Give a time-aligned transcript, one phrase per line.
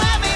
[0.00, 0.27] Everyone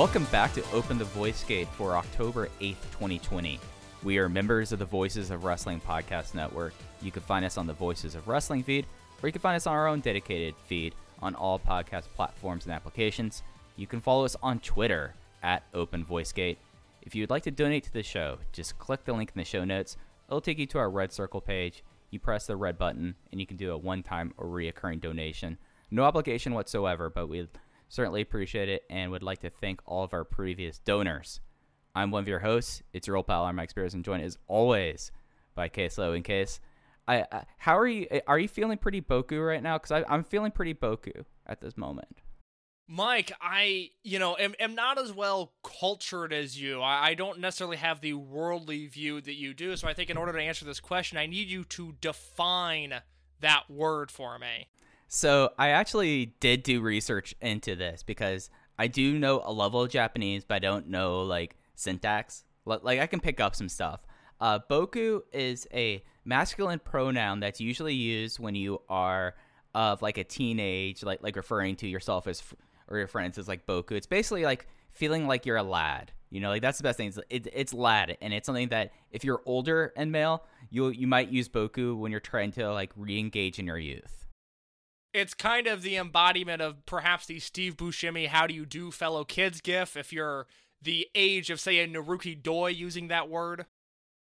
[0.00, 3.60] Welcome back to Open the Voice Gate for October 8th, 2020.
[4.02, 6.72] We are members of the Voices of Wrestling Podcast Network.
[7.02, 8.86] You can find us on the Voices of Wrestling feed,
[9.22, 12.72] or you can find us on our own dedicated feed on all podcast platforms and
[12.72, 13.42] applications.
[13.76, 15.12] You can follow us on Twitter
[15.42, 16.56] at Open Voice Gate.
[17.02, 19.66] If you'd like to donate to the show, just click the link in the show
[19.66, 19.98] notes.
[20.28, 21.84] It'll take you to our red circle page.
[22.08, 25.58] You press the red button, and you can do a one time or reoccurring donation.
[25.90, 27.46] No obligation whatsoever, but we
[27.90, 31.40] certainly appreciate it and would like to thank all of our previous donors.
[31.94, 32.82] I'm one of your hosts.
[32.92, 35.10] It's your old pal, I'm Mike Spears, and joined as always
[35.56, 36.12] by Case Low.
[36.12, 36.60] In case,
[37.08, 38.06] I, I how are you?
[38.10, 39.76] Eh, are you feeling pretty boku right now?
[39.76, 42.22] Because I'm feeling pretty boku at this moment.
[42.86, 46.80] Mike, I, you know, am, am not as well cultured as you.
[46.80, 49.76] I, I don't necessarily have the worldly view that you do.
[49.76, 52.94] So I think in order to answer this question, I need you to define
[53.40, 54.68] that word for me.
[55.12, 59.90] So I actually did do research into this because I do know a level of
[59.90, 62.44] Japanese, but I don't know like syntax.
[62.64, 64.06] Like I can pick up some stuff.
[64.40, 69.34] Uh, boku is a masculine pronoun that's usually used when you are
[69.74, 72.40] of like a teenage, like like referring to yourself as
[72.86, 73.92] or your friends as like boku.
[73.96, 76.12] It's basically like feeling like you're a lad.
[76.30, 77.08] You know, like that's the best thing.
[77.08, 81.08] It's, it, it's lad, and it's something that if you're older and male, you you
[81.08, 84.19] might use boku when you're trying to like re-engage in your youth.
[85.12, 89.24] It's kind of the embodiment of perhaps the Steve Buscemi "How do you do, fellow
[89.24, 89.96] kids?" gif.
[89.96, 90.46] If you're
[90.80, 93.66] the age of say a Naruki Doi using that word,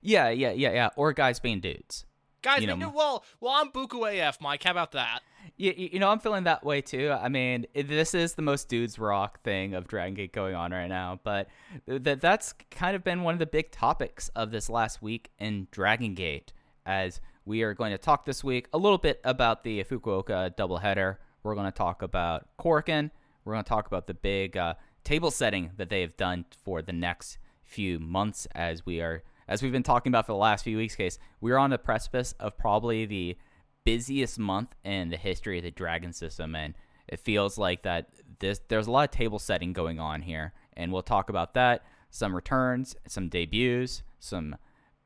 [0.01, 0.89] Yeah, yeah, yeah, yeah.
[0.95, 2.05] Or guys being dudes.
[2.43, 4.63] guys, You we know- knew- well, well, I'm Boku AF, Mike.
[4.63, 5.21] How about that?
[5.57, 7.11] You, you know, I'm feeling that way too.
[7.11, 10.87] I mean, this is the most dudes rock thing of Dragon Gate going on right
[10.87, 11.49] now, but
[11.87, 15.67] that that's kind of been one of the big topics of this last week in
[15.71, 16.53] Dragon Gate.
[16.85, 21.15] As we are going to talk this week a little bit about the Fukuoka doubleheader.
[21.43, 23.09] We're going to talk about Korakuen.
[23.45, 24.73] We're going to talk about the big uh,
[25.05, 29.61] table setting that they have done for the next few months as we are as
[29.61, 32.57] we've been talking about for the last few weeks case we're on the precipice of
[32.57, 33.35] probably the
[33.83, 36.75] busiest month in the history of the dragon system and
[37.09, 38.07] it feels like that
[38.39, 41.83] this there's a lot of table setting going on here and we'll talk about that
[42.09, 44.55] some returns some debuts some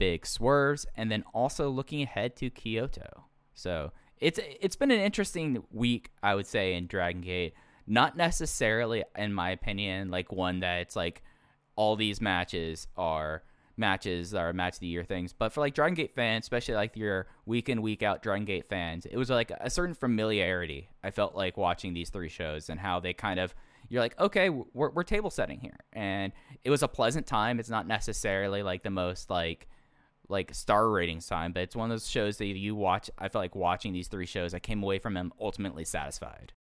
[0.01, 5.63] big swerves and then also looking ahead to kyoto so it's it's been an interesting
[5.71, 7.53] week i would say in dragon gate
[7.85, 11.21] not necessarily in my opinion like one that it's like
[11.75, 13.43] all these matches are
[13.77, 15.33] matches are match of the year things.
[15.33, 18.69] But for like Dragon Gate fans, especially like your week in week out Dragon Gate
[18.69, 20.89] fans, it was like a certain familiarity.
[21.03, 23.55] I felt like watching these three shows and how they kind of
[23.89, 26.31] you're like, okay, we're we're table setting here, and
[26.63, 27.59] it was a pleasant time.
[27.59, 29.67] It's not necessarily like the most like
[30.31, 33.09] like star ratings time, but it's one of those shows that you watch.
[33.17, 34.53] I felt like watching these three shows.
[34.53, 36.53] I came away from them ultimately satisfied.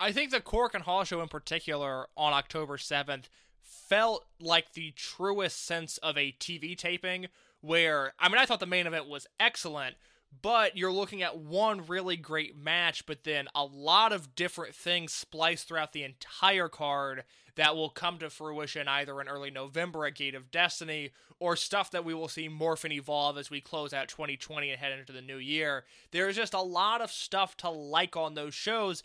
[0.00, 3.24] I think the Korakuen Hall show in particular on October 7th
[3.88, 7.26] felt like the truest sense of a TV taping
[7.60, 9.96] where I mean I thought the main event was excellent,
[10.42, 15.12] but you're looking at one really great match but then a lot of different things
[15.12, 17.24] spliced throughout the entire card
[17.58, 21.90] that will come to fruition either in early November at Gate of Destiny or stuff
[21.90, 25.12] that we will see morph and evolve as we close out 2020 and head into
[25.12, 25.84] the new year.
[26.12, 29.02] There's just a lot of stuff to like on those shows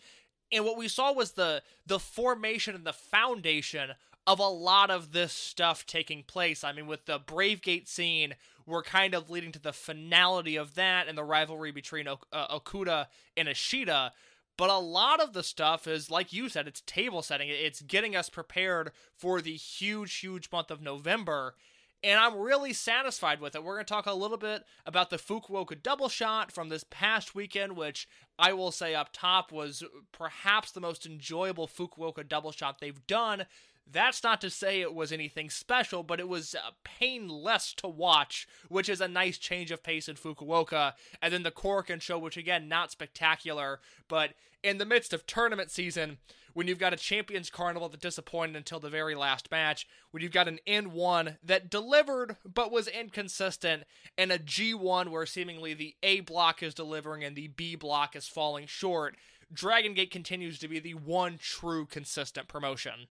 [0.52, 3.92] and what we saw was the the formation and the foundation
[4.26, 6.64] of a lot of this stuff taking place.
[6.64, 8.34] I mean, with the Bravegate scene,
[8.64, 12.58] we're kind of leading to the finality of that and the rivalry between ok- uh,
[12.58, 13.06] Okuda
[13.36, 14.12] and Ishida.
[14.56, 17.48] But a lot of the stuff is, like you said, it's table setting.
[17.48, 21.56] It's getting us prepared for the huge, huge month of November.
[22.04, 23.64] and I'm really satisfied with it.
[23.64, 27.34] We're going to talk a little bit about the Fukuoka double shot from this past
[27.34, 28.06] weekend, which
[28.38, 33.46] I will say up top was perhaps the most enjoyable Fukuoka double shot they've done.
[33.90, 38.48] That's not to say it was anything special, but it was uh, painless to watch,
[38.68, 40.94] which is a nice change of pace in Fukuoka.
[41.20, 44.32] And then the Korakuen show, which again, not spectacular, but
[44.62, 46.18] in the midst of tournament season,
[46.54, 50.32] when you've got a Champions Carnival that disappointed until the very last match, when you've
[50.32, 53.84] got an N1 that delivered but was inconsistent,
[54.16, 58.28] and a G1 where seemingly the A block is delivering and the B block is
[58.28, 59.16] falling short,
[59.52, 63.08] Dragon Gate continues to be the one true consistent promotion.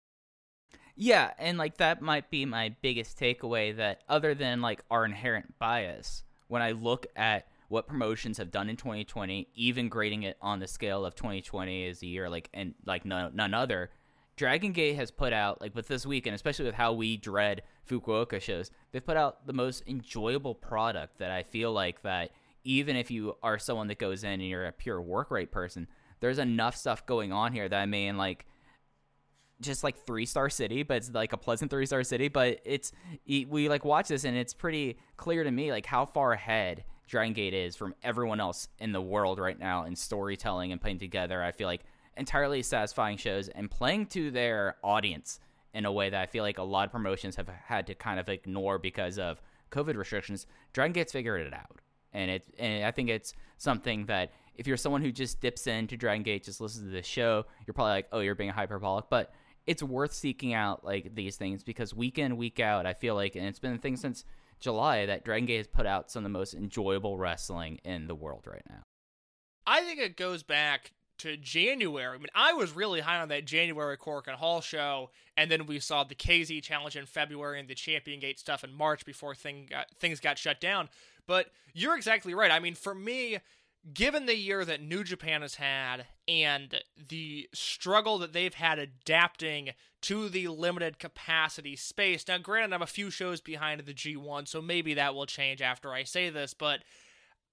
[0.97, 5.59] Yeah, and like that might be my biggest takeaway that other than like our inherent
[5.59, 10.59] bias, when I look at what promotions have done in 2020, even grading it on
[10.59, 13.91] the scale of 2020 as a year like and like none, none other,
[14.37, 18.41] Dragon Gate has put out like with this weekend, especially with how we dread Fukuoka
[18.41, 22.31] shows, they've put out the most enjoyable product that I feel like that
[22.65, 25.87] even if you are someone that goes in and you're a pure work rate person,
[26.21, 28.47] there's enough stuff going on here that I mean like
[29.61, 32.29] just like three star city, but it's like a pleasant three star city.
[32.29, 32.93] But it's
[33.27, 37.33] we like watch this and it's pretty clear to me like how far ahead Dragon
[37.33, 41.43] Gate is from everyone else in the world right now in storytelling and putting together.
[41.43, 41.83] I feel like
[42.17, 45.39] entirely satisfying shows and playing to their audience
[45.75, 48.19] in a way that I feel like a lot of promotions have had to kind
[48.19, 50.47] of ignore because of COVID restrictions.
[50.73, 51.81] Dragon Gate's figured it out,
[52.13, 55.97] and it and I think it's something that if you're someone who just dips into
[55.97, 59.33] Dragon Gate, just listens to this show, you're probably like, oh, you're being hyperbolic, but
[59.67, 63.35] it's worth seeking out like these things because week in week out, I feel like,
[63.35, 64.25] and it's been a thing since
[64.61, 68.15] July that Dragon Gate has put out some of the most enjoyable wrestling in the
[68.15, 68.83] world right now.
[69.67, 72.15] I think it goes back to January.
[72.15, 75.81] I mean, I was really high on that January Korakuen Hall show, and then we
[75.81, 79.67] saw the KZ challenge in February and the Champion Gate stuff in March before thing
[79.71, 80.89] got, things got shut down.
[81.27, 82.51] But you're exactly right.
[82.51, 83.39] I mean, for me,
[83.93, 89.71] given the year that New Japan has had and the struggle that they've had adapting
[90.03, 92.27] to the limited capacity space.
[92.27, 95.93] Now, granted, I'm a few shows behind the G1, so maybe that will change after
[95.93, 96.81] I say this, but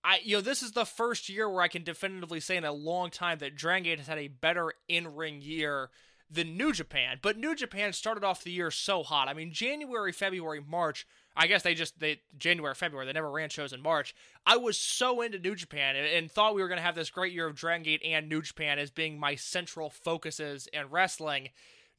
[0.03, 2.73] I you know, this is the first year where I can definitively say in a
[2.73, 5.89] long time that Dragon Gate has had a better in-ring year
[6.29, 7.19] than New Japan.
[7.21, 9.27] But New Japan started off the year so hot.
[9.27, 13.05] I mean, January, February, March I guess they just they January, February.
[13.05, 14.15] They never ran shows in March.
[14.45, 17.09] I was so into New Japan and, and thought we were going to have this
[17.09, 21.49] great year of Dragon Gate and New Japan as being my central focuses in wrestling.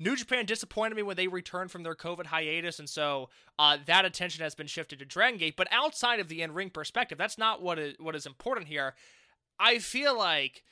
[0.00, 4.04] New Japan disappointed me when they returned from their COVID hiatus, and so uh, that
[4.04, 5.56] attention has been shifted to Dragon Gate.
[5.56, 8.94] But outside of the in-ring perspective, that's not what is what is important here.
[9.58, 10.64] I feel like,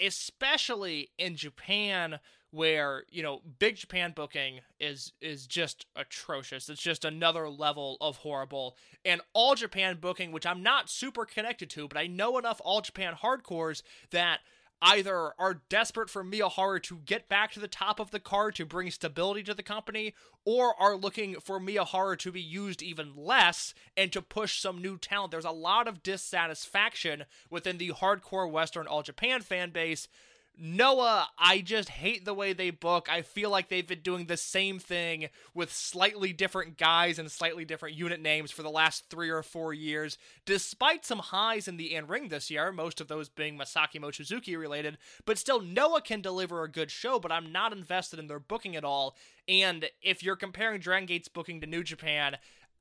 [0.00, 2.18] especially in Japan,
[2.50, 8.18] where you know big japan booking is is just atrocious it's just another level of
[8.18, 12.60] horrible and all japan booking which i'm not super connected to but i know enough
[12.64, 14.40] all japan hardcores that
[14.82, 18.64] either are desperate for Miyahara to get back to the top of the card to
[18.64, 20.14] bring stability to the company,
[20.44, 24.96] or are looking for Miyahara to be used even less and to push some new
[24.96, 25.32] talent.
[25.32, 30.08] There's a lot of dissatisfaction within the hardcore Western All Japan fan base
[30.62, 33.08] Noah, I just hate the way they book.
[33.10, 37.64] I feel like they've been doing the same thing with slightly different guys and slightly
[37.64, 41.94] different unit names for the last three or four years, despite some highs in the
[41.94, 44.98] in ring this year, most of those being Masaaki Mochizuki related.
[45.24, 48.76] But still, Noah can deliver a good show, but I'm not invested in their booking
[48.76, 49.16] at all.
[49.48, 52.36] And if you're comparing Dragon Gate's booking to New Japan,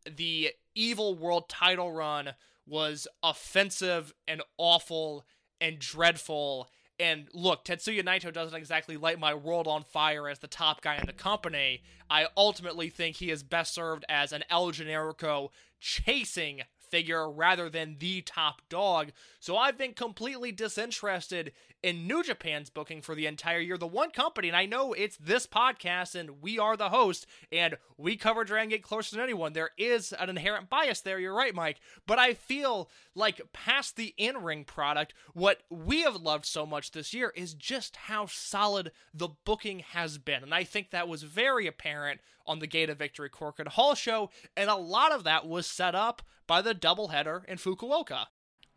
[0.06, 2.32] the Evil World title run
[2.68, 5.24] was offensive and awful
[5.62, 10.48] and dreadful and look, Tetsuya Naito doesn't exactly light my world on fire as the
[10.48, 11.82] top guy in the company.
[12.10, 17.98] I ultimately think he is best served as an El Generico chasing figure rather than
[18.00, 19.12] the top dog.
[19.39, 23.77] So I've been completely disinterested in New Japan's booking for the entire year.
[23.77, 27.77] The one company, and I know it's this podcast and we are the host and
[27.98, 29.53] we cover Dragon Gate closer than anyone.
[29.53, 31.19] There is an inherent bias there.
[31.19, 31.79] You're right, Mike.
[32.05, 36.91] But I feel like past the in ring product, what we have loved so much
[36.91, 40.43] this year is just how solid the booking has been.
[40.43, 42.19] And I think that was very apparent
[42.50, 44.29] on the Gate of Victory Korakuen Hall show.
[44.58, 48.25] And a lot of that was set up by the doubleheader in Fukuoka.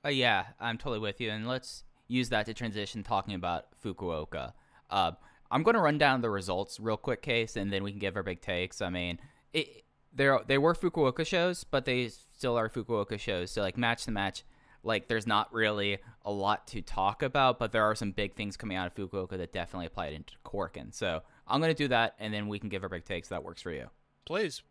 [0.04, 1.30] Uh, yeah, I'm totally with you.
[1.30, 4.52] And let's use that to transition talking about Fukuoka.
[4.90, 5.12] Uh,
[5.50, 8.16] I'm going to run down the results real quick, case, and then we can give
[8.16, 8.80] our big takes.
[8.82, 9.18] I mean,
[9.52, 13.50] it, they they were Fukuoka shows, but they still are Fukuoka shows.
[13.50, 14.44] So like match to match,
[14.82, 18.56] like there's not really a lot to talk about, but there are some big things
[18.56, 20.92] coming out of Fukuoka that definitely applied into Korakuen.
[20.92, 23.28] So I'm going to do that, and then we can give our big takes.
[23.28, 23.88] That works for you.
[24.24, 24.62] Please.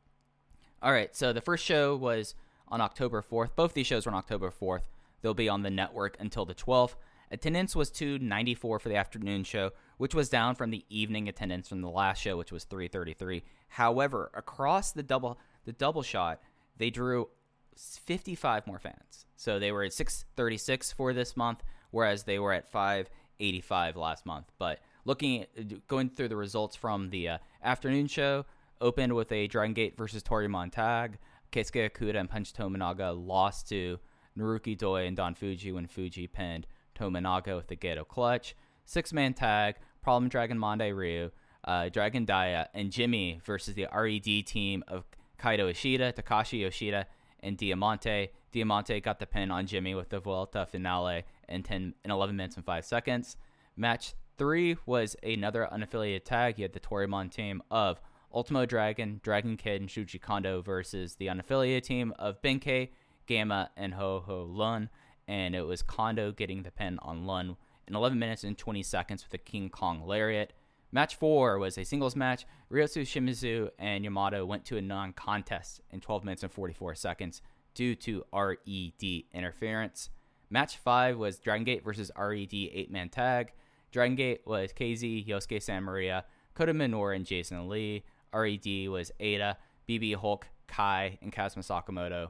[0.82, 2.34] All right, so the first show was
[2.68, 3.56] on October 4th.
[3.56, 4.84] Both these shows were on October 4th.
[5.22, 6.96] They'll be on the network until the 12th.
[7.30, 11.82] Attendance was 294 for the afternoon show, which was down from the evening attendance from
[11.82, 13.44] the last show, which was 333.
[13.70, 16.42] However, across the double the double shot,
[16.78, 17.30] they drew
[17.78, 19.26] 55 more fans.
[19.38, 24.52] So they were at 636 for this month, whereas they were at 585 last month.
[24.58, 28.46] But looking at going through the results from the uh, afternoon show,
[28.80, 31.18] opened with a Dragon Gate versus Toryumon tag.
[31.52, 34.00] Keisuke Okuda and Punch Tominaga lost to
[34.38, 36.66] Naruki Doi and Don Fuji when Fuji pinned
[36.98, 38.56] Tominaga with the Gedo clutch.
[38.86, 41.32] Six man tag, Problem Dragon Mondai Ryu,
[41.66, 45.06] uh, Dragon Dia, and Jimmy versus the RED team of
[45.40, 47.08] Kaito Ishida, Takashi Yoshida,
[47.42, 48.30] and Diamante.
[48.52, 52.56] Diamante got the pin on Jimmy with the Vuelta finale in 10 in 11 minutes
[52.56, 53.38] and 5 seconds.
[53.76, 56.58] Match 3 was another unaffiliated tag.
[56.58, 58.02] You had the Toryumon team of
[58.34, 62.90] Ultimo Dragon, Dragon Kid, and Shuji Kondo versus the unaffiliated team of Benkei,
[63.28, 64.90] Gamma, and Ho Ho Lun.
[65.28, 67.56] And it was Kondo getting the pin on Lun
[67.88, 70.54] in 11 minutes and 20 seconds with a King Kong Lariat.
[70.92, 72.48] Match 4 was a singles match.
[72.72, 77.44] Ryotsu Shimizu and Yamato went to a non contest in 12 minutes and 44 seconds
[77.76, 80.10] due to RED interference.
[80.50, 83.52] Match 5 was Dragon Gate versus RED 8 man tag.
[83.92, 88.04] Dragon Gate was KZ, Yosuke Santa Maria, Kota Minoura, and Jason Lee.
[88.34, 89.56] RED was Eita,
[89.88, 92.30] BB Hulk, Kai, and Kazuma Sakamoto.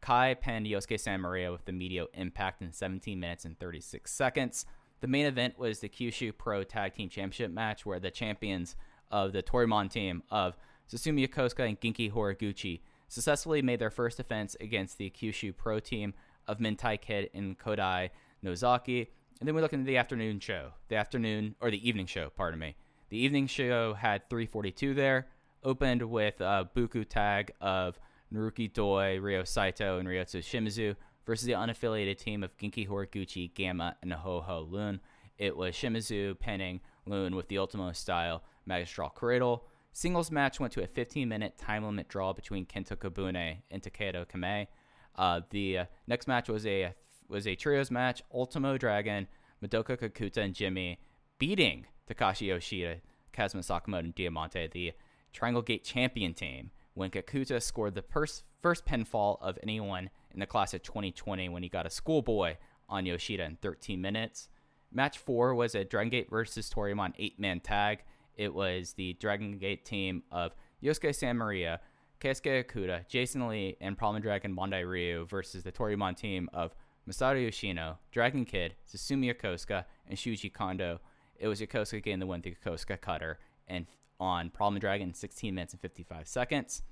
[0.00, 4.64] Kai pinned Yosuke Santa Maria with the Meteor Impact in 17 minutes and 36 seconds.
[5.00, 8.74] The main event was the Kyushu Pro Tag Team Championship match, where the champions
[9.10, 10.56] of the Toryumon team of
[10.90, 16.14] Susumu Yokosuka and Genki Horiguchi successfully made their first defense against the Kyushu Pro team
[16.48, 18.10] of Mentai Kid and Kodai
[18.42, 19.10] Nozaki.
[19.42, 22.60] And then we look into the afternoon show, the afternoon or the evening show, pardon
[22.60, 22.76] me.
[23.08, 25.26] The evening show had 342 there,
[25.64, 27.98] opened with a Boku tag of
[28.32, 30.94] Naruki Doi, Ryo Saito, and Ryotsu Shimizu
[31.26, 35.00] versus the unaffiliated team of Genki Horiguchi, Gamma, and Ho Ho Lun.
[35.38, 39.66] It was Shimizu pinning Lun with the Ultimo style Magistral Cradle.
[39.92, 44.24] Singles match went to a 15 minute time limit draw between Kento Kobune and Takedo
[44.28, 44.68] Kame.
[45.16, 46.94] Uh, the uh, next match was a
[47.32, 48.22] was a trios match.
[48.32, 49.26] Ultimo Dragon,
[49.64, 50.98] Madoka Kakuta, and Jimmy
[51.38, 52.96] beating Takashi Yoshida,
[53.32, 54.92] Kazuma Sakamoto, and Diamante, the
[55.32, 60.46] Triangle Gate champion team, when Kakuta scored the pers- first pinfall of anyone in the
[60.46, 62.56] class of 2020 when he got a schoolboy
[62.88, 64.48] on Yoshida in 13 minutes.
[64.92, 68.04] Match four was a Dragon Gate versus Toryumon eight man tag.
[68.36, 71.80] It was the Dragon Gate team of Yosuke San Maria,
[72.20, 76.74] Keisuke Okuda, Jason Lee, and Problem Dragon Mondai Ryu versus the Toryumon team of
[77.08, 81.00] Masato Yoshino, Dragon Kid, Susumu Yokosuka, and Shuji Kondo.
[81.36, 83.86] It was Yokosuka getting the win through Yokosuka Cutter and
[84.20, 86.82] on Problem Dragon in 16 minutes and 55 seconds.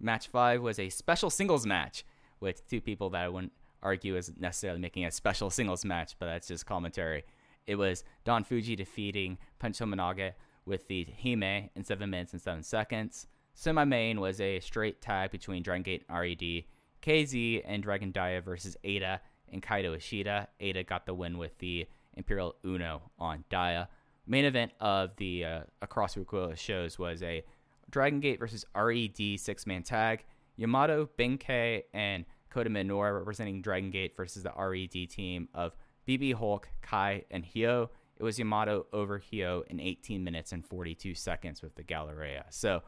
[0.00, 2.04] Match five was a special singles match
[2.40, 3.52] with two people that I wouldn't
[3.82, 7.24] argue is necessarily making a special singles match, but that's just commentary.
[7.66, 10.32] It was Don Fuji defeating Punch Tominaga
[10.66, 13.28] with the Hime in 7 minutes and 7 seconds.
[13.54, 16.64] Semi main was a straight tag between Dragon Gate and RED,
[17.02, 19.20] KZ and Dragon Dia versus Eita
[19.52, 20.48] and Kaito Ishida.
[20.60, 23.88] Eita got the win with the Imperial Uno on Dia.
[24.26, 27.44] Main event of the uh, Across Recoil shows was a
[27.90, 30.24] Dragon Gate versus RED six man tag.
[30.56, 35.74] Yamato, Benkei, and Kota Minoura representing Dragon Gate versus the RED team of
[36.06, 37.88] BB Hulk, Kai, and Hyo.
[38.16, 42.44] It was Yamato over Hyo in 18 minutes and 42 seconds with the Galleria.
[42.50, 42.82] So,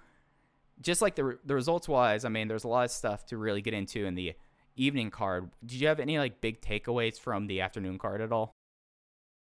[0.81, 3.63] just like the the results wise, I mean, there's a lot of stuff to really
[3.63, 4.35] get into in the
[4.77, 5.51] evening card.
[5.65, 8.55] Did you have any like big takeaways from the afternoon card at all?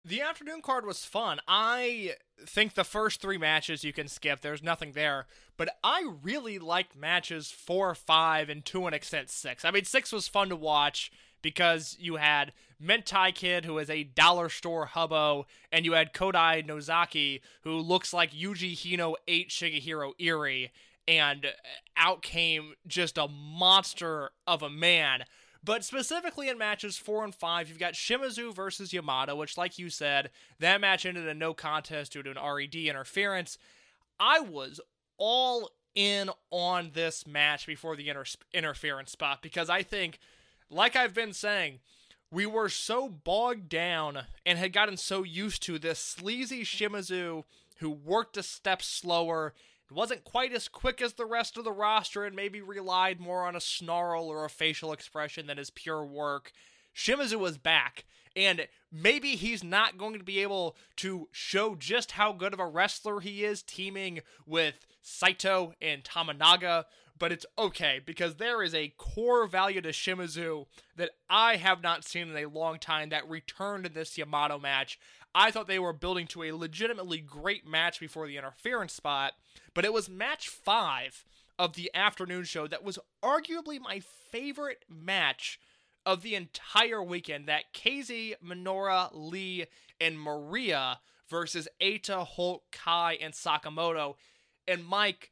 [0.05, 1.41] The afternoon card was fun.
[1.47, 2.15] I
[2.47, 4.41] think the first three matches you can skip.
[4.41, 5.27] There's nothing there.
[5.57, 9.65] But I really liked matches four, five, and to an extent six.
[9.65, 11.11] I mean, six was fun to watch
[11.43, 16.67] because you had Mentai Kid, who is a dollar store hubbo, and you had Kodai
[16.67, 20.71] Nozaki, who looks like Yuji Hino 8 Shigehiro Irie,
[21.09, 21.49] and uh,
[21.97, 25.25] out came just a monster of a man.
[25.65, 29.91] But specifically in matches four and five, you've got Shimizu versus Yamato, which, like you
[29.91, 33.59] said, that match ended in no contest due to an RED interference.
[34.21, 34.81] I was
[35.17, 40.21] all in on this match before the inter- interference spot because I think,
[40.71, 41.81] like I've been saying,
[42.31, 47.45] we were so bogged down and had gotten so used to this sleazy Shimizu
[47.79, 49.55] who worked a step slower
[49.90, 53.57] wasn't quite as quick as the rest of the roster and maybe relied more on
[53.57, 56.52] a snarl or a facial expression than his pure work.
[56.95, 58.04] Shimizu was back,
[58.35, 62.66] and maybe he's not going to be able to show just how good of a
[62.66, 66.85] wrestler he is teaming with Saito and Tominaga,
[67.18, 70.66] but it's okay because there is a core value to Shimizu
[70.97, 74.99] that I have not seen in a long time that returned in this Yamato match.
[75.35, 79.35] I thought they were building to a legitimately great match before the interference spot,
[79.78, 81.25] but it was match five
[81.56, 84.00] of the afternoon show that was arguably my
[84.32, 85.61] favorite match
[86.04, 87.47] of the entire weekend.
[87.47, 89.66] That KZ, Minoura, Lee,
[90.00, 90.99] and Maria
[91.30, 94.16] versus Eita, Hulk, Kai, and Sakamoto.
[94.66, 95.30] And Mike,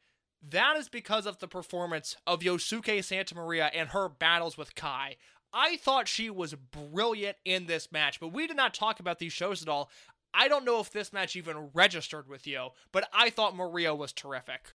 [0.48, 5.16] that is because of the performance of Yosuke Santa Maria and her battles with Kai.
[5.52, 9.32] I thought she was brilliant in this match, but we did not talk about these
[9.32, 9.90] shows at all.
[10.34, 14.12] I don't know if this match even registered with you, but I thought Maria was
[14.12, 14.72] terrific.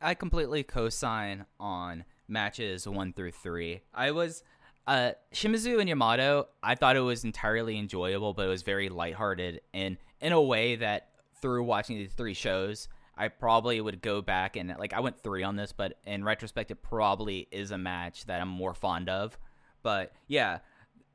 [0.00, 3.82] I completely co-sign on matches one through three.
[3.94, 4.42] I was
[4.86, 9.60] uh Shimizu and Yamato, I thought it was entirely enjoyable, but it was very lighthearted
[9.74, 11.08] and in a way that
[11.40, 15.42] through watching these three shows, I probably would go back and like I went three
[15.42, 19.38] on this, but in retrospect, it probably is a match that I'm more fond of.
[19.82, 20.58] But yeah,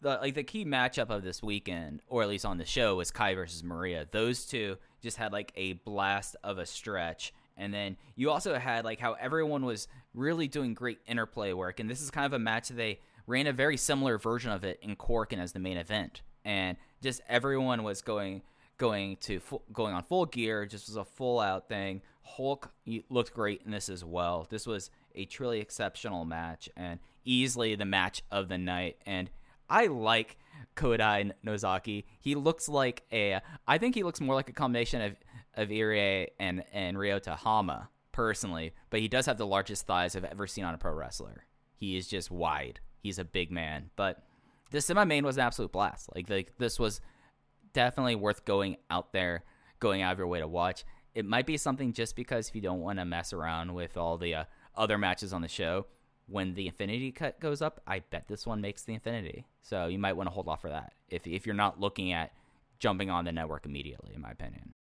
[0.02, 3.12] the like the key matchup of this weekend, or at least on the show, was
[3.12, 4.08] Kai versus Maria.
[4.12, 7.34] Those two just had like a blast of a stretch.
[7.58, 11.90] And then you also had like how everyone was really doing great interplay work, and
[11.90, 14.80] this is kind of a match that they ran a very similar version of it
[14.82, 18.42] in Korakuen as the main event, and just everyone was going
[18.78, 19.40] going to
[19.72, 20.66] going on full gear.
[20.66, 22.02] Just was a full out thing.
[22.24, 22.72] Hulk
[23.10, 24.48] looked great in this as well.
[24.50, 28.98] This was a truly exceptional match and easily the match of the night.
[29.06, 29.30] And
[29.72, 30.38] I like
[30.76, 32.06] Kodai Nozaki.
[32.20, 33.40] He looks like a.
[33.68, 35.16] I think he looks more like a combination of
[35.56, 40.26] of Irie and and Ryota Hama personally, but he does have the largest thighs I've
[40.26, 41.46] ever seen on a pro wrestler.
[41.74, 42.82] He is just wide.
[43.02, 44.22] He's a big man, but
[44.72, 46.10] this semi main was an absolute blast.
[46.14, 47.00] Like like this was
[47.74, 49.46] definitely worth going out there,
[49.80, 50.84] going out of your way to watch.
[51.16, 54.18] It might be something just because if you don't want to mess around with all
[54.18, 54.44] the uh,
[54.76, 55.86] other matches on the show,
[56.32, 59.46] when the Infinity cut goes up, I bet this one makes the Infinity.
[59.62, 62.32] So you might want to hold off for that if if you're not looking at
[62.80, 64.74] jumping on the network immediately, in my opinion.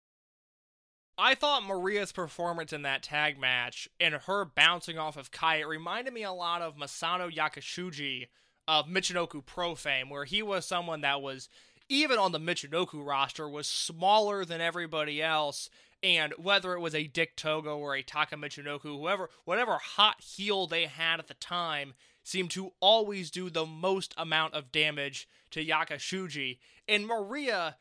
[1.17, 5.67] I thought Maria's performance in that tag match and her bouncing off of Kai, it
[5.67, 8.27] reminded me a lot of Masato Yakushiji
[8.67, 11.47] of Michinoku Pro fame, where he was someone that was,
[11.89, 15.69] even on the Michinoku roster, was smaller than everybody else.
[16.03, 20.65] And whether it was a Dick Togo or a Taka Michinoku, whoever, whatever hot heel
[20.65, 25.63] they had at the time, seemed to always do the most amount of damage to
[25.63, 26.57] Yakushiji.
[26.87, 27.77] And Maria,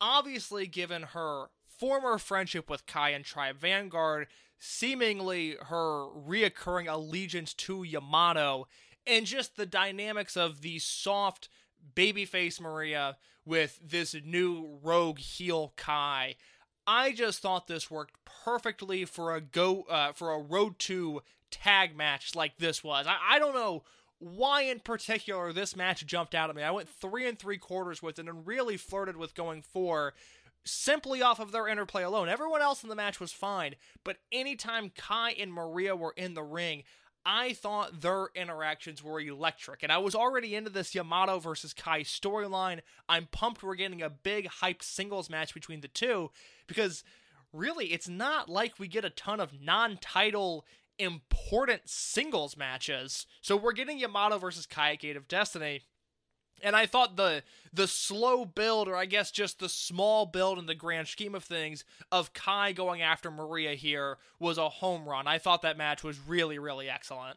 [0.00, 4.28] obviously, given her former friendship with Kai and Tribe Vanguard,
[4.58, 8.66] seemingly her reoccurring allegiance to Yamato,
[9.06, 11.48] and just the dynamics of the soft
[11.94, 16.36] babyface Maria with this new rogue heel Kai.
[16.90, 21.20] I just thought this worked perfectly for a go uh, for a road to
[21.50, 23.06] tag match like this was.
[23.06, 23.84] I, I don't know
[24.18, 26.62] why in particular this match jumped out at me.
[26.62, 30.14] I went three and three quarters with it and really flirted with going four
[30.64, 32.30] simply off of their interplay alone.
[32.30, 36.42] Everyone else in the match was fine, but anytime Kai and Maria were in the
[36.42, 36.84] ring,
[37.30, 39.82] I thought their interactions were electric.
[39.82, 42.80] And I was already into this Yamato versus Kai storyline.
[43.06, 46.30] I'm pumped we're getting a big hyped singles match between the two
[46.66, 47.04] because
[47.52, 50.64] really it's not like we get a ton of non-title
[50.98, 53.26] important singles matches.
[53.42, 55.82] So we're getting Yamato versus Kai Gate of Destiny.
[56.62, 57.42] And I thought the
[57.72, 61.44] the slow build, or I guess just the small build in the grand scheme of
[61.44, 65.26] things, of Kai going after Maria here was a home run.
[65.26, 67.36] I thought that match was really, really excellent.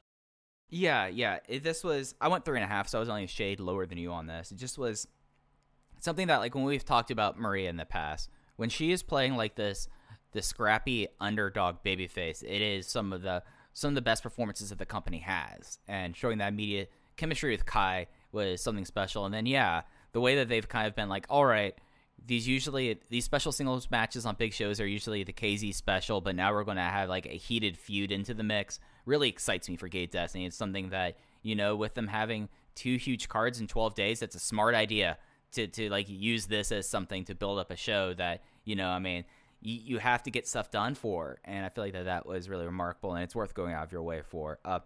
[0.69, 1.39] Yeah, yeah.
[1.61, 3.85] This was I went three and a half, so I was only a shade lower
[3.85, 4.51] than you on this.
[4.51, 5.07] It just was
[5.99, 9.35] something that like when we've talked about Maria in the past, when she is playing
[9.35, 9.87] like this
[10.31, 14.79] the scrappy underdog babyface, it is some of the some of the best performances that
[14.79, 15.77] the company has.
[15.87, 19.25] And showing that immediate chemistry with Kai was something special.
[19.25, 21.75] And then yeah, the way that they've kind of been like, all right,
[22.25, 26.35] these usually these special singles matches on big shows are usually the KZ special, but
[26.35, 28.79] now we're going to have like a heated feud into the mix.
[29.05, 30.45] Really excites me for Gate Destiny.
[30.45, 34.35] It's something that you know, with them having two huge cards in 12 days, that's
[34.35, 35.17] a smart idea
[35.53, 38.89] to to like use this as something to build up a show that you know,
[38.89, 39.25] I mean.
[39.63, 42.49] You, you have to get stuff done for, and I feel like that that was
[42.49, 44.57] really remarkable, and it's worth going out of your way for.
[44.65, 44.79] Uh,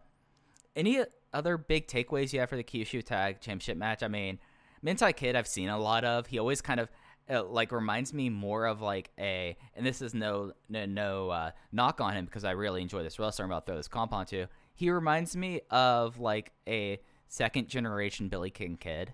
[0.75, 1.01] any
[1.35, 4.01] other big takeaways you have for the Kyushu Tag Championship match?
[4.01, 4.39] I mean,
[4.83, 6.27] Mentai Kid, I've seen a lot of.
[6.27, 6.89] He always kind of
[7.29, 11.51] uh, like reminds me more of like a, and this is no no, no uh,
[11.71, 13.45] knock on him because I really enjoy this wrestler.
[13.45, 14.47] I'm about to throw this comp on onto.
[14.73, 19.13] He reminds me of like a second generation Billy Ken Kid,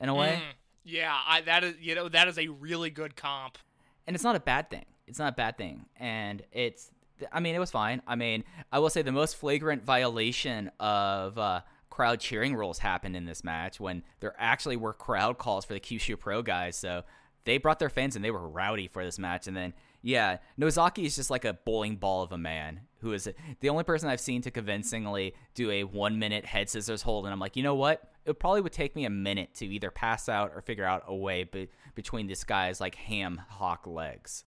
[0.00, 0.40] in a way.
[0.42, 0.54] Mm,
[0.84, 3.58] yeah, I, that is you know that is a really good comp.
[4.06, 4.86] And it's not a bad thing.
[5.06, 6.90] It's not a bad thing, and it's
[7.32, 8.02] I mean, it was fine.
[8.06, 13.16] I mean, I will say the most flagrant violation of uh, crowd cheering rules happened
[13.16, 16.76] in this match when there actually were crowd calls for the Kyushu Pro guys.
[16.76, 17.04] So
[17.44, 19.46] they brought their fans and they were rowdy for this match.
[19.46, 23.28] And then, yeah, Nozaki is just like a bowling ball of a man who is
[23.60, 27.24] the only person I've seen to convincingly do a one minute head scissors hold.
[27.24, 28.02] And I'm like, you know what?
[28.26, 31.14] It probably would take me a minute to either pass out or figure out a
[31.14, 34.44] way be- between this guy's like ham hock legs.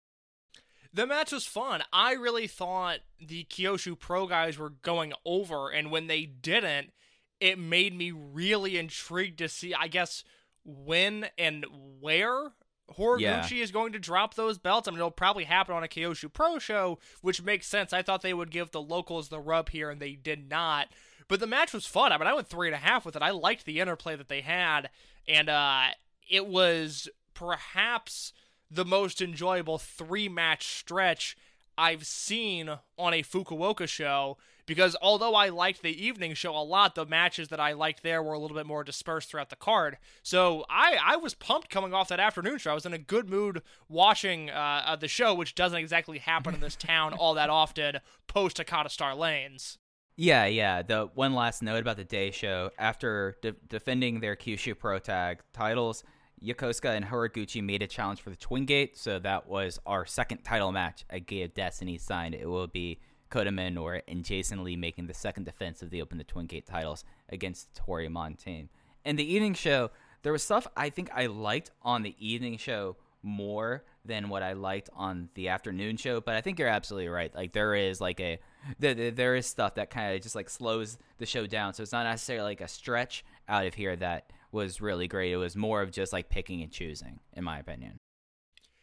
[0.93, 1.83] The match was fun.
[1.93, 6.93] I really thought the Kyushu Pro guys were going over, and when they didn't,
[7.41, 10.25] it made me really intrigued to see, I guess,
[10.65, 11.65] when and
[12.01, 12.53] where
[12.99, 13.63] Horiguchi Yeah.
[13.63, 14.89] is going to drop those belts.
[14.89, 17.93] I mean, it'll probably happen on a Kyushu Pro show, which makes sense.
[17.93, 20.89] I thought they would give the locals the rub here, and they did not.
[21.29, 22.13] But the match was fun.
[22.13, 23.21] I mean, I went three and a half with it.
[23.23, 24.89] I liked the interplay that they had,
[25.29, 25.89] and uh,
[26.29, 28.33] it was perhaps
[28.71, 31.37] the most enjoyable three match stretch
[31.77, 36.95] I've seen on a Fukuoka show because although I liked the evening show a lot,
[36.95, 39.97] the matches that I liked there were a little bit more dispersed throughout the card.
[40.23, 42.73] So I, I was pumped coming off that afternoon show.
[42.73, 46.53] I was in a good mood watching uh, uh, the show, which doesn't exactly happen
[46.53, 49.79] in this town all that often post Hakata Star Lanes.
[50.17, 50.83] Yeah, yeah.
[50.83, 55.41] The one last note about the day show after de- defending their Kyushu Pro Tag
[55.53, 56.03] titles,
[56.43, 60.45] Yokosuka and Horiguchi made a challenge for the Twin Gate, so that was our second
[60.45, 62.35] title match at Gate of Destiny signed.
[62.35, 66.19] It will be Kota Minoura and Jason Lee making the second defense of the Open
[66.19, 68.69] the Twin Gate titles against Toryumon team.
[69.05, 69.91] And the evening show,
[70.23, 74.53] there was stuff I think I liked on the evening show more than what I
[74.53, 77.35] liked on the afternoon show, but I think you're absolutely right.
[77.35, 78.39] Like there is like a
[78.79, 81.75] there- there is stuff that kind of just like slows the show down.
[81.75, 85.33] So it's not necessarily like a stretch out of here that was really great.
[85.33, 87.99] It was more of just like picking and choosing, in my opinion.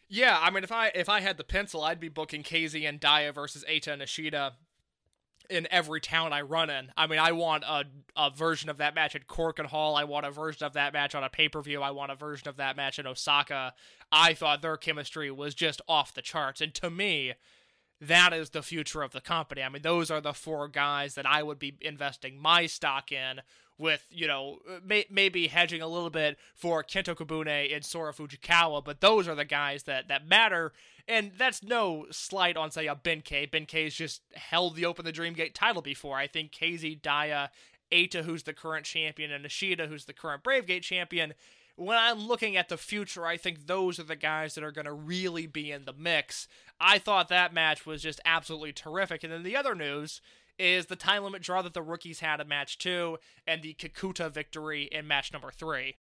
[0.08, 3.00] Yeah, I mean, if I if I had the pencil, I'd be booking KZ and
[3.00, 4.54] Dia versus Eita and Ishida
[5.50, 6.92] in every town I run in.
[6.96, 9.96] I mean, I want a a version of that match at Korakuen Hall.
[9.96, 11.82] I want a version of that match on a pay per view.
[11.82, 13.74] I want a version of that match in Osaka.
[14.12, 17.34] I thought their chemistry was just off the charts, and to me,
[18.00, 19.64] that is the future of the company.
[19.64, 23.42] I mean, those are the four guys that I would be investing my stock in.
[23.78, 28.84] With you know may, maybe hedging a little bit for Kento Kobune and Sora Fujikawa,
[28.84, 30.72] but those are the guys that that matter.
[31.08, 33.52] And that's no slight on say a Benkei.
[33.52, 36.18] Ben K's just held the Open the Dream Gate title before.
[36.18, 37.50] I think KZ Daya,
[37.92, 41.34] Eita, who's the current champion, and Ishida, who's the current Brave Gate champion.
[41.76, 44.86] When I'm looking at the future, I think those are the guys that are going
[44.86, 46.48] to really be in the mix.
[46.80, 49.24] I thought that match was just absolutely terrific.
[49.24, 50.22] And then the other news
[50.58, 54.32] is the time limit draw that the rookies had in match two and the Kakuta
[54.32, 55.98] victory in match number three.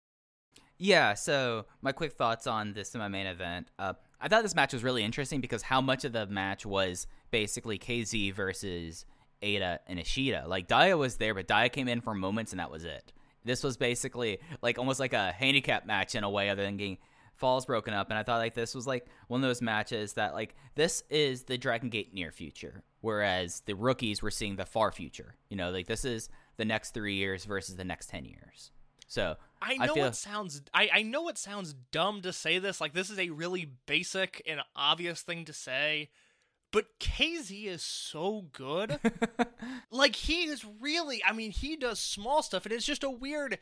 [0.78, 3.68] Yeah, so my quick thoughts on this in my main event.
[3.78, 7.08] Uh, I thought this match was really interesting because how much of the match was
[7.32, 9.06] basically KZ versus
[9.44, 10.46] Eita and Ishida.
[10.48, 13.12] Like Dia was there, but Dia came in for moments and that was it.
[13.46, 16.98] This was basically like almost like a handicap match in a way, other than getting
[17.36, 18.10] falls broken up.
[18.10, 21.44] And I thought like this was like one of those matches that like this is
[21.44, 25.36] the Dragon Gate near future, whereas the rookies were seeing the far future.
[25.50, 28.72] You know, like this is the next three years versus the next ten years.
[29.08, 32.82] So I know feel- it sounds I, I know it sounds dumb to say this,
[32.82, 36.10] like this is a really basic and obvious thing to say,
[36.72, 39.00] but KZ is so good.
[39.92, 43.60] like he is really I mean, he does small stuff and it's just a weird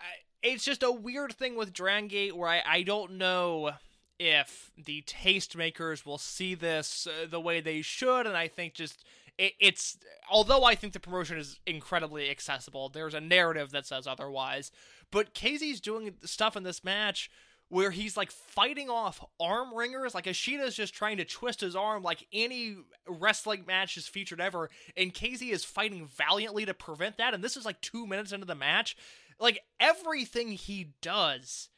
[0.00, 0.04] I-
[0.42, 3.72] it's just a weird thing with Dragon Gate where I, I don't know
[4.18, 9.04] if the tastemakers will see this uh, the way they should and I think just
[9.38, 9.98] it, it's
[10.30, 14.70] although I think the promotion is incredibly accessible there's a narrative that says otherwise.
[15.10, 17.30] But KZ's doing stuff in this match
[17.68, 22.02] where he's like fighting off arm wringers like Ishida's just trying to twist his arm
[22.02, 22.76] like any
[23.08, 27.34] wrestling match is featured ever and KZ is fighting valiantly to prevent that.
[27.34, 28.96] And this is like 2 minutes into the match
[29.40, 31.68] like everything he does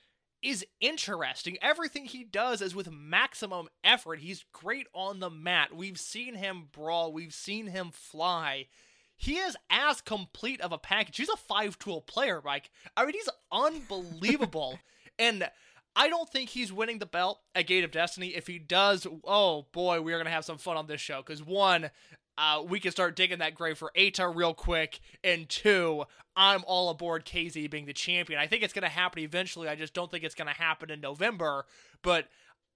[0.42, 1.56] is interesting.
[1.62, 4.20] Everything he does is with maximum effort.
[4.20, 5.74] He's great on the mat.
[5.74, 8.66] We've seen him brawl, we've seen him fly.
[9.16, 11.16] He is as complete of a package.
[11.16, 12.70] He's a five tool player, Mike.
[12.96, 14.78] I mean, he's unbelievable.
[15.18, 15.48] and
[15.96, 18.34] I don't think he's winning the belt at Gate of Destiny.
[18.34, 21.22] If he does, oh boy, we are going to have some fun on this show.
[21.24, 21.90] Because one,
[22.36, 25.00] uh, we can start digging that grave for Eita real quick.
[25.22, 26.04] And two,
[26.36, 28.40] I'm all aboard KZ being the champion.
[28.40, 29.68] I think it's going to happen eventually.
[29.68, 31.64] I just don't think it's going to happen in November.
[32.02, 32.26] But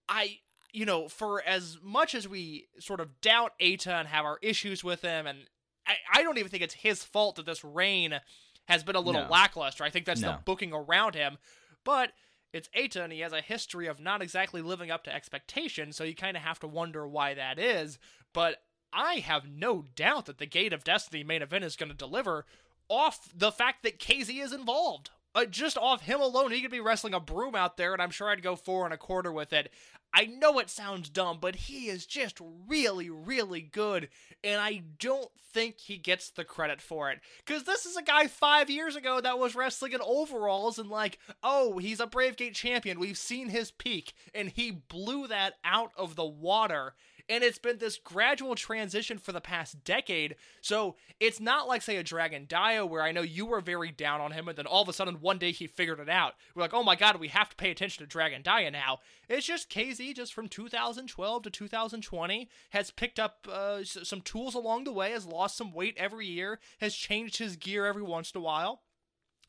[0.09, 0.39] I,
[0.73, 4.85] you know, for as much as we sort of doubt Eita and have our issues
[4.85, 5.39] with him, and
[5.87, 8.21] I, I don't even think it's his fault that this reign
[8.69, 9.29] has been a little No.
[9.29, 9.83] lackluster.
[9.83, 11.39] I think that's the booking around him.
[11.85, 12.13] But
[12.53, 16.05] it's Eita, and he has a history of not exactly living up to expectations, so
[16.05, 17.99] you kind of have to wonder why that is.
[18.33, 18.57] But
[18.93, 22.45] I have no doubt that the Gate of Destiny main event is going to deliver
[22.89, 25.11] off the fact that KZ is involved.
[25.35, 28.11] Uh, just off him alone, he could be wrestling a broom out there, and I'm
[28.11, 29.71] sure I'd go four and a quarter with it.
[30.13, 34.09] I know it sounds dumb, but he is just really, really good,
[34.43, 37.21] and I don't think he gets the credit for it.
[37.45, 41.19] Because this is a guy five years ago that was wrestling in overalls and, like,
[41.43, 42.99] oh, he's a Brave Gate champion.
[42.99, 46.95] We've seen his peak, and he blew that out of the water
[47.29, 50.37] and it's been this gradual transition for the past decade.
[50.61, 54.21] So it's not like, say, a Dragon Dia, where I know you were very down
[54.21, 56.35] on him, and then all of a sudden one day he figured it out.
[56.55, 58.99] We're like, oh my god, we have to pay attention to Dragon Dia now.
[59.29, 64.85] It's just KZ, just from 2012 to 2020, has picked up uh, some tools along
[64.85, 68.41] the way, has lost some weight every year, has changed his gear every once in
[68.41, 68.83] a while.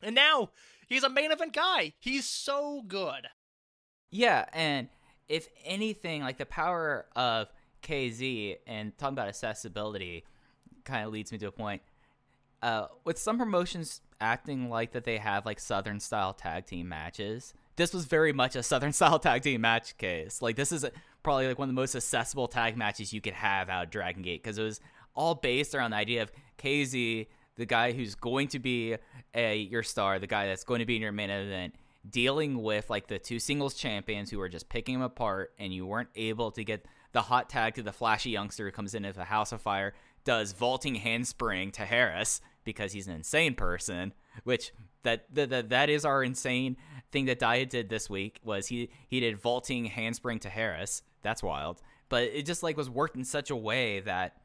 [0.02, 0.50] And now
[0.86, 1.94] he's a main event guy.
[1.98, 3.28] He's so good.
[4.10, 4.88] Yeah, and
[5.28, 7.48] if anything, like the power of
[7.82, 10.24] KZ and talking about accessibility
[10.84, 11.82] kind of leads me to a point.
[12.62, 17.54] Uh, with some promotions acting like that they have like Southern style tag team matches,
[17.76, 20.42] this was very much a Southern style tag team match case.
[20.42, 20.84] Like this is
[21.22, 24.22] probably like one of the most accessible tag matches you could have out of Dragon
[24.22, 24.80] Gate because it was
[25.14, 28.96] all based around the idea of KZ, the guy who's going to be
[29.34, 31.74] a your star, the guy that's going to be in your main event,
[32.08, 35.86] dealing with like the two singles champions who were just picking him apart, and you
[35.86, 39.16] weren't able to get the hot tag to the flashy youngster who comes in as
[39.16, 39.94] a house of fire,
[40.24, 44.12] does vaulting handspring to Harris because he's an insane person,
[44.44, 46.76] which that that that is our insane
[47.10, 51.02] thing that Dia did this week was he he did vaulting handspring to Harris.
[51.22, 51.80] That's wild.
[52.08, 54.36] But it just like was worked in such a way that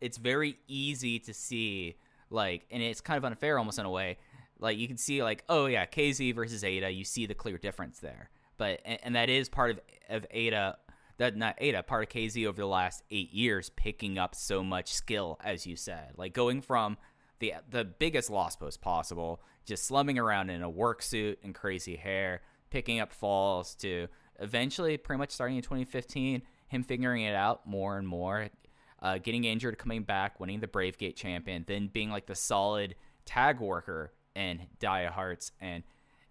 [0.00, 1.96] it's very easy to see
[2.30, 4.18] like and it's kind of unfair almost in a way
[4.58, 8.00] like you can see like oh yeah kz versus Eita you see the clear difference
[8.00, 10.74] there but and, and that is part of of Eita
[11.18, 15.66] that not Eita kz over the last eight years picking up so much skill as
[15.66, 16.96] you said like going from
[17.38, 21.96] the the biggest lost post possible just slumming around in a work suit and crazy
[21.96, 24.08] hair picking up falls to
[24.40, 28.48] eventually pretty much starting in 2015 him figuring it out more and more
[29.04, 32.94] uh, getting injured, coming back, winning the Brave Gate champion, then being like the solid
[33.26, 35.84] tag worker in Dia Hearts and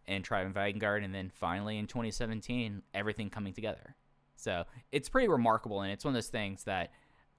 [0.06, 3.96] and Tribe and Vanguard, and then finally in 2017, everything coming together.
[4.44, 6.92] So it's pretty remarkable, and it's one of those things that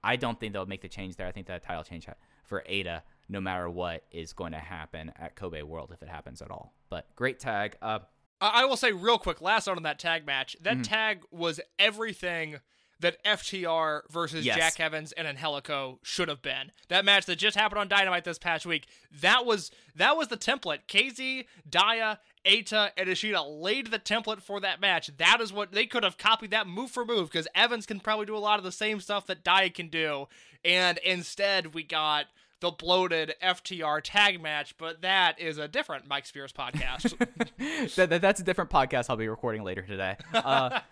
[0.03, 1.27] I don't think they'll make the change there.
[1.27, 2.07] I think that title change
[2.43, 6.41] for Eita, no matter what, is going to happen at Kobe World if it happens
[6.41, 6.73] at all.
[6.89, 7.77] But great tag.
[7.81, 7.99] Uh,
[8.41, 10.57] I I will say real quick, last note on that tag match.
[10.61, 12.57] That tag was everything
[12.99, 14.55] that FTR versus Yes.
[14.57, 16.71] Jack Evans and Angelico should have been.
[16.87, 18.87] That match that just happened on Dynamite this past week.
[19.21, 20.79] That was that was the template.
[20.87, 25.11] KZ, Dia, Eita, and Ishida laid the template for that match.
[25.17, 28.25] That is what they could have copied that move for move because Evans can probably
[28.25, 30.27] do a lot of the same stuff that Dia can do.
[30.63, 32.25] And instead we got
[32.61, 37.17] the bloated FTR tag match, but that is a different Mike Spears podcast.
[37.95, 40.15] that, that- that's a different podcast I'll be recording later today.
[40.33, 40.79] Uh,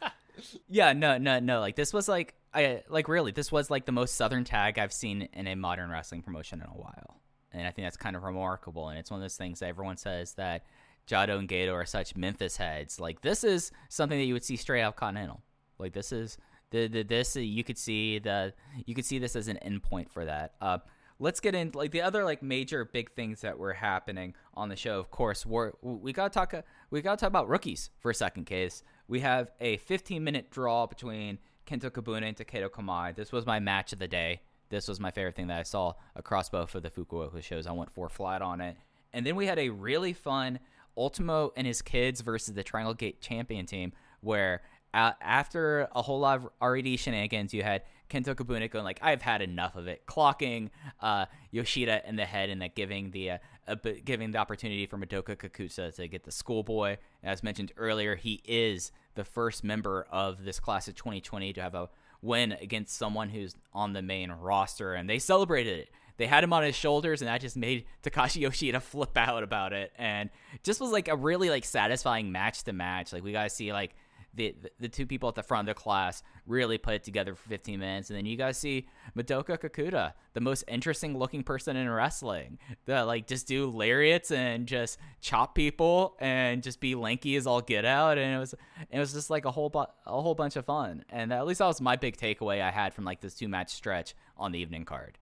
[0.70, 1.60] yeah, no, no, no.
[1.60, 4.94] Like this was like I like really this was like the most southern tag I've
[4.94, 8.24] seen in a modern wrestling promotion in a while, and I think that's kind of
[8.24, 8.90] remarkable.
[8.90, 10.66] And it's one of those things that everyone says that
[11.08, 13.00] Jado and Gedo are such Memphis heads.
[13.00, 15.42] Like this is something that you would see straight out Continental.
[15.80, 16.38] Like this is
[16.72, 18.54] the, the this you could see the
[18.86, 20.54] you could see this as an endpoint for that.
[20.62, 20.80] Uh,
[21.20, 24.76] let's get into like the other like major big things that were happening on the
[24.76, 25.00] show.
[25.00, 26.54] Of course, we're, we gotta talk
[26.90, 28.46] we gotta talk about rookies for a second.
[28.46, 33.16] Case we have a 15 minute draw between Kento Kobune and Takedo Kamai.
[33.16, 34.42] This was my match of the day.
[34.70, 37.68] This was my favorite thing that I saw across both of the Fukuoka shows.
[37.68, 38.76] I went four flat on it.
[39.14, 40.60] And then we had a really fun
[40.98, 44.62] Ultimo and his kids versus the Triangle Gate champion team, where
[44.94, 49.24] uh, after a whole lot of RED shenanigans, you had Kento Kobune going like, "I've
[49.24, 50.70] had enough of it," clocking
[51.02, 54.98] uh, Yoshida in the head, and that giving the uh, bit- giving the opportunity for
[54.98, 56.98] Madoka Kakuta to get the schoolboy.
[57.24, 61.74] As mentioned earlier, he is the first member of this class of 2020 to have
[61.74, 61.90] a
[62.22, 65.90] win against someone who's on the main roster, and they celebrated it.
[66.18, 69.74] They had him on his shoulders, and that just made Takashi Yoshida flip out about
[69.74, 70.30] it, and
[70.62, 73.12] just was like a really like satisfying match to match.
[73.12, 73.96] Like we gotta see like
[74.34, 77.50] the the two people at the front of the class really put it together for
[77.50, 81.90] 15 minutes, and then you guys see Madoka Kakuta, the most interesting looking person in
[81.90, 87.48] wrestling, that like just do lariats and just chop people and just be lanky as
[87.48, 88.56] all get out, and it was
[88.90, 91.60] it was just like a whole bu- a whole bunch of fun, and at least
[91.60, 94.60] that was my big takeaway I had from like this two match stretch on the
[94.60, 95.20] evening card.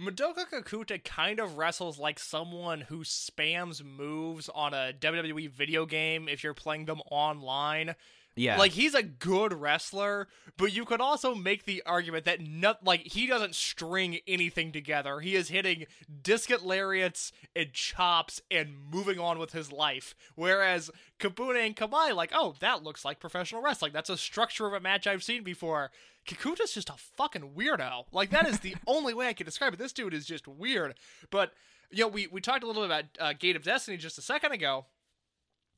[0.00, 6.28] Madoka Kakuta kind of wrestles like someone who spams moves on a WWE video game
[6.28, 7.96] if you're playing them online.
[8.38, 8.58] Yeah.
[8.58, 13.00] Like he's a good wrestler, but you could also make the argument that not like
[13.00, 15.20] he doesn't string anything together.
[15.20, 15.86] He is hitting
[16.22, 20.14] discus lariats and chops and moving on with his life.
[20.34, 23.92] Whereas Kobune and Kamai, like, oh, that looks like professional wrestling.
[23.92, 25.90] That's a structure of a match I've seen before.
[26.26, 28.04] Kakuta's just a fucking weirdo.
[28.12, 29.78] Like that is the only way I can describe it.
[29.78, 30.94] This dude is just weird.
[31.30, 31.52] But
[31.90, 34.22] you know, we we talked a little bit about uh, Gate of Destiny just a
[34.22, 34.86] second ago.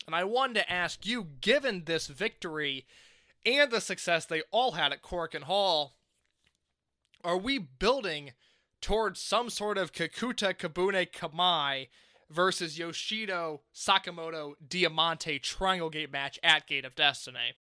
[0.07, 2.87] And I wanted to ask you, given this victory
[3.47, 5.95] and the success they all had at Korakuen Hall,
[7.23, 8.33] are we building
[8.81, 11.89] towards some sort of Kakuta Kobune Kamai
[12.31, 17.57] versus Yoshido Sakamoto Diamante Triangle Gate match at Gate of Destiny?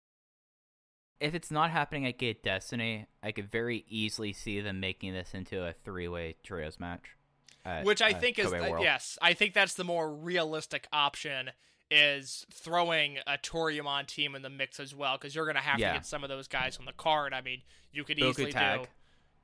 [1.25, 5.33] if it's not happening at Gate Destiny, I could very easily see them making this
[5.33, 7.17] into a three-way trios match.
[7.65, 11.51] at, Which I uh, think is uh, yes, I think that's the more realistic option
[11.91, 15.79] is throwing a Toryumon team in the mix as well because you're going to have
[15.79, 15.93] Yeah.
[15.93, 17.33] to get some of those guys on the card.
[17.35, 18.89] I mean, you could Boku easily tag.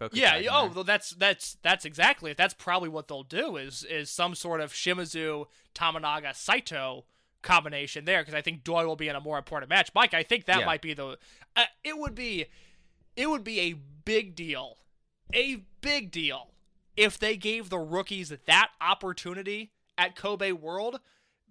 [0.01, 0.41] do Boku Yeah.
[0.51, 2.37] Oh, well, that's that's that's exactly it.
[2.37, 7.05] That's probably what they'll do is is some sort of Shimizu Tominaga Saito
[7.43, 9.91] combination there because I think Doi will be in a more important match.
[9.95, 10.67] Mike, I think that Yeah.
[10.67, 11.19] might be the.
[11.57, 12.47] Uh, it would be,
[13.17, 14.79] it would be a big deal,
[15.35, 16.53] a big deal
[16.97, 21.01] if they gave the rookies that opportunity at Kobe World.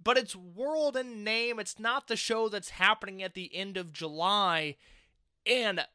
[0.01, 1.59] But it's world in name.
[1.59, 4.77] It's not the show that's happening at the end of July.
[5.45, 5.85] And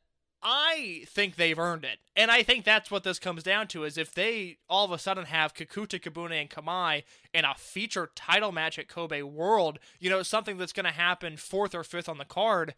[0.47, 2.01] I think they've earned it.
[2.15, 4.99] And I think that's what this comes down to is if they all of a
[4.99, 10.11] sudden have Kakuta Kobune and Kamai in a feature title match at Kobe World, you
[10.11, 12.75] know, something that's going to happen fourth or fifth on the card,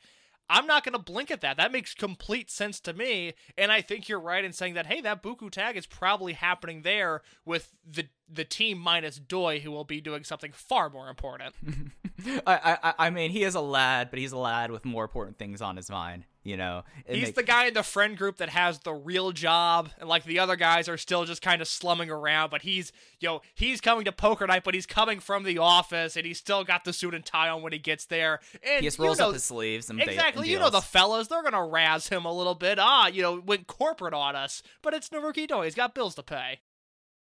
[0.48, 1.56] I'm not going to blink at that.
[1.56, 3.34] That makes complete sense to me.
[3.58, 6.82] And I think you're right in saying that, hey, that Boku tag is probably happening
[6.82, 11.54] there with the the team minus Doi, who will be doing something far more important.
[12.46, 15.38] I, I, I mean, he is a lad, but he's a lad with more important
[15.38, 16.24] things on his mind.
[16.42, 19.90] You know, It He's the guy in the friend group that has the real job,
[19.98, 22.50] and like the other guys are still just kind of slumming around.
[22.50, 26.16] But he's, you know, he's coming to poker night, but he's coming from the office,
[26.16, 28.38] and he's still got the suit and tie on when he gets there.
[28.62, 30.80] And he just you rolls know, up his sleeves and exactly, and you know the
[30.80, 32.78] fellas, they're gonna razz him a little bit.
[32.80, 35.64] Ah, you know, went corporate on us, but it's Naruki Doi.
[35.64, 36.60] He's got bills to pay.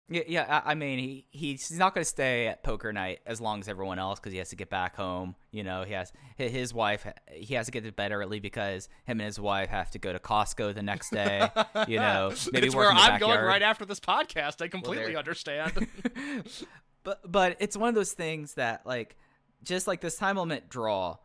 [0.09, 0.61] Yeah, yeah.
[0.65, 3.67] I, I mean, he he's not going to stay at poker night as long as
[3.67, 5.35] everyone else because he has to get back home.
[5.51, 7.07] You know, he has his wife.
[7.31, 10.11] He has to get to bed early because him and his wife have to go
[10.11, 11.49] to Costco the next day.
[11.87, 14.61] You know, maybe it's where I'm going right after this podcast.
[14.61, 15.87] I completely there- understand.
[17.03, 19.15] but but it's one of those things that like
[19.63, 21.17] just like this time limit draw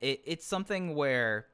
[0.00, 1.46] it, it's something where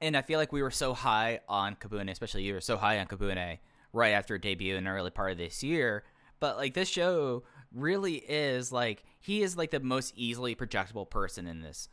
[0.00, 2.98] and i feel like we were so high on kobune especially you were so high
[2.98, 3.58] on kobune
[3.92, 6.04] right after debut in early part of this year
[6.40, 7.42] but like this show
[7.74, 11.88] really is like he is like the most easily projectable person in this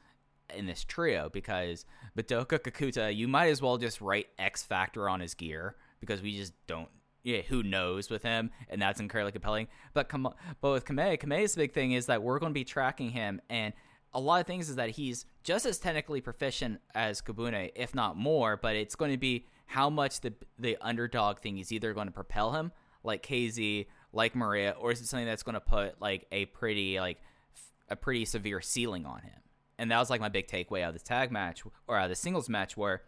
[0.55, 1.85] in this trio because
[2.17, 6.35] Madoka Kakuta, you might as well just write X Factor on his gear because we
[6.35, 6.89] just don't.
[7.21, 9.67] Yeah, who knows with him, and that's incredibly compelling.
[9.93, 13.09] But Kam- but with Kamei, Kamei's big thing is that we're going to be tracking
[13.12, 13.73] him, and
[14.13, 18.15] a lot of things is that he's just as technically proficient as Kobune, if not
[18.15, 18.55] more.
[18.55, 22.12] But it's going to be how much the the underdog thing is either going to
[22.12, 22.71] propel him,
[23.03, 26.99] like KZ, like Maria, or is it something that's going to put like a pretty
[26.99, 27.19] like
[27.53, 29.39] f- a pretty severe ceiling on him?
[29.77, 32.10] And that was like my big takeaway out of the tag match or out of
[32.10, 33.03] the singles match where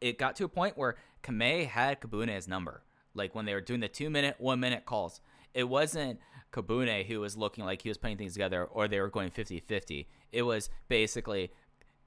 [0.00, 2.82] it got to a point where Kamei had Kobune's number.
[3.14, 5.20] Like when they were doing the two minute, one minute calls,
[5.52, 6.20] it wasn't
[6.52, 9.60] Kobune who was looking like he was putting things together or they were going 50
[9.60, 10.08] 50.
[10.32, 11.52] It was basically,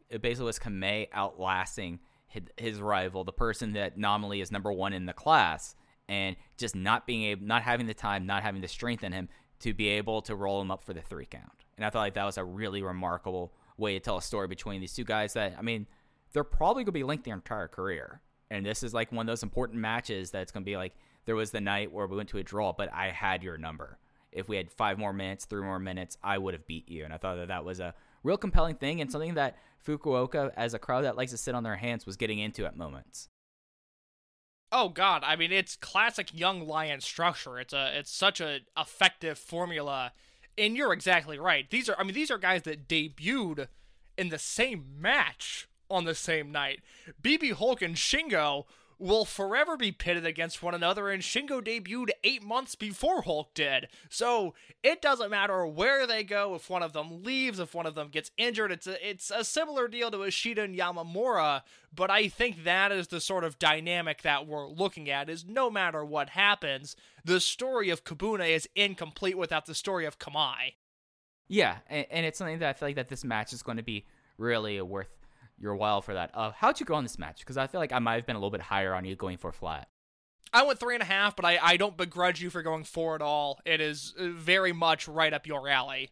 [0.10, 2.00] it basically was Kamei outlasting
[2.58, 5.76] his, rival, the person that nominally is number one in the class,
[6.08, 9.30] and just not being able, not having the time, not having the strength in him
[9.60, 11.64] to be able to roll him up for the three count.
[11.78, 14.82] And I thought like that was a really remarkable way to tell a story between
[14.82, 15.88] these two guys that, I mean,
[16.34, 18.22] they're probably going to be linked their entire career.
[18.50, 20.94] And this is like one of those important matches that's going to be like,
[21.26, 23.98] there was the night where we went to a draw, but I had your number.
[24.32, 27.04] If we had five more minutes, three more minutes, I would have beat you.
[27.04, 30.74] And I thought that that was a real compelling thing and something that Fukuoka, as
[30.74, 33.30] a crowd that likes to sit on their hands, was getting into at moments.
[34.72, 35.24] Oh God!
[35.26, 37.60] I mean, it's classic young lion structure.
[37.60, 40.14] It's a it's such a effective formula,
[40.58, 41.70] and you're exactly right.
[41.70, 43.68] These are I mean these are guys that debuted
[44.18, 46.80] in the same match on the same night.
[47.22, 48.66] BB Hulk and Shingo
[49.02, 53.88] will forever be pitted against one another, and Shingo debuted eight months before Hulk did.
[54.10, 56.56] So it doesn't matter where they go.
[56.56, 59.44] If one of them leaves, if one of them gets injured, it's a it's a
[59.44, 61.64] similar deal to Ishida and Yamamura.
[61.94, 65.30] But I think that is the sort of dynamic that we're looking at.
[65.30, 66.96] Is no matter what happens,
[67.26, 70.76] the story of Kobune is incomplete without the story of Kamai.
[71.48, 73.84] Yeah, and, and it's something that I feel like that this match is going to
[73.84, 74.06] be
[74.38, 75.21] really worth
[75.62, 76.32] you're wild for that.
[76.34, 77.40] Uh, how'd you go on this match?
[77.40, 79.38] Because I feel like I might have been a little bit higher on you going
[79.38, 79.88] for flat.
[80.54, 83.16] I went three and a half, but I, I don't begrudge you for going four
[83.16, 83.60] at all.
[83.66, 86.10] It is uh, very much right up your alley.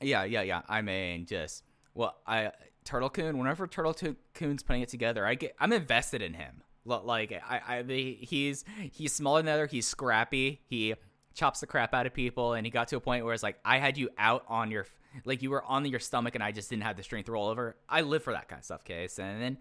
[0.00, 0.62] Yeah, yeah, yeah.
[0.68, 1.64] I mean, just
[1.94, 2.52] well, I
[2.84, 3.38] Turtle Coon.
[3.38, 6.62] Whenever Turtle Coon- Coon's putting it together, I get I'm invested in him.
[6.84, 9.66] Like I, I he's he's smaller than the other.
[9.66, 10.60] He's scrappy.
[10.66, 10.94] He
[11.34, 13.58] chops the crap out of people, and he got to a point where it's like
[13.64, 14.86] I had you out on your
[15.24, 17.48] like you were on your stomach, and I just didn't have the strength to roll
[17.48, 17.76] over.
[17.88, 19.18] I live for that kind of stuff, case.
[19.18, 19.58] And then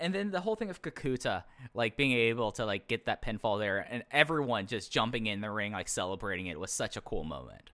[0.00, 1.44] and then the whole thing of Kakuta,
[1.74, 5.50] like being able to like get that pinfall there, and everyone just jumping in the
[5.50, 7.70] ring, like celebrating it, was such a cool moment.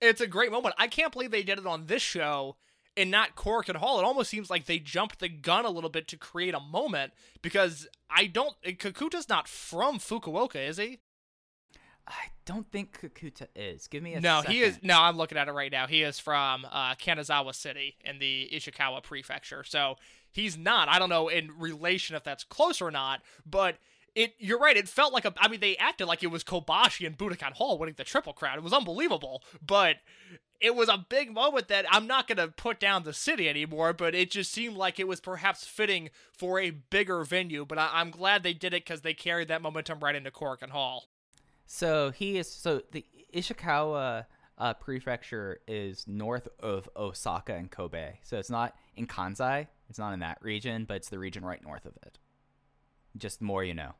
[0.00, 0.74] It's a great moment.
[0.78, 2.56] I can't believe they did it on this show
[2.96, 3.98] and not Korakuen Hall.
[3.98, 7.12] It almost seems like they jumped the gun a little bit to create a moment
[7.40, 8.54] because I don't.
[8.64, 11.00] Kakuta's not from Fukuoka, is he?
[12.06, 13.86] I don't think Kakuta is.
[13.86, 14.80] Give me a no, he is.
[14.82, 15.86] No, I'm looking at it right now.
[15.86, 19.62] He is from uh, Kanazawa City in the Ishikawa Prefecture.
[19.64, 19.96] So
[20.30, 20.88] he's not.
[20.88, 23.76] I don't know in relation if that's close or not, but.
[24.14, 24.76] It, you're right.
[24.76, 25.32] It felt like a.
[25.38, 28.58] I mean, they acted like it was Kobashi and Budokan Hall winning the triple crown.
[28.58, 29.96] It was unbelievable, but
[30.60, 33.94] it was a big moment that I'm not going to put down the city anymore.
[33.94, 37.64] But it just seemed like it was perhaps fitting for a bigger venue.
[37.64, 40.68] But I, I'm glad they did it because they carried that momentum right into Korakuen
[40.68, 41.06] Hall.
[41.72, 42.50] So he is.
[42.50, 43.02] So the
[43.34, 44.26] Ishikawa
[44.58, 48.18] uh, prefecture is north of Osaka and Kobe.
[48.22, 49.68] So it's not in Kansai.
[49.88, 52.18] It's not in that region, but it's the region right north of it.
[53.16, 53.92] Just the more you know,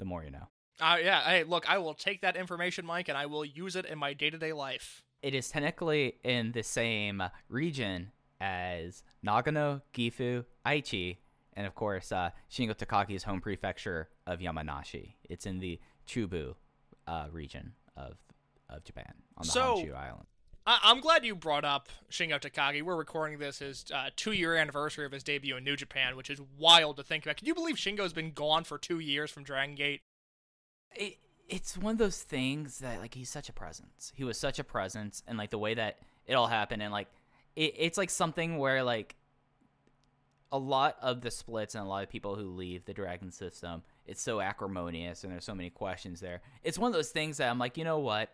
[0.00, 0.48] the more you know.
[0.80, 1.20] Uh, yeah.
[1.20, 4.12] Hey, look, I will take that information, Mike, and I will use it in my
[4.12, 5.04] day to day life.
[5.22, 8.10] It is technically in the same region
[8.40, 11.18] as Nagano, Gifu, Aichi,
[11.52, 15.14] and of course uh, Shingo Takagi's home prefecture of Yamanashi.
[15.22, 15.78] It's in the
[16.08, 16.56] Chubu
[17.10, 18.16] uh, region of
[18.68, 20.26] of Japan on the So- Honshu Island.
[20.66, 22.82] I- I'm glad you brought up Shingo Takagi.
[22.82, 26.30] We're recording this his uh, two year anniversary of his debut in New Japan, which
[26.30, 27.38] is wild to think about.
[27.38, 30.02] Can you believe Shingo's been gone for two years from Dragon Gate?
[30.94, 34.12] it, it's one of those things that like he's such a presence.
[34.14, 37.08] He was such a presence, and like the way that it all happened, and like
[37.56, 39.16] it, it's like something where like
[40.52, 43.82] a lot of the splits and a lot of people who leave the Dragon system,
[44.10, 46.40] it's so acrimonious, and there's so many questions there.
[46.64, 48.30] It's one of those things that I'm like, you know what?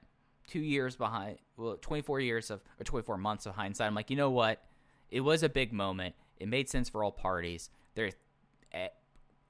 [0.48, 3.86] Two years behind, well, 24 years of or 24 months of hindsight.
[3.86, 4.62] I'm like, you know what?
[5.10, 6.14] It was a big moment.
[6.38, 7.68] It made sense for all parties.
[7.94, 8.10] There
[8.72, 8.88] eh,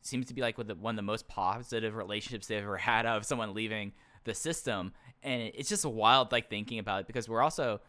[0.03, 3.55] seems to be like one of the most positive relationships they've ever had of someone
[3.55, 3.93] leaving
[4.25, 7.81] the system, and it's just wild like thinking about it because we're also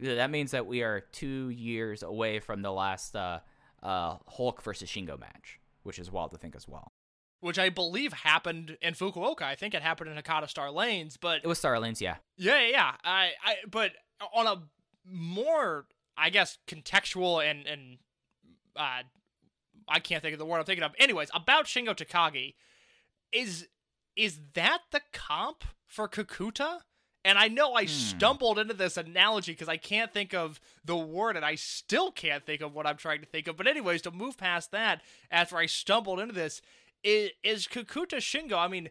[0.00, 3.38] that means that we are two years away from the last uh,
[3.84, 6.90] uh, Hulk versus Shingo match, which is wild to think as well.
[7.44, 9.42] Which I believe happened in Fukuoka.
[9.42, 12.66] I think it happened in Hakata Star Lanes, but It was Star Lanes, Yeah, yeah,
[12.66, 12.92] yeah.
[13.04, 13.92] I, I, but
[14.34, 14.62] on a
[15.06, 15.84] more,
[16.16, 17.98] I guess, contextual and and
[18.76, 19.02] uh,
[19.86, 20.94] I can't think of the word I'm thinking of.
[20.98, 22.54] Anyways, about Shingo Takagi,
[23.30, 23.68] is
[24.16, 26.78] is that the comp for Kakuta?
[27.26, 31.36] And I know I stumbled into this analogy because I can't think of the word,
[31.36, 33.56] and I still can't think of what I'm trying to think of.
[33.56, 36.60] But anyways, to move past that, after I stumbled into this,
[37.04, 38.56] is, is Kakuta Shingo?
[38.56, 38.88] I mean,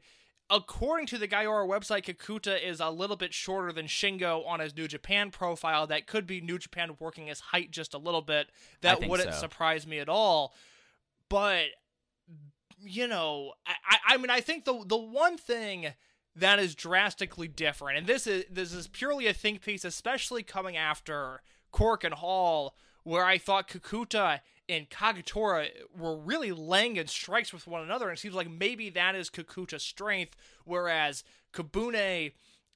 [0.49, 4.75] according to the Gaora website, Kakuta is a little bit shorter than Shingo on his
[4.75, 5.87] New Japan profile.
[5.87, 8.47] That could be New Japan working his height just a little bit.
[8.81, 9.39] That wouldn't so.
[9.39, 10.53] surprise me at all.
[11.29, 11.65] But
[12.85, 15.93] you know, I, I- I mean, I think the the one thing
[16.35, 20.75] that is drastically different, and this is this is purely a think piece, especially coming
[20.77, 21.41] after
[21.73, 27.83] Korakuen Hall, where I thought Kakuta and Kagetora were really laying in strikes with one
[27.83, 30.35] another, and it seems like maybe that is Kakuta's strength,
[30.65, 32.31] whereas Kobune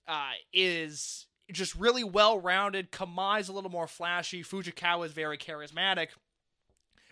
[0.08, 2.92] uh, is just really well rounded.
[2.92, 4.44] Kamai's a little more flashy.
[4.44, 6.10] Fujikawa is very charismatic.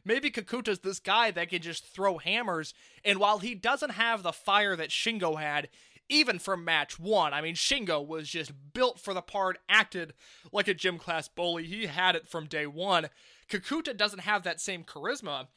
[0.03, 2.73] Maybe Kakuta's this guy that can just throw hammers,
[3.03, 5.69] and while he doesn't have the fire that Shingo had,
[6.09, 10.13] even from match one, I mean, Shingo was just built for the part, acted
[10.51, 11.65] like a gym class bully.
[11.65, 13.09] He had it from day one.
[13.49, 15.47] Kakuta doesn't have that same charisma,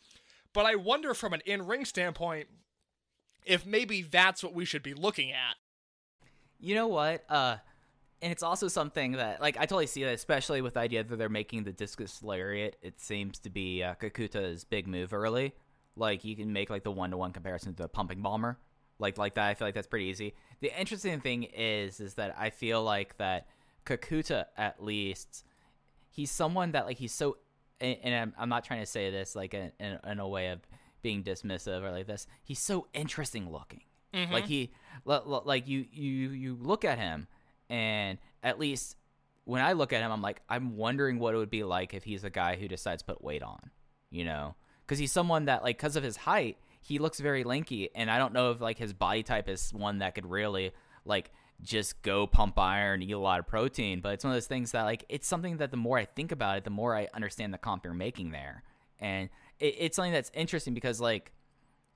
[0.53, 2.49] but I wonder from an in ring standpoint
[3.45, 5.57] if maybe that's what we should be looking at.
[6.61, 7.24] You know what?
[7.30, 7.57] Uh,
[8.20, 11.16] and it's also something that, like, I totally see that, especially with the idea that
[11.16, 12.76] they're making the discus lariat.
[12.82, 15.55] It seems to be uh, Kakuta's big move early.
[15.97, 18.59] Like, you can make like the one to one comparison to the pumping bomber,
[18.99, 19.49] like like that.
[19.49, 20.34] I feel like that's pretty easy.
[20.61, 23.47] The interesting thing is, is that I feel like that
[23.86, 25.45] Kakuta, at least,
[26.11, 27.39] he's someone that like he's so,
[27.81, 30.49] and, and I'm, I'm not trying to say this like in, in, in a way
[30.49, 30.61] of
[31.03, 32.26] being dismissive or like this.
[32.43, 33.83] He's so interesting looking.
[34.14, 34.33] Mm-hmm.
[34.33, 34.72] Like he,
[35.05, 37.26] li- li- like you, you, you look at him,
[37.68, 38.97] and at least
[39.45, 42.05] when I look at him, I'm like, I'm wondering what it would be like if
[42.05, 43.70] he's a guy who decides to put weight on,
[44.11, 44.55] you know,
[44.87, 48.18] because he's someone that like because of his height, he looks very lanky, and I
[48.18, 50.72] don't know if like his body type is one that could really
[51.05, 51.31] like
[51.63, 54.01] just go pump iron, eat a lot of protein.
[54.01, 56.33] But it's one of those things that like it's something that the more I think
[56.33, 58.63] about it, the more I understand the comp you're making there,
[59.01, 59.29] and
[59.59, 61.33] it, it's something that's interesting because like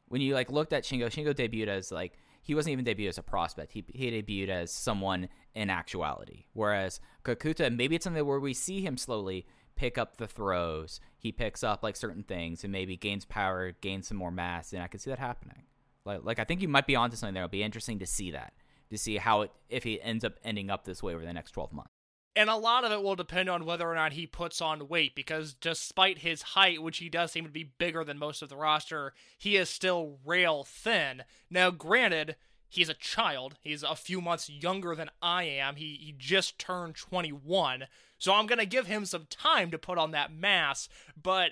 [0.09, 3.19] when you like looked at Shingo, Shingo debuted as like he wasn't even debuted as
[3.19, 3.73] a prospect.
[3.73, 6.45] He he debuted as someone in actuality.
[6.53, 9.47] Whereas Kakuta, maybe it's something where we see him slowly
[9.77, 11.01] pick up the throws.
[11.17, 14.83] He picks up like certain things and maybe gains power, gains some more mass, and
[14.83, 15.63] I can see that happening.
[16.05, 17.45] Like like I think you might be onto something there.
[17.45, 18.53] It'll be interesting to see that.
[18.93, 21.53] To see how it if he ends up ending up this way over the next
[21.53, 21.91] twelve months.
[22.37, 25.15] And a lot of it will depend on whether or not he puts on weight,
[25.15, 28.57] because despite his height, which he does seem to be bigger than most of the
[28.57, 31.25] roster, he is still rail thin.
[31.51, 32.37] Now, granted,
[32.69, 33.57] he's a child.
[33.61, 35.77] He's a few months younger than I am.
[35.77, 37.85] He, he just turned 21.
[38.17, 40.89] So I'm going to give him some time to put on that mass.
[41.21, 41.51] But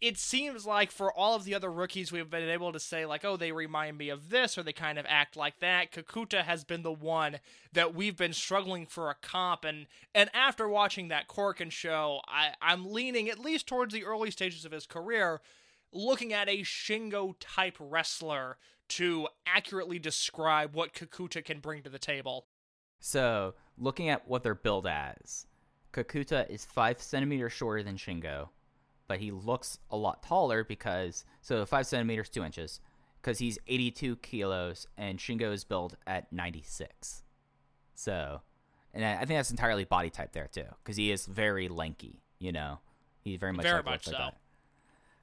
[0.00, 3.24] it seems like for all of the other rookies we've been able to say like
[3.24, 5.92] oh they remind me of this or they kind of act like that.
[5.92, 7.38] Kakuta has been the one
[7.72, 12.54] that we've been struggling for a comp and and after watching that Korakuen show I,
[12.62, 15.40] i'm leaning at least towards the early stages of his career
[15.92, 18.58] looking at a shingo type wrestler
[18.88, 22.46] to accurately describe what kakuta can bring to the table.
[23.00, 25.46] So looking at what they're billed as,
[25.92, 28.48] Kakuta is five centimeters shorter than Shingo,
[29.08, 32.80] but he looks a lot taller because so five centimeters two inches
[33.20, 37.22] because he's 82 kilos and Shingo is built at 96.
[37.94, 38.42] So,
[38.92, 42.22] and I I think that's entirely body type there too because he is very lanky.
[42.38, 42.80] You know,
[43.22, 44.22] he very much Very like much looks like so.
[44.24, 44.36] that.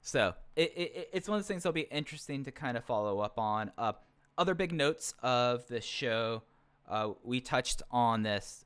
[0.02, 3.20] So it, it, it's one of those things that'll be interesting to kind of follow
[3.20, 3.72] up on.
[3.78, 3.94] Uh,
[4.36, 6.42] other big notes of the show.
[6.88, 8.64] Uh, we touched on this.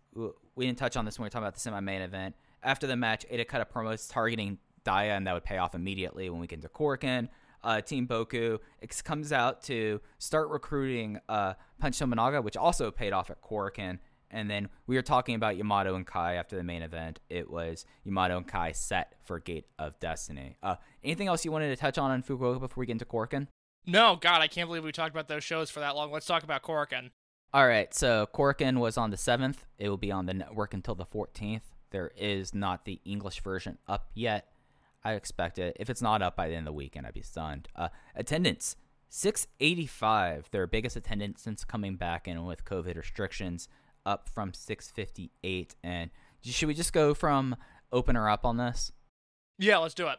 [0.57, 2.35] We didn't touch on this when we were talking about the semi-main event.
[2.63, 4.59] After the match, Eita cut a promos targeting
[4.89, 7.29] Dia, and that would pay off immediately when we get into Korakuen.
[7.63, 8.59] Uh, Team Boku
[9.05, 13.99] comes out to start recruiting uh, Punch Tominaga, which also paid off at Korakuen.
[14.31, 17.19] And then we were talking about Yamato and Kai after the main event.
[17.29, 20.57] It was Yamato and Kai set for Gate of Destiny.
[20.63, 23.49] Uh, anything else you wanted to touch on on Fukuoka before we get into Korakuen?
[23.87, 26.43] no god i can't believe we talked about those shows for that long let's talk
[26.43, 27.11] about Korakuen.
[27.55, 29.61] All right, so Korakuen was on the 7th.
[29.79, 31.63] It will be on the network until the 14th.
[31.91, 34.49] There is not the English version up yet.
[35.05, 35.77] I expect it.
[35.79, 37.69] If it's not up by the end of the weekend, I'd be stunned.
[37.75, 38.77] Uh, attendance
[39.11, 43.69] 685, their biggest attendance since coming back in with COVID restrictions,
[44.05, 45.77] up from 658.
[45.83, 46.11] And
[46.43, 47.57] should we just go from
[47.93, 48.93] opener up on this?
[49.59, 50.19] yeah let's do it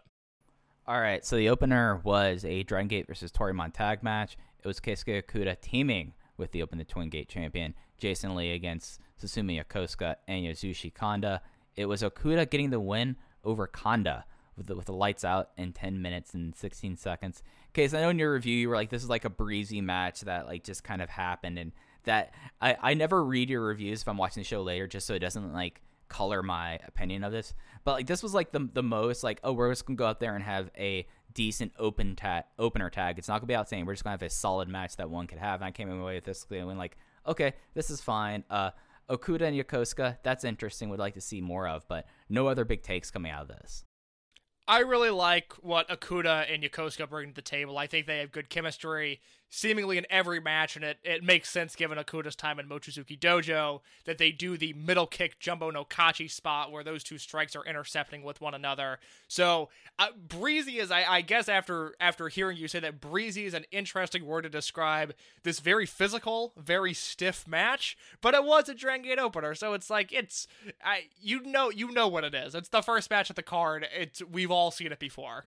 [0.85, 4.37] All right, so the opener was a Dragon Gate versus Toryumon tag match.
[4.61, 8.99] It was Keisuke Okuda teaming with the Open the Twin Gate champion Jason Lee against
[9.21, 11.41] Susumu Yokosuka and Yasushi Kanda.
[11.75, 14.25] It was Okuda getting the win over Kanda
[14.59, 17.41] with the, with the lights out in 10 minutes and 16 seconds.
[17.73, 20.21] Case, I know in your review you were like, this is like a breezy match
[20.21, 21.71] that like just kind of happened, and
[22.03, 25.13] that I I never read your reviews if I'm watching the show later, just so
[25.13, 27.53] it doesn't like color my opinion of this.
[27.83, 30.19] But like this was like the the most like oh we're just gonna go out
[30.19, 33.17] there and have a decent open tag opener tag.
[33.17, 33.85] It's not gonna be outstanding.
[33.85, 35.61] We're just gonna have a solid match that one could have.
[35.61, 36.97] And I came away with this feeling like
[37.27, 38.43] okay this is fine.
[38.49, 38.71] Uh,
[39.09, 40.89] Okuda and Yokosuka that's interesting.
[40.89, 43.85] Would like to see more of, but no other big takes coming out of this.
[44.69, 47.79] I really like what Okuda and Yokosuka bring to the table.
[47.79, 51.75] I think they have good chemistry, seemingly in every match, and it, it makes sense
[51.75, 56.29] given Okuda's time in Mochizuki Dojo that they do the middle kick jumbo no kachi
[56.29, 58.99] spot where those two strikes are intercepting with one another.
[59.27, 63.53] So uh, breezy is, I, I guess, after after hearing you say that breezy is
[63.53, 68.75] an interesting word to describe this very physical, very stiff match, but it was a
[68.75, 70.47] Dragon Gate opener, so it's like it's
[70.83, 72.53] I you know you know what it is.
[72.53, 73.87] It's the first match at the card.
[73.95, 75.45] It's we've all seen it before.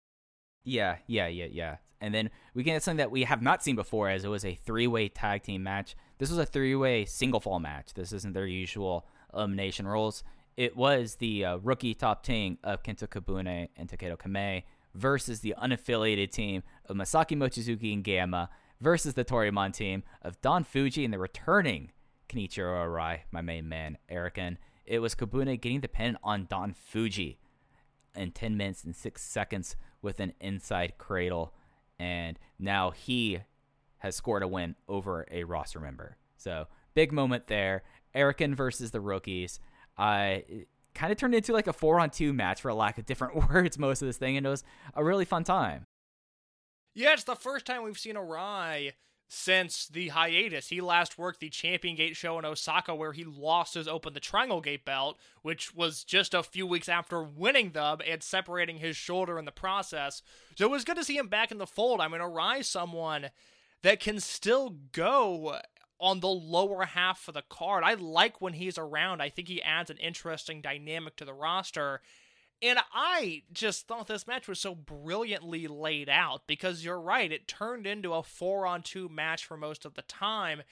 [0.66, 1.78] Yeah, yeah, yeah, yeah.
[2.02, 4.56] And then we get something that we have not seen before, as it was a
[4.56, 5.96] three-way tag team match.
[6.18, 7.94] This was a three-way single fall match.
[7.94, 10.24] This isn't their usual elimination rules.
[10.58, 14.64] It was the uh, rookie top team of Kento Kobune and Takedo Kame
[14.94, 18.50] versus the unaffiliated team of Masaaki Mochizuki and Gamma
[18.80, 21.92] versus the Toryumon team of Don Fuji and the returning
[22.30, 24.58] Kenichiro Arai, my main man, Erican.
[24.86, 27.40] It was Kobune getting the pin on Don Fuji
[28.16, 31.54] in 10 minutes and 6 seconds with an inside cradle.
[32.00, 33.40] And now he
[33.98, 36.16] has scored a win over a roster member.
[36.38, 37.84] So, big moment there.
[38.16, 39.60] Erican versus the rookies.
[39.98, 40.44] I
[40.94, 43.50] kind of turned into like a four on two match for a lack of different
[43.50, 44.38] words most of this thing.
[44.38, 45.86] And it was a really fun time.
[46.94, 48.94] Yeah, it's the first time we've seen Arai
[49.28, 50.70] since the hiatus.
[50.70, 54.20] He last worked the Champion Gate show in Osaka where he lost his Open the
[54.20, 58.96] Triangle Gate belt, which was just a few weeks after winning them and separating his
[58.96, 60.22] shoulder in the process.
[60.56, 62.02] So it was good to see him back in the fold.
[62.02, 63.30] I mean, Arai someone
[63.82, 65.60] that can still go
[66.00, 67.84] on the lower half of the card.
[67.84, 69.22] I like when he's around.
[69.22, 72.02] I think he adds an interesting dynamic to the roster.
[72.62, 77.48] And I just thought this match was so brilliantly laid out because you're right, it
[77.48, 80.64] turned into a four on two match for most of the time.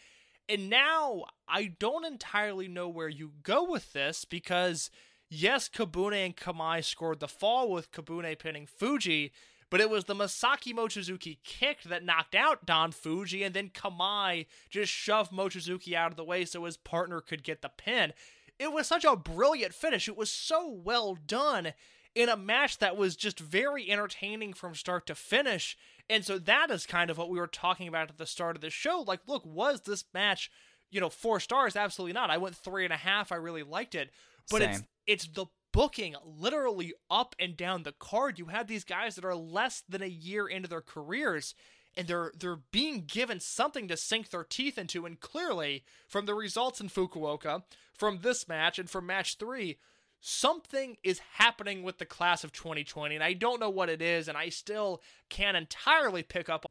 [0.48, 4.90] And now I don't entirely know where you go with this because,
[5.30, 9.32] yes, Kobune and Kamai scored the fall with Kobune pinning Fuji,
[9.70, 14.46] but it was the Masaaki Mochizuki kick that knocked out Don Fuji, and then Kamai
[14.70, 18.14] just shoved Mochizuki out of the way so his partner could get the pin.
[18.60, 20.08] It was such a brilliant finish.
[20.08, 21.74] It was so well done
[22.16, 25.78] in a match that was just very entertaining from start to finish.
[26.10, 28.62] And so that is kind of what we were talking about at the start of
[28.62, 29.04] the show.
[29.06, 30.52] Like, look, was this match,
[30.92, 31.76] you know, four stars?
[31.76, 32.30] Absolutely not.
[32.30, 33.32] I went three and a half.
[33.32, 34.12] I really liked it.
[34.52, 34.88] But it's Same.
[35.08, 38.38] it's the booking literally up and down the card.
[38.38, 41.56] You have these guys that are less than a year into their careers
[41.96, 46.34] and they're they're being given something to sink their teeth into and clearly from the
[46.34, 47.64] results in Fukuoka,
[47.94, 49.78] from this match and from match 3,
[50.20, 54.28] something is happening with the class of 2020 and I don't know what it is
[54.28, 56.66] and I still can't entirely pick up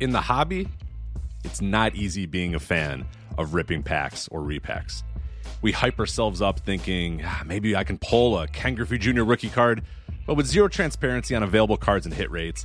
[0.00, 0.66] in the hobby,
[1.44, 3.06] it's not easy being a fan
[3.38, 5.02] of ripping packs or repacks.
[5.62, 9.22] We hype ourselves up thinking "Ah, maybe I can pull a Ken Griffey Jr.
[9.24, 9.82] rookie card,
[10.26, 12.64] but with zero transparency on available cards and hit rates,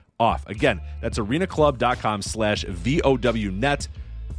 [0.21, 0.47] off.
[0.47, 3.87] Again, that's arenaclub.com slash VOWnet.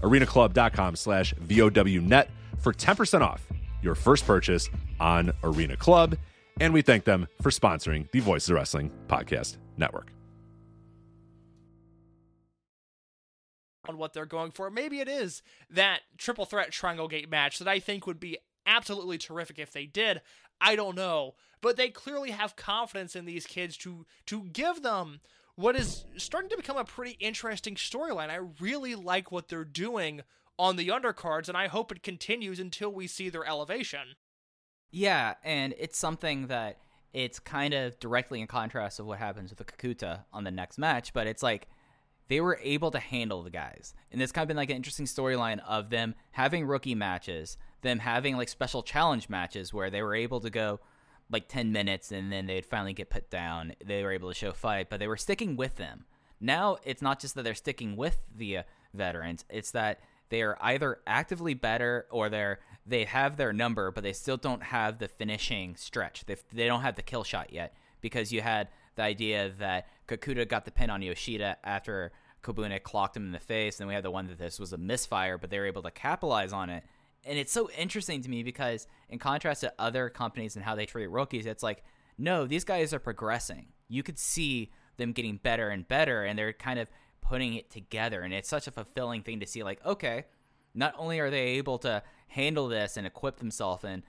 [0.03, 2.28] arenaclub.com slash VOWnet
[2.61, 3.47] for 10% off
[3.83, 4.70] your first purchase
[5.01, 6.16] on Arena Club.
[6.61, 10.12] And we thank them for sponsoring the Voices of Wrestling Podcast Network.
[13.89, 14.70] on what they're going for.
[14.70, 19.18] Maybe it is that triple threat triangle gate match that I think would be absolutely
[19.18, 20.20] terrific if they did.
[20.61, 25.20] I don't know, but they clearly have confidence in these kids to to give them
[25.57, 28.31] what is starting to become a pretty interesting storyline.
[28.31, 30.23] I really like what they're doing
[30.59, 34.17] on the undercards and I hope it continues until we see their elevation.
[34.91, 36.79] Yeah, and it's something that
[37.13, 40.79] it's kind of directly in contrast of what happens with the Kakuta on the next
[40.79, 41.69] match, but it's like
[42.29, 43.95] they were able to handle the guys.
[44.11, 47.99] And it's kind of been like an interesting storyline of them having rookie matches, them
[47.99, 50.81] having like special challenge matches where they were able to go
[51.33, 53.72] like 10 minutes and then they'd finally get put down.
[53.85, 56.05] They were able to show fight, but they were sticking with them.
[56.41, 58.62] Now it's not just that they're sticking with the uh,
[58.93, 64.03] veterans, it's that they are either actively better or they're they have their number, but
[64.03, 66.24] they still don't have the finishing stretch.
[66.26, 70.49] They they don't have the kill shot yet because you had the idea that Kakuta
[70.49, 72.12] got the pin on Yoshida after
[72.43, 74.78] Kobune clocked him in the face, and we had the one that this was a
[74.78, 76.83] misfire, but they were able to capitalize on it.
[77.25, 80.87] And it's so interesting to me because, in contrast to other companies and how they
[80.87, 81.85] treat rookies, it's like,
[82.18, 83.68] no, these guys are progressing.
[83.89, 86.89] You could see them getting better and better, and they're kind of
[87.20, 88.23] putting it together.
[88.23, 90.25] And it's such a fulfilling thing to see, like, okay,
[90.75, 94.03] not only are they able to handle this and equip themselves and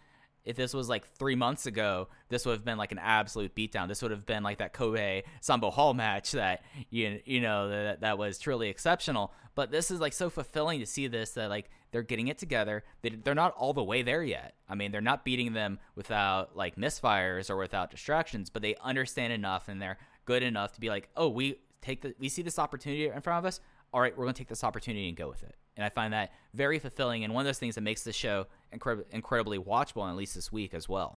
[0.45, 3.87] if this was like three months ago, this would have been like an absolute beatdown.
[3.87, 8.01] This would have been like that Kobe Sambo Hall match that you you know that
[8.01, 9.33] that was truly exceptional.
[9.55, 12.83] But this is like so fulfilling to see this that like they're getting it together.
[13.01, 14.55] They, they're not all the way there yet.
[14.67, 19.31] I mean, they're not beating them without like misfires or without distractions, but they understand
[19.31, 22.59] enough and they're good enough to be like, oh, we take the we see this
[22.59, 23.61] opportunity in front of us.
[23.93, 26.31] All right, we're gonna take this opportunity and go with it and I find that
[26.53, 30.15] very fulfilling and one of those things that makes the show incre- incredibly watchable, at
[30.15, 31.15] least this week as well.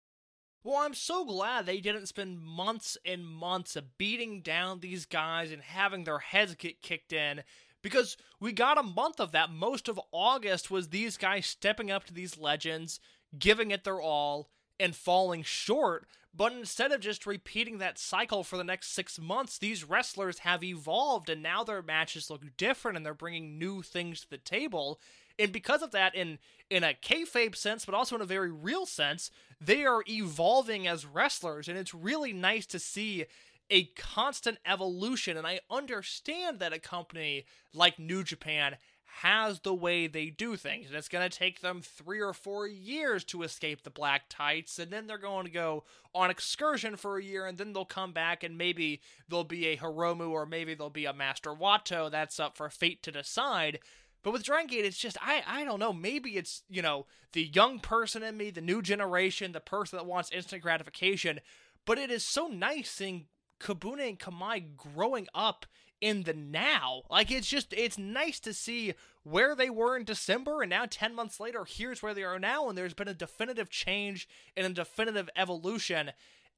[0.64, 5.52] Well, I'm so glad they didn't spend months and months of beating down these guys
[5.52, 7.44] and having their heads get kicked in
[7.86, 9.52] because we got a month of that.
[9.52, 13.00] Most of August was these guys stepping up to these legends,
[13.38, 16.08] giving it their all, and falling short.
[16.34, 20.64] But instead of just repeating that cycle for the next six months, these wrestlers have
[20.64, 25.00] evolved and now their matches look different and they're bringing new things to the table.
[25.38, 26.40] And because of that, in
[26.72, 29.30] in a kayfabe sense, but also in a very real sense,
[29.62, 33.26] they are evolving as wrestlers, and it's really nice to see
[33.70, 35.38] a constant evolution.
[35.38, 38.78] And I understand that a company like New Japan
[39.22, 40.88] has the way they do things.
[40.88, 44.78] And it's going to take them three or four years to escape the black tights.
[44.78, 47.46] And then they're going to go on excursion for a year.
[47.46, 51.06] And then they'll come back and maybe there'll be a Hiromu or maybe there'll be
[51.06, 52.12] a Master Wato.
[52.12, 53.80] That's up for fate to decide.
[54.22, 55.94] But with Dragon Gate, it's just, I, I don't know.
[55.94, 60.06] Maybe it's, you know, the young person in me, the new generation, the person that
[60.06, 61.40] wants instant gratification.
[61.86, 63.28] But it is so nice seeing
[63.60, 65.66] Kobune and Kamai growing up
[66.02, 67.04] in the now.
[67.10, 68.94] Like it's just it's nice to see
[69.24, 72.70] where they were in December and now 10 months later here's where they are now
[72.70, 76.12] and there's been a definitive change and a definitive evolution.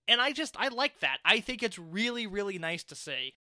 [0.08, 1.20] And I just I like that.
[1.24, 3.36] I think it's really really nice to see.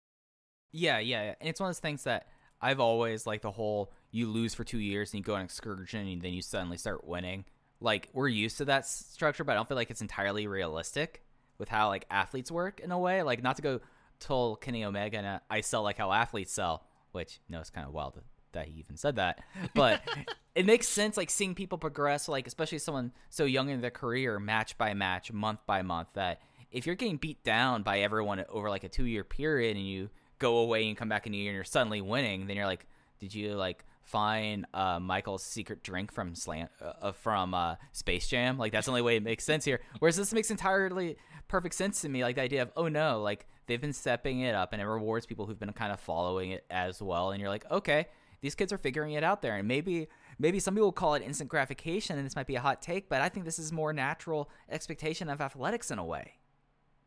[0.71, 1.35] Yeah, yeah, yeah.
[1.39, 2.27] And it's one of those things that
[2.61, 6.07] I've always like the whole you lose for 2 years and you go on excursion
[6.07, 7.45] and then you suddenly start winning.
[7.79, 11.23] Like we're used to that structure, but I don't feel like it's entirely realistic
[11.57, 13.23] with how like athletes work in a way.
[13.23, 13.79] Like not to go
[14.19, 17.87] told Kenny Omega and I sell like how athletes sell, which you know it's kind
[17.87, 18.19] of wild
[18.53, 19.41] that he even said that,
[19.73, 20.01] but
[20.55, 24.39] it makes sense like seeing people progress, like especially someone so young in their career,
[24.39, 26.07] match by match, month by month.
[26.13, 26.41] That
[26.71, 30.09] if you're getting beat down by everyone over like a two year period and you
[30.39, 32.85] go away and come back in a year and you're suddenly winning, then you're like,
[33.19, 38.27] did you like find uh, Michael's secret drink from Slant uh, uh, from uh, Space
[38.27, 38.57] Jam?
[38.57, 39.81] Like that's the only way it makes sense here.
[39.99, 41.17] Whereas this makes entirely
[41.47, 42.23] perfect sense to me.
[42.23, 45.25] Like the idea of oh no, like they've been stepping it up and it rewards
[45.25, 47.31] people who've been kind of following it as well.
[47.31, 48.07] And you're like, okay,
[48.41, 49.57] these kids are figuring it out there.
[49.57, 50.07] And maybe
[50.39, 53.21] maybe some people call it instant gratification and this might be a hot take, but
[53.21, 56.33] I think this is more natural expectation of athletics in a way.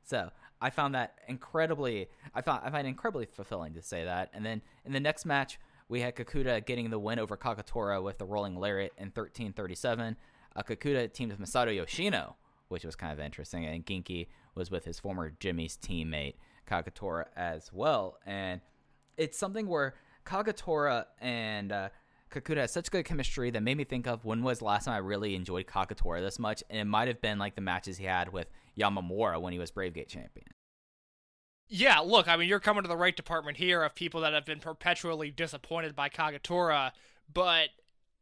[0.05, 0.31] So
[0.61, 4.31] I found that incredibly I found I find incredibly fulfilling to say that.
[4.33, 8.19] And then in the next match we had Kakuta getting the win over Kagetora with
[8.19, 10.17] the rolling lariat in 1337.
[10.55, 12.37] Uh, Kakuta teamed with Masato Yoshino,
[12.71, 16.35] which was kind of interesting, and Genki was with his former Jimmyz teammate
[16.69, 18.19] Kagetora as well.
[18.25, 18.61] And
[19.17, 19.95] it's something where
[20.25, 21.89] Kagetora and uh,
[22.31, 24.95] Kakuta has such good chemistry that made me think of when was the last time
[24.95, 28.05] I really enjoyed Kagetora this much, and it might have been like the matches he
[28.05, 28.49] had with
[28.79, 30.47] Yamamura when he was Bravegate champion.
[31.69, 34.45] Yeah, look, I mean, you're coming to the right department here of people that have
[34.45, 36.93] been perpetually disappointed by Kagetora,
[37.33, 37.69] but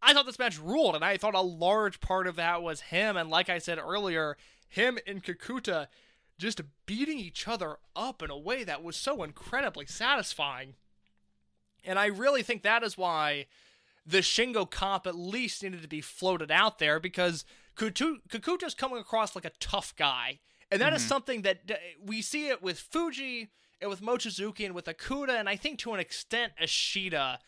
[0.03, 3.17] I thought this match ruled, and I thought a large part of that was him,
[3.17, 4.37] and like I said earlier,
[4.69, 5.89] him and Kakuta
[6.39, 10.75] just beating each other up in a way that was so incredibly satisfying.
[11.85, 13.47] And I really think that is why
[14.07, 17.45] the Shingo comp at least needed to be floated out there because
[17.77, 20.39] Kakuta's coming across like a tough guy.
[20.71, 20.97] And that mm-hmm.
[20.97, 21.61] is something that
[22.05, 23.49] we see it with Fuji
[23.81, 27.39] and with Mochizuki and with Okuda, and I think to an extent Ishida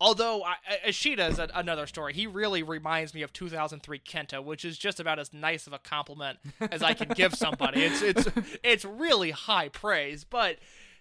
[0.00, 2.14] Although I, Ishida is a, another story.
[2.14, 5.78] He really reminds me of 2003 Kenta, which is just about as nice of a
[5.78, 6.38] compliment
[6.70, 7.84] as I can give somebody.
[7.84, 8.28] It's it's
[8.62, 10.56] it's really high praise, but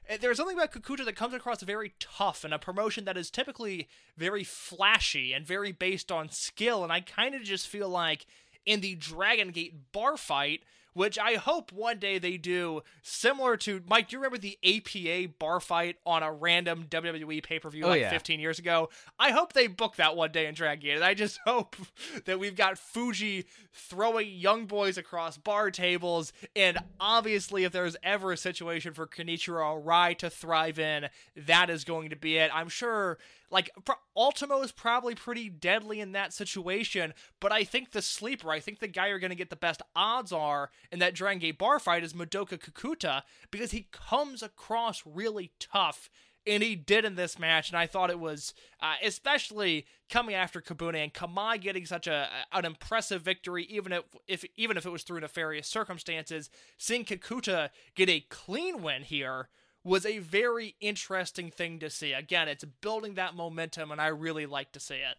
[0.09, 3.31] eh, there's something about Kakuta that comes across very tough in a promotion that is
[3.31, 3.87] typically
[4.17, 6.83] very flashy and very based on skill.
[6.83, 8.25] And I kind of just feel like
[8.65, 10.63] in the Dragon Gate bar fight,
[10.99, 14.09] which I hope one day they do similar to Mike.
[14.09, 17.87] Do you remember the APA bar fight on a random WWE pay per view Oh,
[17.87, 18.09] like yeah.
[18.09, 18.89] 15 years ago?
[19.17, 20.95] I hope they book that one day in Dragon Gate.
[20.95, 21.77] And I just hope
[22.25, 26.33] that we've got Fuji throwing young boys across bar tables.
[26.53, 31.85] And obviously, if there's ever a situation for Kenichiro Arai to thrive in, that is
[31.85, 32.51] going to be it.
[32.53, 33.19] I'm sure
[33.51, 38.51] like pro- Ultimo is probably pretty deadly in that situation, but I think the sleeper,
[38.51, 41.39] I think the guy you're going to get the best odds are in that Dragon
[41.39, 46.09] Gate bar fight is Madoka Kakuta because he comes across really tough.
[46.47, 50.61] And he did in this match, and I thought it was, uh, especially coming after
[50.61, 54.89] Kobune and Kamai getting such a an impressive victory, even if, if even if it
[54.89, 56.49] was through nefarious circumstances.
[56.77, 59.49] Seeing Kakuta get a clean win here
[59.89, 62.13] was a very interesting thing to see.
[62.13, 65.17] Again, it's building that momentum, and I really like to see it.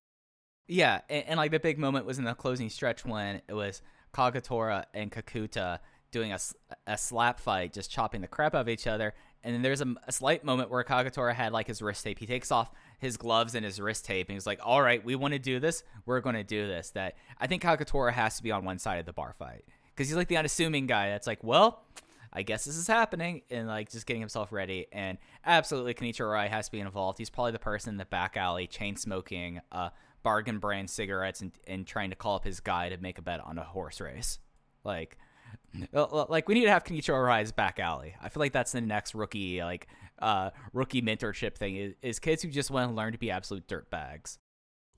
[0.68, 3.82] Yeah, and, and like the big moment was in the closing stretch when it was
[4.14, 5.80] Kagetora and Kakuta
[6.12, 6.38] doing a,
[6.86, 9.14] a slap fight, just chopping the crap out of each other.
[9.42, 12.18] And then there's a, a slight moment where Kagetora had like his wrist tape.
[12.18, 15.16] He takes off his gloves and his wrist tape, and he's like, "All right, we
[15.16, 15.82] want to do this.
[16.06, 19.00] We're going to do this." That I think Kagetora has to be on one side
[19.00, 21.08] of the bar fight because he's like the unassuming guy.
[21.08, 21.84] That's like, well.
[22.32, 24.86] I guess this is happening, and like just getting himself ready.
[24.92, 27.18] And absolutely, Kenichiro Arai has to be involved.
[27.18, 29.90] He's probably the person in the back alley, chain smoking, uh,
[30.22, 33.40] bargain brand cigarettes, and, and trying to call up his guy to make a bet
[33.40, 34.38] on a horse race.
[34.84, 35.18] Like,
[35.92, 38.14] like we need to have Kenichiro Arai's back alley.
[38.22, 39.88] I feel like that's the next rookie, like,
[40.20, 43.66] uh, rookie mentorship thing is, is kids who just want to learn to be absolute
[43.66, 44.38] dirt bags.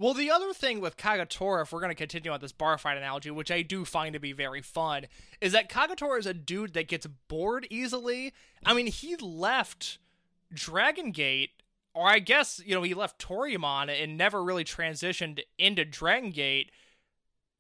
[0.03, 2.97] Well, the other thing with Kagetora, if we're going to continue on this bar fight
[2.97, 5.07] analogy, which I do find to be very fun,
[5.41, 8.33] is that Kagetora is a dude that gets bored easily.
[8.67, 9.99] I mean, he left
[10.53, 11.51] Dragon Gate,
[11.95, 16.73] or I guess, you know, he left Toryumon and never really transitioned into Dragon Gate.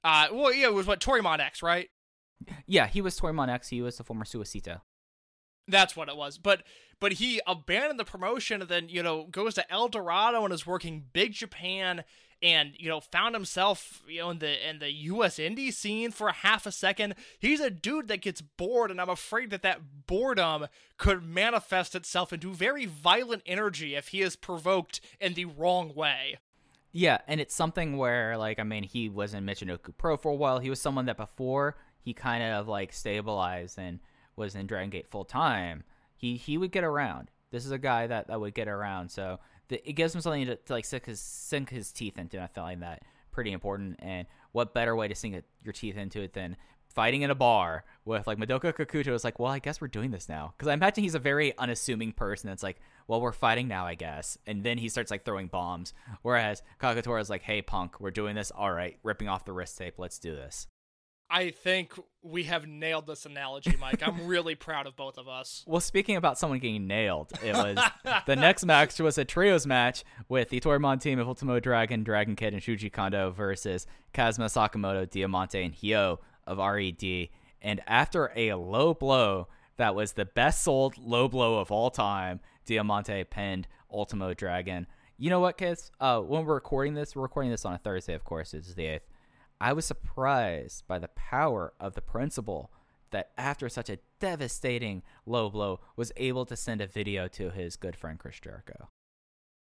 [0.02, 1.90] Uh, well, yeah, it was what, Toryumon X, right?
[2.66, 3.68] Yeah, he was Toryumon X.
[3.68, 4.80] He was the former Suicita.
[5.68, 6.38] That's what it was.
[6.38, 6.64] But
[6.98, 10.66] but he abandoned the promotion and then, you know, goes to El Dorado and is
[10.66, 12.02] working Big Japan
[12.42, 16.30] and, you know, found himself, you know, in the in the US indie scene for
[16.30, 17.14] half a second.
[17.38, 20.66] He's a dude that gets bored and I'm afraid that that boredom
[20.98, 26.38] could manifest itself into very violent energy if he is provoked in the wrong way.
[26.94, 30.34] Yeah, and it's something where, like, I mean, he was in Michinoku Pro for a
[30.34, 30.58] while.
[30.58, 34.00] He was someone that before he kind of like stabilized and
[34.36, 35.84] was in Dragon Gate full time.
[36.16, 37.30] He he would get around.
[37.50, 39.10] This is a guy that, that would get around.
[39.10, 39.38] So
[39.72, 42.40] the, it gives him something to, to like sink his sink his teeth into.
[42.40, 43.02] I find that
[43.32, 43.96] pretty important.
[44.00, 46.56] And what better way to sink it, your teeth into it than
[46.94, 50.10] fighting in a bar with like Madoka Kakuta is like, well, I guess we're doing
[50.10, 50.52] this now.
[50.56, 53.94] Because I imagine he's a very unassuming person that's like, well, we're fighting now, I
[53.94, 54.36] guess.
[54.46, 55.94] And then he starts like throwing bombs.
[56.20, 58.50] Whereas Kagetora is like, hey, punk, we're doing this.
[58.50, 59.94] All right, ripping off the wrist tape.
[59.98, 60.66] Let's do this.
[61.34, 64.06] I think we have nailed this analogy, Mike.
[64.06, 65.64] I'm really proud of both of us.
[65.66, 67.78] Well, speaking about someone getting nailed, it was
[68.26, 72.36] the next match was a trios match with the Toryumon team of Ultimo Dragon, Dragon
[72.36, 77.30] Kid, and Shuji Kondo versus Kazuma Sakamoto, Diamante, and Hyo of RED.
[77.62, 82.40] And after a low blow that was the best sold low blow of all time,
[82.66, 84.86] Diamante pinned Ultimo Dragon.
[85.16, 85.90] You know what, kids?
[85.98, 88.52] Uh, when we're recording this, we're recording this on a Thursday, of course.
[88.52, 89.00] It's the 8th.
[89.62, 92.72] I was surprised by the power of the principal
[93.12, 97.76] that after such a devastating low blow was able to send a video to his
[97.76, 98.88] good friend Chris Jericho.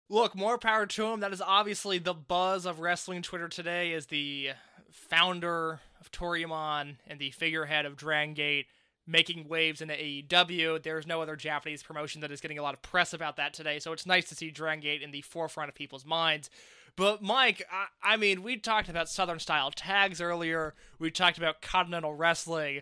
[0.10, 1.20] Look, more power to him.
[1.20, 4.52] That is obviously the buzz of wrestling Twitter today is the
[4.90, 8.68] founder of Toryumon and the figurehead of Dragon Gate
[9.06, 10.82] making waves in the AEW.
[10.82, 13.80] There's no other Japanese promotion that is getting a lot of press about that today,
[13.80, 16.50] so it's nice to see Dragon Gate in the forefront of people's minds.
[16.96, 20.74] But Mike, I, I mean, we talked about Southern style tags earlier.
[21.00, 22.82] We talked about continental wrestling.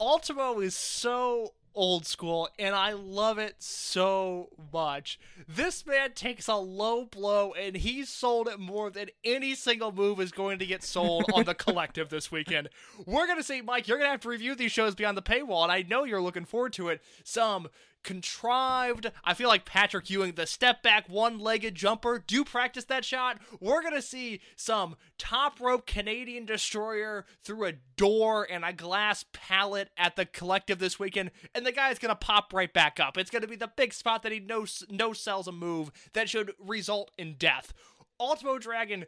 [0.00, 5.18] Ultimo is so old school and I love it so much.
[5.48, 10.20] This man takes a low blow and he sold it more than any single move
[10.20, 12.68] is going to get sold on the collective this weekend.
[13.06, 15.22] We're going to see, Mike, you're going to have to review these shows beyond the
[15.22, 17.02] paywall, and I know you're looking forward to it.
[17.24, 17.68] Some
[18.02, 19.10] contrived.
[19.24, 22.22] I feel like Patrick Ewing, the step back one legged jumper.
[22.26, 23.38] Do practice that shot.
[23.60, 29.24] We're going to see some top rope Canadian destroyer through a door and a glass
[29.32, 31.30] pallet at the collective this weekend.
[31.54, 33.16] And the guy's going to pop right back up.
[33.16, 36.28] It's going to be the big spot that he no, no sells a move that
[36.28, 37.72] should result in death.
[38.18, 39.06] Ultimo Dragon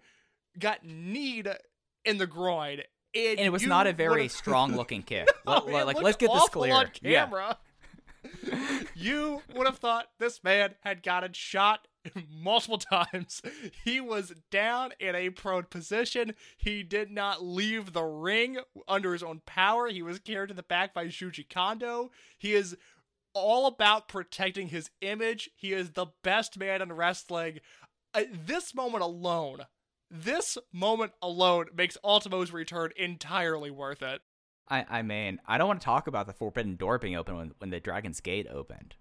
[0.58, 1.48] got kneed
[2.04, 2.80] in the groin.
[3.14, 5.28] And it was not a very strong looking kick.
[5.46, 6.72] Oh, like, let's get this clear.
[6.72, 7.28] on Yeah.
[8.94, 11.88] You would have thought this man had gotten shot
[12.30, 13.42] multiple times.
[13.84, 16.34] He was down in a prone position.
[16.56, 18.58] He did not leave the ring
[18.88, 19.88] under his own power.
[19.88, 22.10] He was carried to the back by Shuji Kondo.
[22.38, 22.76] He is
[23.34, 25.50] all about protecting his image.
[25.56, 27.60] He is the best man in wrestling.
[28.14, 29.60] Uh, this moment alone,
[30.10, 34.20] this moment alone makes Ultimo's return entirely worth it.
[34.72, 37.52] I, I mean, I don't want to talk about the Forbidden Door being open when,
[37.58, 38.94] when the Dragon's Gate opened.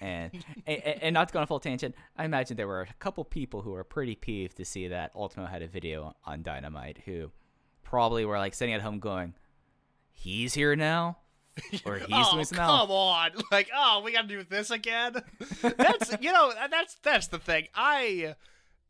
[0.00, 0.30] and,
[0.66, 3.24] and and not to go on a full tangent, I imagine there were a couple
[3.24, 7.30] people who were pretty peeved to see that Ultimo had a video on Dynamite who
[7.82, 9.34] probably were like sitting at home going,
[10.12, 11.18] "He's here now,"
[11.84, 13.30] or "He's oh, doing something come else." on!
[13.52, 15.14] Like, oh, we gotta do this again.
[15.62, 17.68] That's you know, that's that's the thing.
[17.74, 18.34] I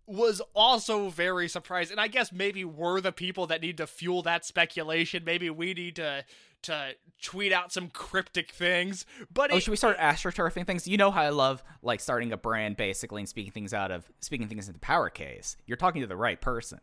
[0.06, 4.22] was also very surprised, and I guess maybe we're the people that need to fuel
[4.22, 5.24] that speculation.
[5.24, 6.24] Maybe we need to
[6.62, 9.04] to tweet out some cryptic things.
[9.32, 10.88] But Oh, it, should we start astroturfing things?
[10.88, 14.10] You know how I love like starting a brand basically and speaking things out of
[14.20, 15.56] speaking things into power case.
[15.66, 16.80] You're talking to the right person.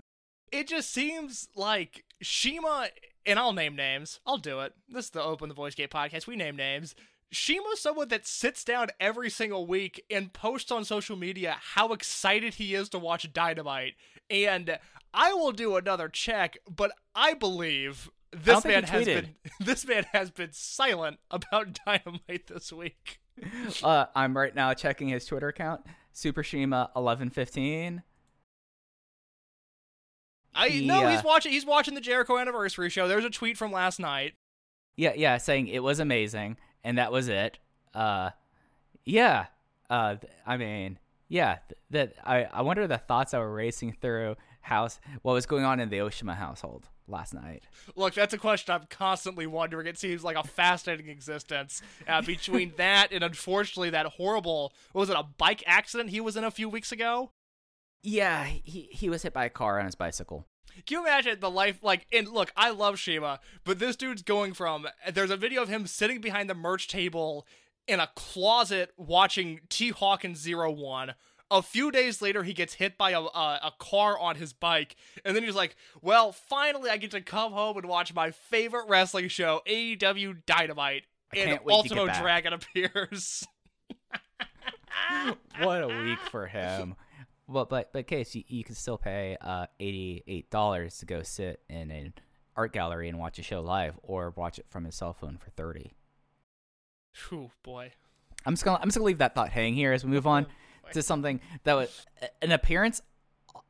[0.52, 2.88] it just seems like Shima,
[3.26, 4.20] and I'll name names.
[4.26, 4.74] I'll do it.
[4.88, 6.28] This is the Open the Voice Gate podcast.
[6.28, 6.96] We name names.
[7.34, 12.56] Shima's someone that sits down every single week and posts on social media how excited
[12.56, 13.94] he is to watch Dynamite.
[14.30, 14.78] And
[15.14, 20.06] I will do another check, but I believe this think man has been this man
[20.12, 23.20] has been silent about Dynamite this week.
[23.84, 25.82] Uh, I'm right now checking his Twitter account,
[26.12, 28.04] Super Shima eleven fifteen.
[30.54, 33.08] I He, no, uh, he's watching he's watching the Jericho anniversary show.
[33.08, 34.34] There's a tweet from last night.
[34.96, 37.60] Yeah, yeah, saying it was amazing, and that was it.
[37.94, 38.32] Uh,
[39.06, 39.48] yeah.
[39.90, 40.16] Uh,
[40.46, 41.58] I mean, yeah.
[41.90, 45.80] That I I wonder the thoughts that were racing through house what was going on
[45.80, 47.64] in the Oshima household last night.
[47.96, 49.88] Look, that's a question I'm constantly wondering.
[49.88, 55.10] It seems like a fascinating existence uh, between that and unfortunately that horrible, what was
[55.10, 57.32] it, a bike accident he was in a few weeks ago?
[58.02, 60.46] Yeah, he he was hit by a car on his bicycle.
[60.86, 62.06] Can you imagine the life like?
[62.12, 64.88] And look, I love Shima, but this dude's going from.
[65.12, 67.46] There's a video of him sitting behind the merch table
[67.88, 71.14] in a closet watching T Hawkins Zero One.
[71.52, 74.96] A few days later, he gets hit by a, a a car on his bike,
[75.24, 78.88] and then he's like, "Well, finally, I get to come home and watch my favorite
[78.88, 81.04] wrestling show, AEW Dynamite."
[81.36, 82.22] And can't wait to get Ultimo.
[82.22, 83.46] Dragon appears.
[85.60, 86.96] what a week for him.
[87.48, 91.24] Well, but but case you, you can still pay uh eighty eight dollars to go
[91.24, 92.14] sit in an
[92.56, 95.50] art gallery and watch a show live, or watch it from his cell phone for
[95.52, 95.92] thirty.
[97.30, 97.92] Whew, boy.
[98.46, 100.48] I'm just gonna I'm just gonna leave that thought hanging here as we move on
[100.92, 102.06] to something that was
[102.42, 103.02] an appearance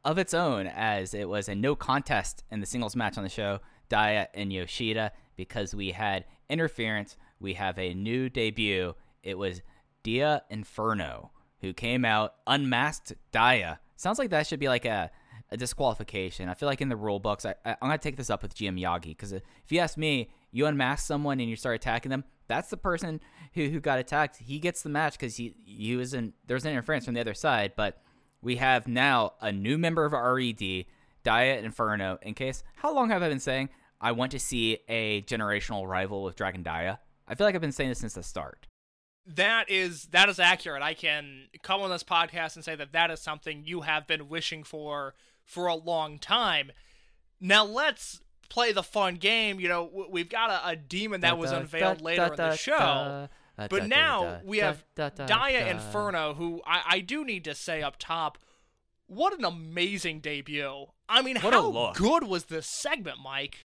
[0.06, 3.30] of its own, as it was a no contest in the singles match on the
[3.30, 3.60] show,
[3.90, 7.18] Dia and Yoshida, because we had interference.
[7.40, 8.96] We have a new debut.
[9.22, 9.62] It was
[10.04, 11.32] Dia Inferno
[11.64, 13.80] who came out unmasked Dia.
[13.96, 15.10] Sounds like that should be like a
[15.50, 16.50] a disqualification.
[16.50, 18.56] I feel like in the rule books, I, I, I'm gonna take this up with
[18.56, 22.24] GM Yagi because if you ask me, you unmask someone and you start attacking them,
[22.48, 23.22] that's the person
[23.54, 24.38] who, who got attacked.
[24.38, 27.34] He gets the match because he he was in there's an interference from the other
[27.34, 27.74] side.
[27.78, 28.02] But
[28.42, 30.86] we have now a new member of RED,
[31.24, 32.18] Dia Inferno.
[32.22, 33.70] In case, how long have I been saying
[34.02, 37.00] I want to see a generational rival with Dragon Dia?
[37.28, 38.68] I feel like I've been saying this since the start.
[39.26, 40.82] That is that is accurate.
[40.82, 44.28] I can come on this podcast and say that that is something you have been
[44.28, 45.14] wishing for
[45.46, 46.72] for a long time.
[47.40, 49.60] Now let's play the fun game.
[49.62, 52.26] You know, we've got a, a demon that was Da, da, unveiled da, later da,
[52.26, 52.78] in the da, show.
[52.78, 55.68] da, da, But now we have da, da, Dia.
[55.72, 58.38] Inferno, who I, I do need to say up top,
[59.08, 60.88] what an amazing debut.
[61.08, 61.96] I mean, What a how look.
[61.96, 63.60] good was this segment, Mike?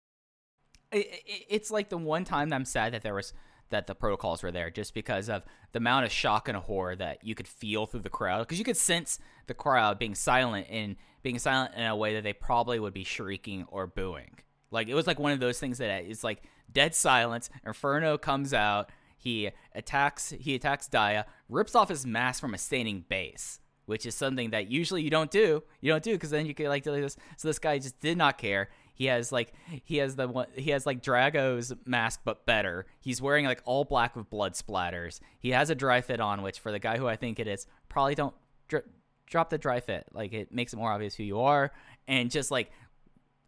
[0.94, 3.34] I- I- it's like the one time that I'm sad that there was
[3.70, 7.24] that the protocols were there just because of the amount of shock and horror that
[7.24, 8.40] you could feel through the crowd.
[8.40, 12.24] Because you could sense the crowd being silent and being silent in a way that
[12.24, 14.40] they probably would be shrieking or booing.
[14.72, 18.54] Like it was like one of those things that it's like dead silence inferno comes
[18.54, 24.06] out he attacks he attacks Dia rips off his mask from a standing base which
[24.06, 25.64] is something that usually you don't do.
[25.80, 27.16] You don't do because then you could like do this.
[27.38, 30.72] So this guy just did not care he has like he has the one he
[30.72, 32.88] has like Drago's mask but better.
[33.00, 35.20] He's wearing like all black with blood splatters.
[35.40, 37.68] He has a dry fit on, which for the guy who I think it is,
[37.90, 38.34] probably don't
[38.68, 38.86] dr-
[39.28, 40.08] drop the dry fit.
[40.14, 41.72] Like it makes it more obvious who you are,
[42.08, 42.72] and just like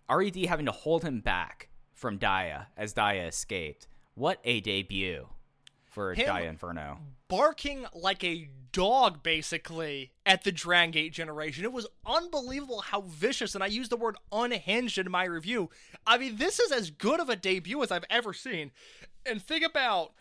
[0.08, 3.88] Red having to hold him back from Dia as Dia escaped.
[4.14, 5.30] What a debut
[6.00, 6.97] for Dia Inferno.
[7.28, 11.64] barking like a dog basically at the Dragon Gate generation.
[11.64, 15.70] It was unbelievable how vicious, and I used the word unhinged in my review.
[16.06, 18.72] I mean, this is as good of a debut as I've ever seen.
[19.26, 20.14] And think about,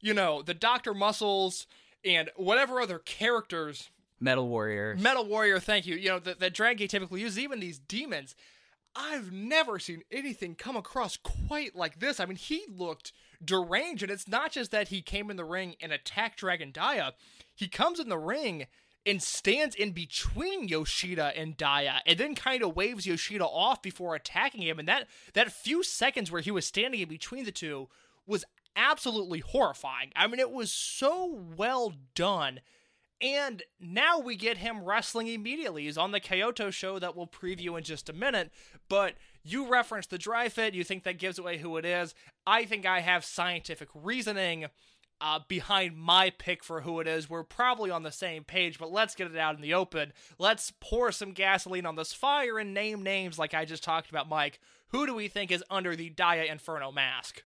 [0.00, 0.94] you know, the Dr.
[0.94, 1.66] Muscles
[2.04, 4.96] and whatever other characters Metal Warrior.
[5.00, 5.96] Metal Warrior, thank you.
[5.96, 8.36] You know, that, that Dragon Gate typically uses, even these demons.
[8.94, 12.20] I've never seen anything come across quite like this.
[12.20, 13.12] I mean, he looked
[13.44, 17.14] deranged, and it's not just that he came in the ring and attacked Dragon Dia.
[17.54, 18.66] He comes in the ring
[19.04, 24.14] and stands in between Yoshida and Dia, and then kind of waves Yoshida off before
[24.14, 24.78] attacking him.
[24.78, 27.88] And that that few seconds where he was standing in between the two
[28.26, 28.44] was
[28.76, 30.12] absolutely horrifying.
[30.14, 32.60] I mean, it was so well done.
[33.20, 35.84] And now we get him wrestling immediately.
[35.84, 38.50] He's on the Kyoto show that we'll preview in just a minute.
[38.88, 39.14] But
[39.44, 40.74] you reference the dry fit.
[40.74, 42.14] You think that gives away who it is.
[42.46, 44.66] I think I have scientific reasoning
[45.20, 47.30] uh, behind my pick for who it is.
[47.30, 50.12] We're probably on the same page, but let's get it out in the open.
[50.38, 54.28] Let's pour some gasoline on this fire and name names like I just talked about,
[54.28, 54.58] Mike.
[54.88, 57.44] Who do we think is under the Dia Inferno mask?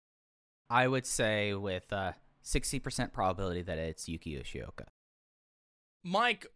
[0.70, 4.86] I would say with uh, 60% probability that it's Yuki Yoshioka.
[6.04, 6.48] Mike,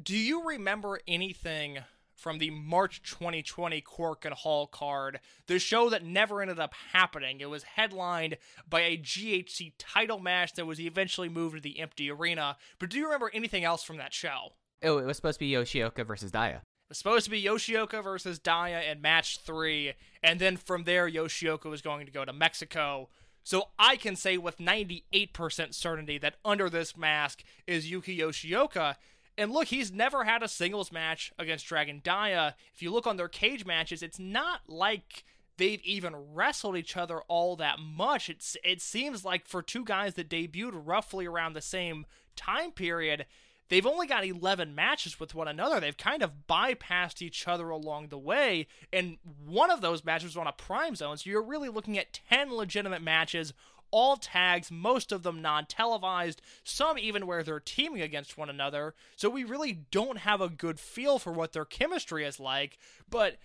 [0.00, 1.78] do you remember anything
[2.24, 7.38] from the March 2020 Korakuen Hall card, the show that never ended up happening?
[7.38, 12.10] It was headlined by a GHC title match that was eventually moved to the empty
[12.10, 12.56] arena.
[12.78, 14.54] But do you remember anything else from that show?
[14.82, 16.62] Oh, it was supposed to be Yoshioka versus Dia.
[16.62, 21.06] It was supposed to be Yoshioka versus Dia in match three, and then from there,
[21.06, 23.10] Yoshioka was going to go to Mexico.
[23.46, 28.96] So I can say with 98% certainty that under this mask is Yuki Yoshioka.
[29.36, 32.54] And look, he's never had a singles match against Dragon Dia.
[32.72, 35.24] If you look on their cage matches, it's not like
[35.56, 38.28] they've even wrestled each other all that much.
[38.28, 42.06] It's it seems like for two guys that debuted roughly around the same
[42.36, 43.26] time period,
[43.68, 45.80] they've only got 11 matches with one another.
[45.80, 50.36] They've kind of bypassed each other along the way, and one of those matches was
[50.36, 51.16] on a prime zone.
[51.16, 53.52] So you're really looking at 10 legitimate matches,
[53.94, 58.92] all tags, most of them non televised, some even where they're teaming against one another.
[59.14, 62.76] So we really don't have a good feel for what their chemistry is like,
[63.08, 63.36] but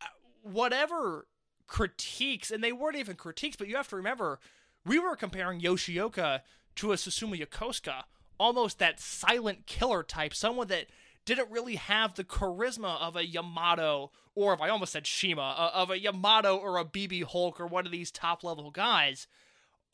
[0.00, 0.06] uh,
[0.42, 1.26] whatever
[1.66, 4.38] critiques, and they weren't even critiques, but you have to remember,
[4.86, 6.42] we were comparing Yoshioka
[6.76, 8.04] to a Susumu Yokosuka,
[8.38, 10.86] almost that silent killer type, someone that
[11.24, 15.72] didn't really have the charisma of a Yamato, or if I almost said Shima, uh,
[15.74, 19.26] of a Yamato or a BB Hulk or one of these top level guys.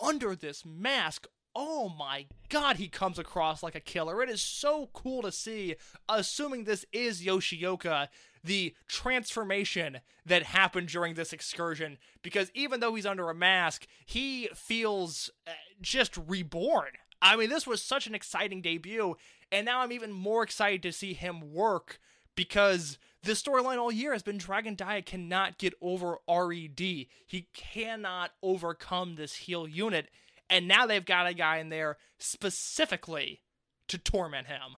[0.01, 4.23] Under this mask, oh my god, he comes across like a killer.
[4.23, 5.77] It is so cool to see,
[6.09, 8.09] assuming this is Yoshioka,
[8.43, 11.99] the transformation that happened during this excursion.
[12.23, 16.91] Because even though he's under a mask, he feels uh, just reborn.
[17.23, 19.17] I mean, this was such an exciting debut,
[19.51, 21.99] and now I'm even more excited to see him work
[22.37, 26.79] because the storyline all year has been Dragon Dia cannot get over RED.
[26.79, 30.09] He cannot overcome this heel unit,
[30.49, 33.41] and now they've got a guy in there specifically
[33.89, 34.77] to torment him.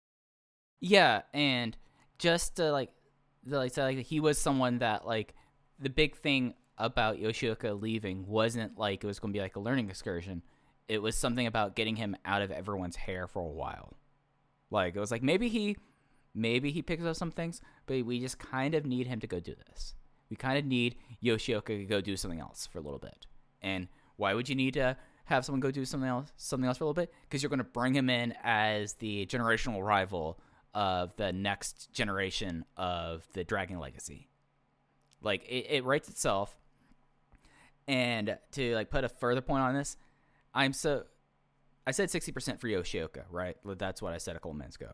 [0.80, 1.76] Yeah, and
[2.18, 2.90] just to like,
[3.46, 5.34] like, say, like he was someone that like
[5.78, 9.60] the big thing about Yoshioka leaving wasn't like it was going to be like a
[9.60, 10.42] learning excursion.
[10.88, 13.96] It was something about getting him out of everyone's hair for a while.
[14.70, 15.76] Like it was like maybe he,
[16.36, 19.40] maybe he picks up some things, but we just kind of need him to go
[19.40, 19.94] do this.
[20.30, 23.26] We kind of need Yoshioka to go do something else for a little bit.
[23.62, 26.84] And why would you need to have someone go do something else, something else for
[26.84, 27.12] a little bit?
[27.22, 30.38] Because you're going to bring him in as the generational rival
[30.74, 34.28] of the next generation of the Dragon Legacy.
[35.22, 36.56] Like it, it writes itself.
[37.88, 39.96] And to like put a further point on this,
[40.52, 41.04] I'm so
[41.86, 43.56] I said 60% for Yoshioka, right?
[43.64, 44.90] That's what I said a couple minutes ago.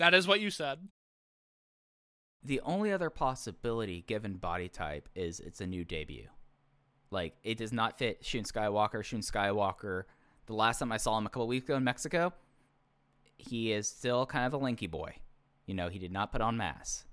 [0.00, 0.78] That is what you said.
[2.42, 6.28] The only other possibility given body type is it's a new debut.
[7.10, 9.04] Like it does not fit Shun Skywalker.
[9.04, 10.04] Shun Skywalker,
[10.46, 12.32] the last time I saw him a couple weeks ago in Mexico,
[13.36, 15.16] he is still kind of a lanky boy.
[15.66, 17.04] You know, he did not put on mass.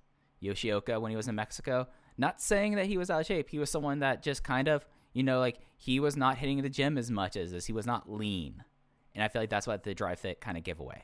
[0.41, 3.49] Yoshioka, when he was in Mexico, not saying that he was out of shape.
[3.49, 6.69] He was someone that just kind of, you know, like he was not hitting the
[6.69, 7.65] gym as much as this.
[7.65, 8.63] He was not lean.
[9.13, 11.03] And I feel like that's what the dry fit kind of give away.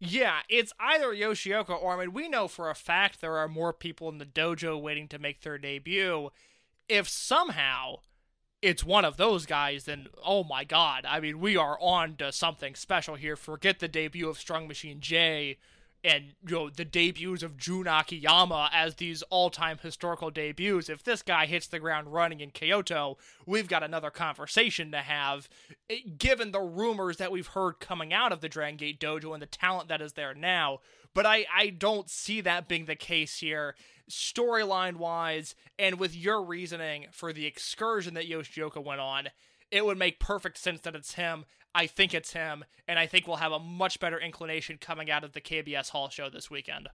[0.00, 3.72] Yeah, it's either Yoshioka or I mean, we know for a fact there are more
[3.72, 6.30] people in the dojo waiting to make their debut.
[6.88, 7.96] If somehow
[8.62, 12.30] it's one of those guys, then oh my god, I mean, we are on to
[12.30, 13.36] something special here.
[13.36, 15.58] Forget the debut of Strong Machine J
[16.08, 20.88] and you know the debuts of Jun Akiyama as these all-time historical debuts.
[20.88, 25.48] If this guy hits the ground running in Kyoto, we've got another conversation to have.
[25.90, 29.42] eh, Given the rumors that we've heard coming out of the Dragon Gate Dojo and
[29.42, 30.78] the talent that is there now,
[31.14, 33.74] but I I don't see that being the case here.
[34.10, 39.28] Storyline wise, and with your reasoning for the excursion that Yoshioka went on,
[39.70, 41.44] it would make perfect sense that it's him.
[41.78, 45.22] I think it's him, and I think we'll have a much better inclination coming out
[45.22, 46.88] of the KBS Hall show this weekend.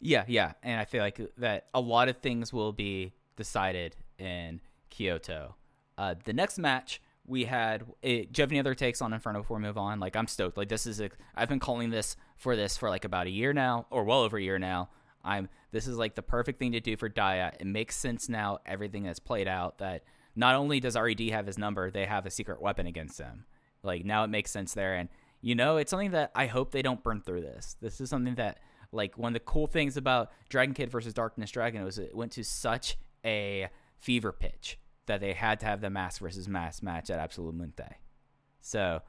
[0.00, 4.60] Yeah, yeah, and I feel like that a lot of things will be decided in
[4.90, 5.54] Kyoto.
[5.96, 7.84] Uh, the next match we had.
[8.02, 9.98] It, do you have any other takes on Inferno before we move on?
[9.98, 10.58] Like I'm stoked.
[10.58, 11.08] Like this is a.
[11.34, 14.36] I've been calling this for this for like about a year now, or well over
[14.36, 14.90] a year now.
[15.24, 15.48] I'm.
[15.70, 17.54] This is like the perfect thing to do for Dia.
[17.58, 18.58] It makes sense now.
[18.66, 19.78] Everything that's played out.
[19.78, 20.02] That
[20.36, 23.46] not only does Red have his number, they have a secret weapon against him.
[23.82, 25.08] Like now it makes sense there, and
[25.40, 27.76] you know it's something that I hope they don't burn through this.
[27.80, 28.58] This is something that
[28.92, 32.32] like one of the cool things about Dragon Kid versus Darkness Dragon was it went
[32.32, 33.68] to such a
[33.98, 37.94] fever pitch that they had to have the mask versus mask match at Absolute Munte.
[38.60, 39.02] So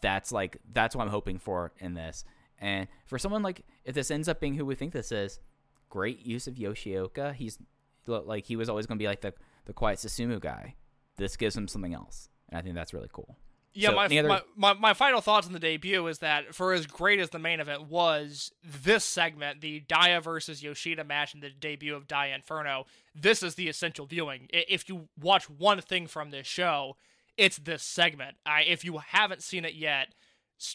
[0.00, 2.24] that's like that's what I'm hoping for in this.
[2.58, 5.40] And for someone like if this ends up being who we think this is,
[5.88, 7.34] great use of Yoshioka.
[7.34, 7.58] He's
[8.06, 9.34] like he was always going to be like the
[9.66, 10.76] the quiet Susumu guy.
[11.16, 13.36] This gives him something else, and I think that's really cool.
[13.72, 16.72] Yeah, So, my, other- my, my my final thoughts on the debut is that for
[16.72, 21.42] as great as the main event was, this segment, the Dia versus Yoshida match and
[21.42, 24.48] the debut of Dia Inferno, this is the essential viewing.
[24.52, 26.96] If you watch one thing from this show,
[27.36, 28.36] it's this segment.
[28.44, 30.08] I, if you haven't seen it yet,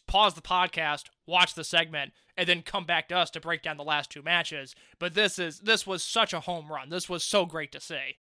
[0.08, 3.78] pause the podcast, watch the segment, and then come back to us to break down
[3.78, 4.74] the last two matches.
[5.00, 6.90] But this is this was such a home run.
[6.90, 8.18] This was so great to see.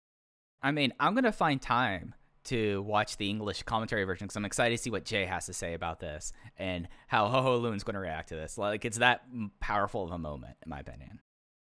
[0.61, 2.13] I mean, I'm gonna find time
[2.45, 5.53] to watch the English commentary version because I'm excited to see what Jay has to
[5.53, 8.57] say about this and how Ho Ho Lun's gonna react to this.
[8.57, 9.23] Like, it's that
[9.59, 11.19] powerful of a moment, in my opinion.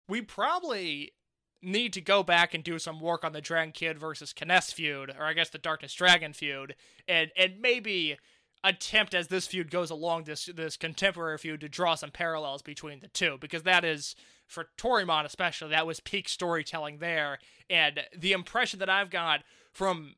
[0.08, 1.14] we probably
[1.62, 5.16] need to go back and do some work on the Dragon Kid versus Kness feud,
[5.18, 6.76] or I guess the Darkness Dragon feud,
[7.08, 8.18] and and maybe
[8.64, 13.00] attempt as this feud goes along this this contemporary feud to draw some parallels between
[13.02, 14.16] the two because that is
[14.48, 17.40] for Toryumon especially that was peak storytelling there
[17.70, 19.42] and the impression that I've got
[19.74, 20.16] from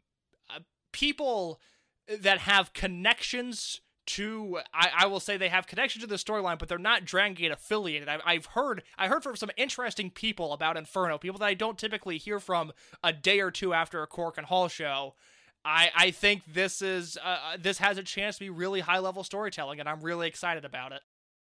[0.50, 0.60] uh,
[0.92, 1.60] people
[2.08, 6.70] that have connections to I, I will say they have connection to the storyline, but
[6.70, 8.08] they're not Dragon Gate affiliated.
[8.08, 11.78] I've, I've heard I heard from some interesting people about Inferno, people that I don't
[11.78, 12.72] typically hear from
[13.04, 15.16] a day or two after a Korakuen Hall show.
[15.64, 19.00] I, I think this is uh, uh, this has a chance to be really high
[19.00, 21.02] level storytelling, and I'm really excited about it.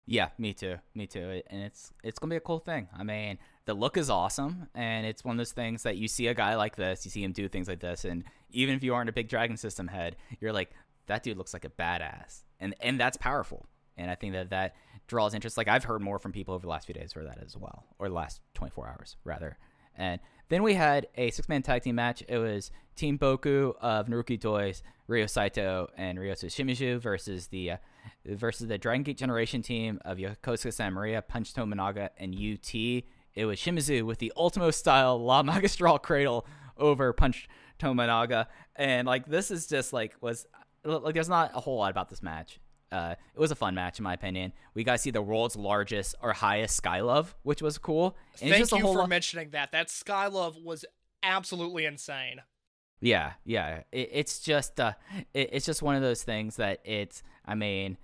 [0.06, 0.78] Yeah, me too.
[0.96, 1.42] Me too.
[1.48, 2.88] And it's it's gonna be a cool thing.
[2.98, 3.38] I mean,
[3.68, 6.56] the look is awesome, and it's one of those things that you see a guy
[6.56, 9.14] like this, you see him do things like this, and even if you aren't a
[9.14, 10.72] big Dragon System head, you're like,
[11.08, 13.68] that dude looks like a badass, and and that's powerful.
[13.98, 14.76] And I think that that
[15.08, 15.58] draws interest.
[15.58, 17.84] Like I've heard more from people over the last few days for that as well,
[18.00, 19.58] or the last 24 hours rather.
[19.98, 22.24] And then we had a six-man tag team match.
[22.30, 24.74] It was Team Boku of Naruki Doi,
[25.08, 27.78] Ryo Saito, and Ryotsu Shimizu versus the uh,
[28.26, 33.04] versus the Dragon Gate Generation team of Yosuke Santa Maria, Punch Tominaga, and UT.
[33.38, 37.48] It was Shimizu with the Ultimo style La Magistral Cradle over Punch
[37.78, 40.48] Tominaga, and like this is just like was
[40.84, 42.60] like there's not a whole lot about this match.
[42.92, 44.54] Uh, it was a fun match in my opinion.
[44.74, 48.18] We got to see the world's largest or highest Sky Love, which was cool.
[48.42, 49.72] And Thank just a you for lot- mentioning that.
[49.72, 50.84] That Skylove was
[51.22, 52.42] absolutely insane.
[53.02, 53.82] Yeah, yeah.
[53.92, 54.94] It, it's just uh,
[55.36, 57.22] it, it's just one of those things that it's.
[57.46, 57.98] I mean,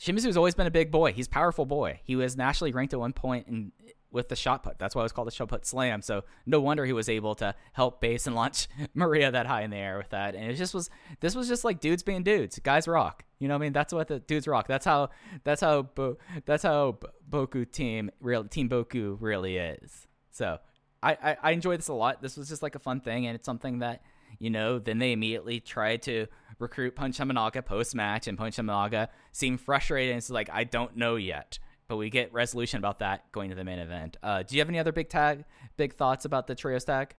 [0.00, 1.12] Shimizu's always been a big boy.
[1.12, 2.00] He's a powerful boy.
[2.02, 3.70] He was nationally ranked at one point in
[4.12, 4.78] with the shot put.
[4.78, 6.02] That's why it was called the shot put slam.
[6.02, 9.70] So no wonder he was able to help base and launch Maria that high in
[9.70, 10.34] the air with that.
[10.34, 12.58] And it just was this was just like dudes being dudes.
[12.58, 13.24] Guys rock.
[13.38, 13.72] You know what I mean?
[13.72, 14.66] That's what the dudes rock.
[14.66, 15.10] That's how
[15.44, 20.06] that's how Bo, that's how Boku team real team Boku really is.
[20.30, 20.58] So
[21.02, 22.22] I, I I enjoyed this a lot.
[22.22, 24.02] This was just like a fun thing, and it's something that
[24.38, 24.78] you know.
[24.78, 26.26] Then they immediately tried to
[26.58, 30.10] recruit Punch Tominaga post match, and Punch Tominaga seemed frustrated.
[30.10, 31.58] And it's like I don't know yet,
[31.90, 34.16] but we get resolution about that going to the main event.
[34.22, 35.44] Uh, do you have any other big tag,
[35.76, 37.16] big thoughts about the trio tag?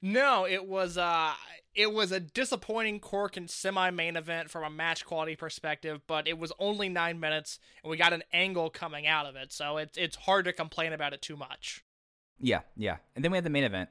[0.00, 1.34] No, it was uh
[1.74, 6.38] it was a disappointing Korakuen semi main event from a match quality perspective, but it
[6.38, 9.98] was only nine minutes and we got an angle coming out of it, so it's
[9.98, 11.84] it's hard to complain about it too much.
[12.38, 12.96] Yeah, yeah.
[13.14, 13.90] And then we had the main event.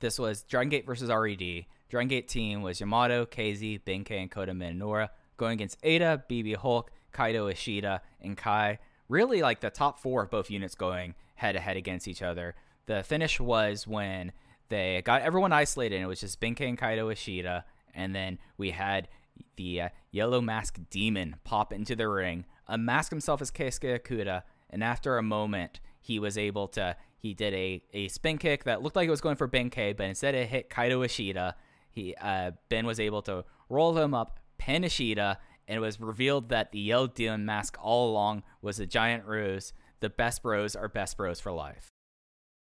[0.00, 1.66] This was Dragon Gate versus RED.
[1.90, 6.90] Dragon Gate team was Yamato, KZ, Benkei, and Kota Minoura going against Eita, BB Hulk,
[7.12, 8.78] Kaito Ishida, and Kai.
[9.08, 12.54] Really like the top four of both units going head to head against each other.
[12.86, 14.32] The finish was when
[14.68, 17.64] they got everyone isolated, and it was just Benkei and Kaito Ishida.
[17.94, 19.08] And then we had
[19.56, 24.82] the uh, yellow mask demon pop into the ring, unmask himself as Keisuke Okuda, and
[24.82, 26.96] after a moment, he was able to.
[27.16, 30.04] He did a, a spin kick that looked like it was going for Benkei, but
[30.04, 31.56] instead it hit Kaito Ishida.
[31.90, 36.48] He uh, Ben was able to roll him up, pin Ishida, and it was revealed
[36.50, 39.72] that the yellow demon mask all along was a giant ruse.
[40.00, 41.90] The best bros are best bros for life.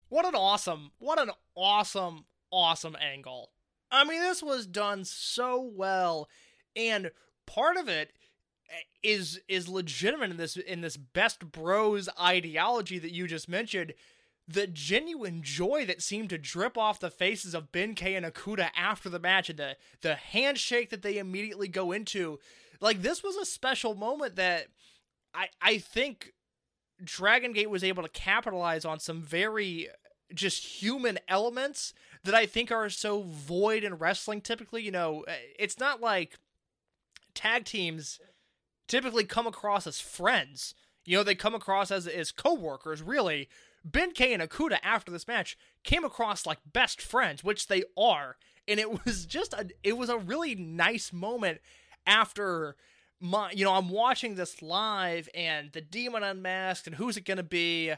[0.10, 3.52] What an awesome, what an awesome, awesome angle.
[3.92, 6.28] I mean, this was done so well,
[6.76, 7.12] and
[7.46, 8.12] part of it
[8.70, 8.74] eh,
[9.04, 13.94] is is legitimate in this in this best bros ideology that you just mentioned.
[14.48, 19.08] The genuine joy that seemed to drip off the faces of Benkei and Okuda after
[19.08, 22.40] the match, and the the handshake that they immediately go into,
[22.82, 24.68] like this was a special moment that
[25.34, 26.34] I I think
[27.04, 29.88] Dragon Gate was able to capitalize on some very
[30.34, 31.94] just human elements
[32.24, 34.84] that I think are so void in wrestling typically.
[34.84, 36.38] You know, uh, it's not like
[37.34, 38.20] tag teams
[38.88, 40.74] typically come across as friends.
[41.06, 43.48] You know, they come across as as co-workers, really.
[43.90, 48.38] Benkei and Okuda after this match came across like best friends, which they are.
[48.68, 51.62] And it was just a it was a really nice moment
[52.06, 52.76] after
[53.20, 57.44] my you know, I'm watching this live and the demon unmasked and who's it gonna
[57.44, 57.94] be?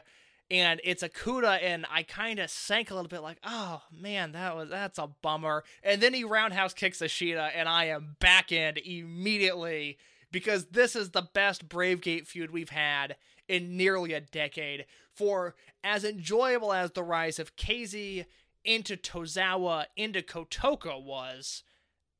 [0.50, 4.68] And it's Okuda and I kinda sank a little bit like, oh man, that was
[4.68, 5.64] that's a bummer.
[5.82, 9.98] And then he roundhouse kicks Ishida and I am back in immediately
[10.30, 13.16] because this is the best Brave Gate feud we've had
[13.48, 14.84] in nearly a decade.
[15.12, 18.26] For as enjoyable as the rise of KZ
[18.64, 21.62] into Tozawa into Kotoka was,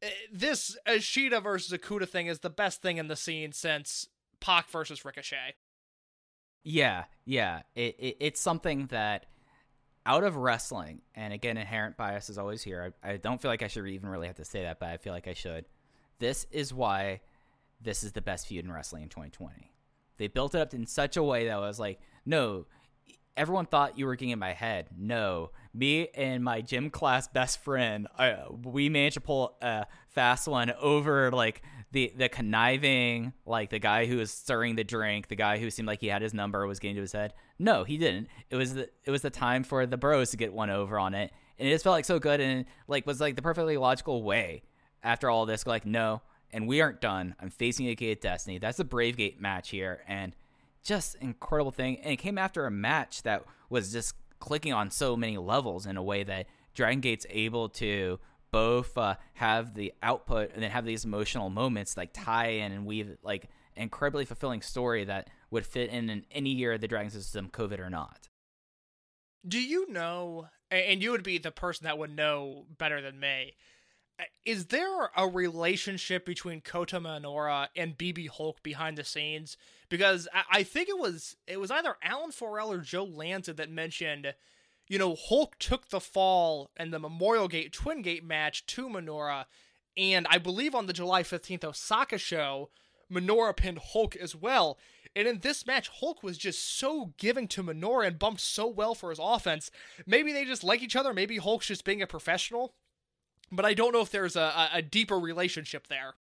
[0.04, 4.08] Uh, this Ishida versus Okuda thing is the best thing in the scene since
[4.40, 5.54] Pac versus Ricochet.
[6.62, 7.62] Yeah, yeah.
[7.74, 9.26] It, it it's something that
[10.06, 12.94] out of wrestling, and again, inherent bias is always here.
[13.02, 14.96] I, I don't feel like I should even really have to say that, but I
[14.96, 15.64] feel like I should.
[16.18, 17.20] This is why
[17.80, 19.72] this is the best feud in wrestling in 2020.
[20.16, 22.66] They built it up in such a way that I was like, no,
[23.36, 24.88] everyone thought you were getting in my head.
[24.96, 30.46] No, me and my gym class best friend, uh, we managed to pull a fast
[30.46, 35.36] one over like the the conniving, like the guy who was stirring the drink, the
[35.36, 37.34] guy who seemed like he had his number was getting to his head.
[37.58, 38.28] No, he didn't.
[38.50, 41.14] It was the it was the time for the bros to get one over on
[41.14, 44.22] it, and it just felt like so good and like was like the perfectly logical
[44.22, 44.62] way.
[45.02, 47.34] After all this, like no, and we aren't done.
[47.38, 48.58] I'm facing a Gate Destiny.
[48.58, 50.34] That's a Brave Gate match here, and
[50.82, 51.98] just incredible thing.
[51.98, 54.14] And it came after a match that was just
[54.44, 58.20] clicking on so many levels in a way that Dragon Gate's able to
[58.52, 62.84] both uh, have the output and then have these emotional moments like tie in and
[62.84, 67.10] weave like incredibly fulfilling story that would fit in, in any year of the Dragon
[67.10, 68.28] System, COVID or not.
[69.48, 73.54] Do you know, and you would be the person that would know better than me,
[74.18, 79.56] Uh, is there a relationship between Kota Minoura and BB Hulk behind the scenes?
[79.88, 83.70] Because I, I think it was it was either Alan Forel or Joe Lanza that
[83.70, 84.34] mentioned,
[84.86, 89.46] you know, Hulk took the fall in the Memorial Gate Twin Gate match to Minoura,
[89.96, 92.70] and I believe on the July 15th Osaka show,
[93.10, 94.78] Minoura pinned Hulk as well.
[95.16, 98.94] And in this match, Hulk was just so giving to Minoura and bumped so well
[98.94, 99.70] for his offense.
[100.06, 101.14] Maybe they just like each other.
[101.14, 102.74] Maybe Hulk's just being a professional.
[103.52, 106.14] But I don't know if there's a, a, deeper relationship there.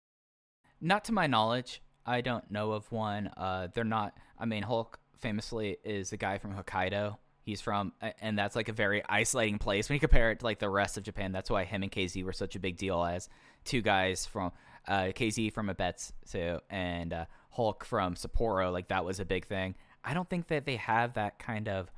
[0.82, 1.82] Not to my knowledge.
[2.06, 3.28] I don't know of one.
[3.38, 4.14] Uh, they're not.
[4.38, 7.18] I mean, Hulk famously is a guy from Hokkaido.
[7.42, 10.60] He's from, and that's like a very isolating place when you compare it to like
[10.60, 11.32] the rest of Japan.
[11.32, 13.30] That's why him and KZ were such a big deal as
[13.66, 14.52] two guys from
[14.88, 18.72] uh, KZ from Abetsu and uh, Hulk from Sapporo.
[18.72, 19.76] Like that was a big thing.
[20.04, 21.92] I don't think that they have that kind of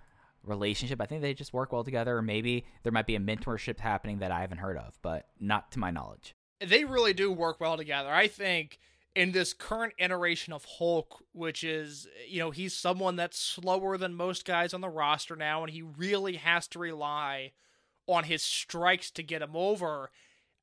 [0.47, 1.01] relationship.
[1.01, 4.19] I think they just work well together, or maybe there might be a mentorship happening
[4.19, 6.33] that I haven't heard of, but not to my knowledge.
[6.59, 8.09] They really do work well together.
[8.09, 8.79] I think
[9.15, 14.13] in this current iteration of Hulk, which is, you know, he's someone that's slower than
[14.13, 17.51] most guys on the roster now, and he really has to rely
[18.07, 20.11] on his strikes to get him over.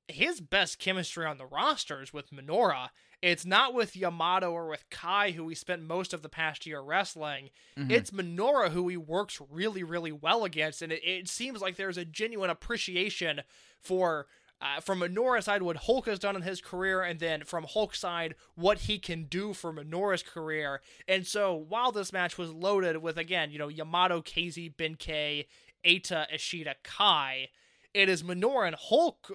[0.09, 2.90] His best chemistry on the roster is with Minoura.
[3.23, 6.81] It's not with Yamato or with Kai, who we spent most of the past year
[6.82, 7.51] wrestling.
[7.89, 11.97] It's Minoura who he works really, really well against, and it, it seems like there's
[11.97, 13.43] a genuine appreciation
[13.81, 14.27] for
[14.61, 17.99] uh, from Minoura's side what Hulk has done in his career, and then from Hulk's
[18.01, 20.81] side what he can do for Minoura's career.
[21.09, 25.47] And so while this match was loaded with again, you know, Yamato, KZ, Benkei,
[25.85, 27.49] Eita, Ishida, Kai,
[27.94, 29.35] it is Minoura and Hulk uh,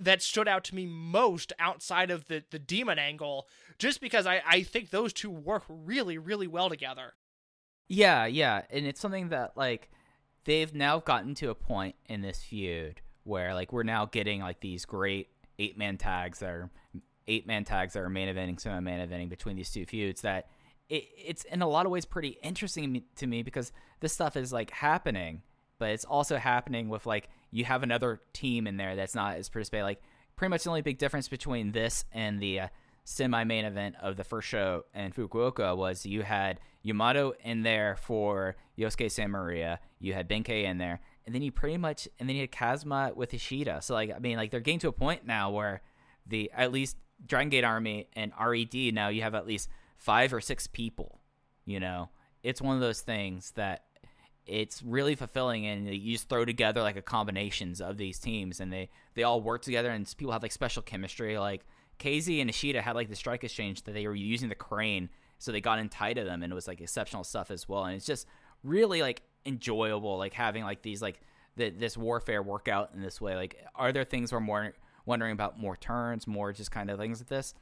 [0.00, 3.46] that stood out to me most outside of the the demon angle,
[3.78, 7.14] just because I I think those two work really really well together.
[7.88, 9.90] Yeah, yeah, and it's something that like
[10.44, 14.60] they've now gotten to a point in this feud where like we're now getting like
[14.60, 15.28] these great
[15.58, 16.70] eight man tags that are
[17.26, 20.48] eight man tags that are main eventing, semi main eventing between these two feuds that
[20.88, 24.52] it, it's in a lot of ways pretty interesting to me because this stuff is
[24.52, 25.42] like happening,
[25.78, 29.48] but it's also happening with like you have another team in there that's not as
[29.48, 29.84] participating.
[29.84, 30.02] Like
[30.36, 32.68] pretty much the only big difference between this and the uh,
[33.04, 37.96] semi main event of the first show in Fukuoka was you had Yamato in there
[37.96, 42.28] for Yosuke Santa Maria, you had Benkei in there, and then you pretty much and
[42.28, 43.82] then you had Kazuma with Ishida.
[43.82, 45.82] So like I mean like they're getting to a point now where
[46.26, 46.96] the at least
[47.26, 51.18] Dragon Gate Army and RED now you have at least five or six people.
[51.64, 52.10] You know,
[52.42, 53.84] it's one of those things that
[54.48, 58.72] it's really fulfilling and you just throw together like a combinations of these teams and
[58.72, 61.38] they they all work together and people have like special chemistry.
[61.38, 61.64] Like
[61.98, 65.52] KZ and Ishida had like the strike exchange that they were using the crane so
[65.52, 67.84] they got in tight to them and it was like exceptional stuff as well.
[67.84, 68.26] And it's just
[68.64, 71.20] really like enjoyable like having like these like
[71.56, 73.36] the, this warfare work out in this way.
[73.36, 74.72] Like are there things we're more
[75.04, 77.54] wondering about more turns more just kind of things like this?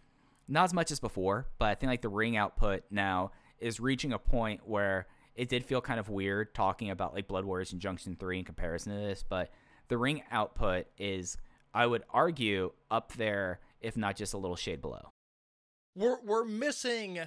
[0.48, 4.12] Not as much as before but I think like the ring output now is reaching
[4.12, 5.06] a point where
[5.36, 8.44] it did feel kind of weird talking about like Blood Warriors and Junction 3 in
[8.44, 9.50] comparison to this, but
[9.88, 11.36] the ring output is,
[11.74, 15.10] I would argue, up there, if not just a little shade below.
[15.94, 17.20] We're we're missing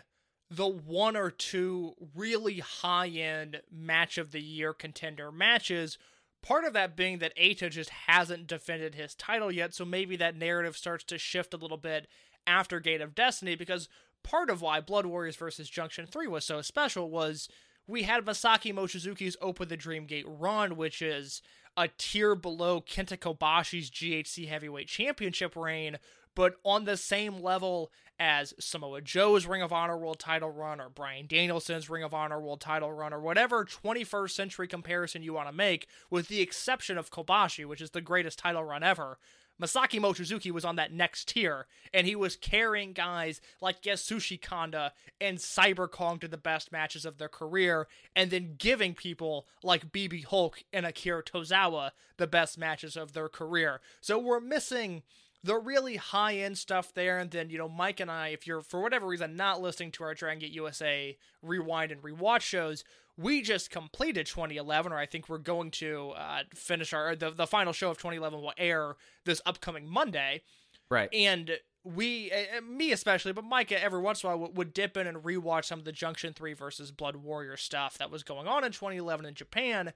[0.52, 5.98] the one or two really high end match of the year contender matches.
[6.41, 10.38] Part of that being that Eita just hasn't defended his title yet, so maybe that
[10.38, 12.07] narrative starts to shift a little bit
[12.48, 13.90] after Gate of Destiny because
[14.23, 17.49] part of why Blood Warriors versus Junction 3 was so special was
[17.90, 21.41] we had Masaaki Mochizuki's Open the Dream Gate run, which is
[21.76, 25.98] a tier below Kenta Kobashi's GHC Heavyweight Championship reign,
[26.36, 30.90] but on the same level as Samoa Joe's Ring of Honor World title run or
[30.90, 35.48] Bryan Danielson's Ring of Honor World title run or whatever 21st century comparison you want
[35.48, 39.18] to make, with the exception of Kobashi, which is the greatest title run ever.
[39.61, 44.94] Masaaki Mochizuki was on that next tier, and he was carrying guys like Yasushi Kanda
[45.19, 49.91] and Cyber Kong to the best matches of their career, and then giving people like
[49.91, 53.81] BB Hulk and Akira Tozawa the best matches of their career.
[54.02, 55.03] So we're missing
[55.44, 58.61] the really high end stuff there, and then you know Mike and I, if you're
[58.61, 62.84] for whatever reason not listening to our Dragon Gate USA rewind and rewatch shows,
[63.20, 67.48] we just completed 2011, or I think we're going to uh, finish our the the
[67.48, 70.41] final show of 2011 will air this upcoming Monday,
[70.90, 71.10] Right.
[71.14, 71.52] and
[71.84, 75.08] we, uh, me especially, but Micah every once in a while would, would dip in
[75.08, 78.64] and rewatch some of the Junction Three versus Blood Warrior stuff that was going on
[78.64, 79.94] in 2011 in Japan,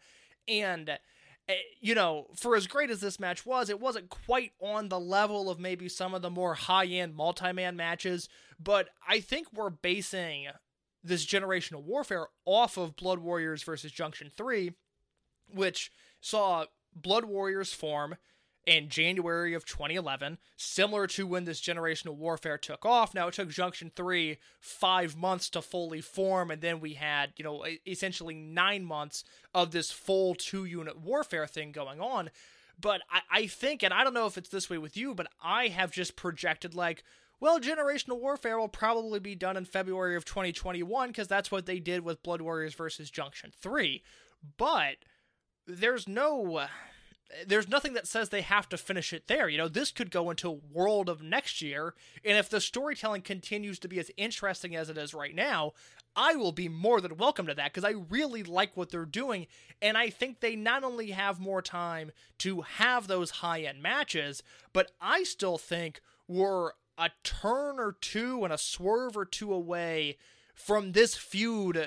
[0.48, 0.90] and
[1.50, 5.00] uh, you know, for as great as this match was, it wasn't quite on the
[5.00, 8.30] level of maybe some of the more high end multi man matches.
[8.58, 10.48] But I think we're basing
[11.04, 14.72] this generational warfare off of Blood Warriors versus Junction 3,
[15.54, 16.66] which saw
[16.96, 18.16] Blood Warriors form
[18.66, 23.14] in January of 2011, similar to when this generational warfare took off.
[23.14, 27.44] Now, it took Junction 3 five months to fully form, and then we had, you
[27.44, 29.24] know, essentially nine months
[29.54, 32.30] of this full two unit warfare thing going on.
[32.80, 35.28] But I, I think, and I don't know if it's this way with you, but
[35.42, 37.04] I have just projected like,
[37.44, 41.78] well, generational warfare will probably be done in February of 2021 because that's what they
[41.78, 44.02] did with Blood Warriors versus Junction 3.
[44.56, 44.95] But
[45.68, 46.68] there's no
[47.45, 49.49] there's nothing that says they have to finish it there.
[49.49, 53.78] You know, this could go into World of next year, and if the storytelling continues
[53.80, 55.74] to be as interesting as it is right now,
[56.15, 59.48] I will be more than welcome to that because I really like what they're doing,
[59.82, 64.44] and I think they not only have more time to have those high end matches,
[64.72, 70.18] but I still think we're a turn or two and a swerve or two away
[70.53, 71.86] from this feud uh,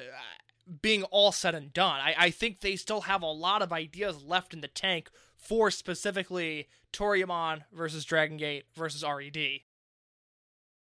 [0.82, 2.00] being all said and done.
[2.00, 5.70] I, I think they still have a lot of ideas left in the tank for
[5.70, 9.60] specifically Toryumon versus Dragon Gate versus RED.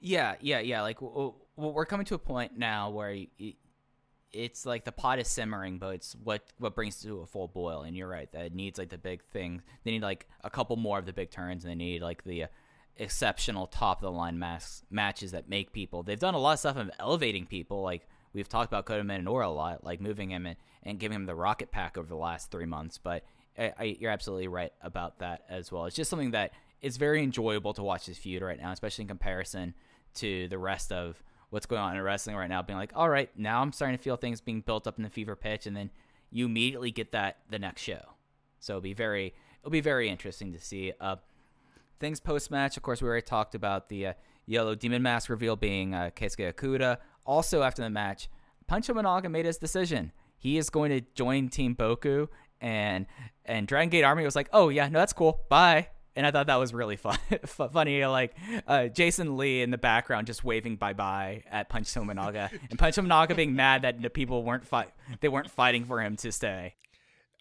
[0.01, 0.81] Yeah, yeah, yeah.
[0.81, 3.17] Like we're coming to a point now where
[4.31, 7.81] it's like the pot is simmering, but it's what what brings to a full boil.
[7.81, 9.61] And you're right that it needs like the big thing.
[9.83, 12.43] They need like a couple more of the big turns, and they need like the
[12.43, 12.47] uh,
[12.97, 16.03] exceptional top of the line mas- matches that make people.
[16.03, 17.81] They've done a lot of stuff of elevating people.
[17.81, 21.35] Like we've talked about Kota Minoura a lot, like moving him and, giving him the
[21.35, 22.97] rocket pack over the last three months.
[22.97, 23.23] But
[23.57, 25.85] I, I, you're absolutely right about that as well.
[25.85, 26.51] It's just something that
[26.81, 29.73] it's very enjoyable to watch this feud right now, especially in comparison
[30.15, 32.61] to the rest of what's going on in wrestling right now.
[32.61, 35.09] Being like, all right, now I'm starting to feel things being built up in the
[35.09, 35.89] fever pitch, and then
[36.31, 38.01] you immediately get that the next show.
[38.59, 40.93] So it'll be very it'll be very interesting to see.
[40.99, 41.17] Uh,
[41.99, 44.13] things post match, of course, we already talked about the uh,
[44.45, 46.97] yellow demon mask reveal being uh, Keisuke Okuda.
[47.25, 48.29] Also, after the match,
[48.67, 50.11] Punch Tominaga made his decision.
[50.37, 52.27] He is going to join Team Boku,
[52.61, 53.05] and
[53.45, 56.47] and Dragon Gate Army was like, "Oh yeah, no, that's cool, bye." And I thought
[56.47, 58.05] that was really fun, funny.
[58.05, 58.35] Like
[58.67, 62.95] uh, Jason Lee in the background just waving bye bye at Punch Tominaga, and Punch
[62.95, 64.89] Tominaga being mad that the people weren't fight
[65.21, 66.75] they weren't fighting for him to stay.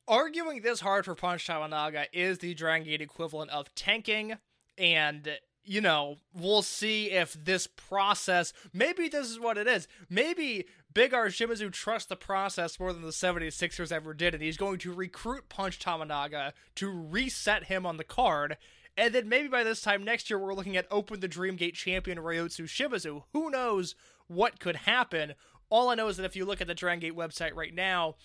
[0.06, 4.38] Arguing this hard for Punch Tominaga is the Dragon Gate equivalent of tanking,
[4.78, 9.86] and you know, we'll see if this process maybe this is what it is.
[10.08, 10.64] Maybe
[10.94, 14.78] Big R Shimizu trusts the process more than the 76ers ever did, and he's going
[14.78, 18.56] to recruit Punch Tominaga to reset him on the card.
[18.96, 22.18] And then maybe by this time next year, we're looking at Open the Dreamgate champion
[22.18, 23.24] Ryotsu Shimizu.
[23.32, 23.94] Who knows
[24.26, 25.34] what could happen?
[25.70, 28.16] All I know is that if you look at the Dragon Gate website right now,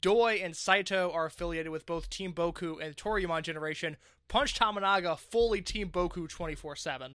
[0.00, 3.96] Doi and Saito are affiliated with both Team Boku and Toryumon Generation.
[4.28, 7.12] Punch Tominaga fully Team Boku 24 7.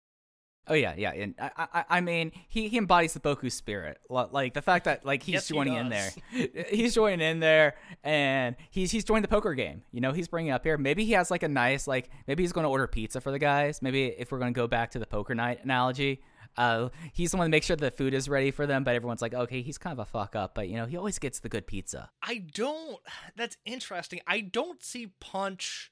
[0.67, 3.97] Oh yeah, yeah, and I, I, I mean, he, he embodies the Boku spirit.
[4.09, 6.11] Like the fact that like he's Yes, he joining in there,
[6.69, 9.81] he's joining in there, and he's he's joined the poker game.
[9.91, 10.77] You know, he's bringing up here.
[10.77, 13.39] Maybe he has like a nice like maybe he's going to order pizza for the
[13.39, 13.81] guys.
[13.81, 16.21] Maybe if we're going to go back to the poker night analogy,
[16.57, 18.83] uh, he's the one to make sure the food is ready for them.
[18.83, 21.17] But everyone's like, okay, he's kind of a fuck up, but you know, he always
[21.17, 22.11] gets the good pizza.
[22.21, 22.99] I don't.
[23.35, 24.19] That's interesting.
[24.27, 25.91] I don't see Punch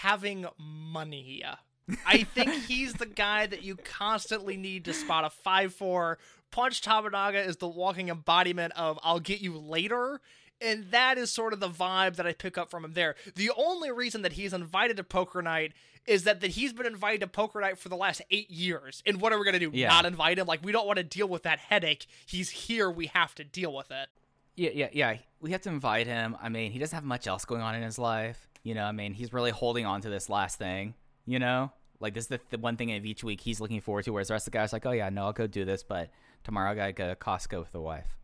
[0.00, 1.42] having money.
[2.06, 6.18] I think he's the guy that you constantly need to spot a 5 4.
[6.50, 10.20] Punch Tominaga is the walking embodiment of I'll get you later.
[10.60, 13.16] And that is sort of the vibe that I pick up from him there.
[13.34, 15.72] The only reason that he's invited to Poker Night
[16.06, 19.02] is that, that he's been invited to Poker Night for the last eight years.
[19.04, 19.70] And what are we going to do?
[19.72, 19.88] Yeah.
[19.88, 20.46] Not invite him?
[20.46, 22.06] Like, we don't want to deal with that headache.
[22.24, 22.90] He's here.
[22.90, 24.08] We have to deal with it.
[24.54, 25.16] Yeah, yeah, yeah.
[25.40, 26.36] We have to invite him.
[26.40, 28.48] I mean, he doesn't have much else going on in his life.
[28.64, 30.94] You know, I mean, he's really holding on to this last thing.
[31.26, 31.70] You know,
[32.00, 34.12] like this is the, the one thing of each week he's looking forward to.
[34.12, 36.10] Whereas the rest of the guys like, oh yeah, no, I'll go do this, but
[36.42, 38.16] tomorrow I gotta go to Costco with the wife.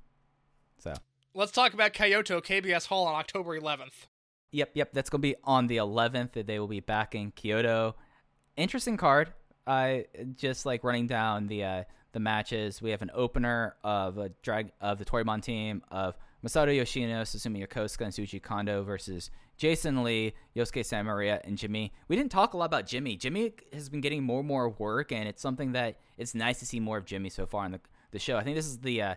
[0.79, 0.95] So,
[1.35, 4.07] Let's talk about Kyoto KBS Hall on October 11th.
[4.51, 6.33] yep, yep, that's gonna be on the 11th.
[6.33, 7.95] that They will be back in Kyoto.
[8.57, 9.33] Interesting card.
[9.67, 10.07] I
[10.37, 12.83] just like running down the uh, the matches.
[12.83, 17.67] We have an opener of a drag of the Toryumon team of Masato Yoshino, Susumu
[17.67, 19.31] Yokosuka, and Shuji Kondo versus
[19.61, 21.93] Jason Lee, Yosuke Samaria, and Jimmy.
[22.09, 23.19] We didn't talk a lot about Jimmy.
[23.19, 26.66] Jimmy has been getting more and more work, and it's something that it's nice to
[26.66, 27.81] see more of Jimmy so far on the
[28.11, 28.39] the show.
[28.39, 29.15] I think this is the uh,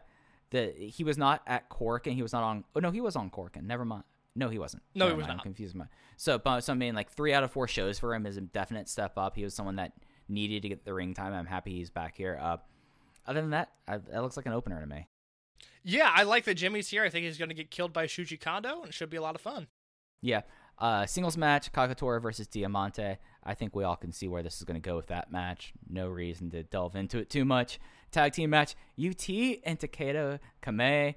[0.49, 2.65] the he was not at Korakuen he was not on.
[2.75, 4.03] Oh no, he was on Korakuen never mind.
[4.35, 4.83] No, he wasn't.
[4.93, 5.37] No, he was mind, not.
[5.37, 5.75] I'm confused.
[5.75, 5.85] My
[6.17, 8.41] so, but so I mean, like three out of four shows for him is a
[8.41, 9.37] definite step up.
[9.37, 9.93] He was someone that
[10.27, 11.33] needed to get the ring time.
[11.33, 12.37] I'm happy he's back here.
[12.41, 12.57] Uh,
[13.25, 15.07] other than that, I, that looks like an opener to me.
[15.85, 17.05] Yeah, I like that Jimmy's here.
[17.05, 19.21] I think he's going to get killed by Shuji Kondo, and it should be a
[19.21, 19.67] lot of fun.
[20.23, 20.41] Yeah.
[20.79, 23.17] Uh, singles match, Kagetora versus Diamante.
[23.43, 25.73] I think we all can see where this is going to go with that match.
[25.87, 27.79] No reason to delve into it too much.
[28.11, 29.29] Tag team match, UT
[29.65, 31.15] and Takeda Kame.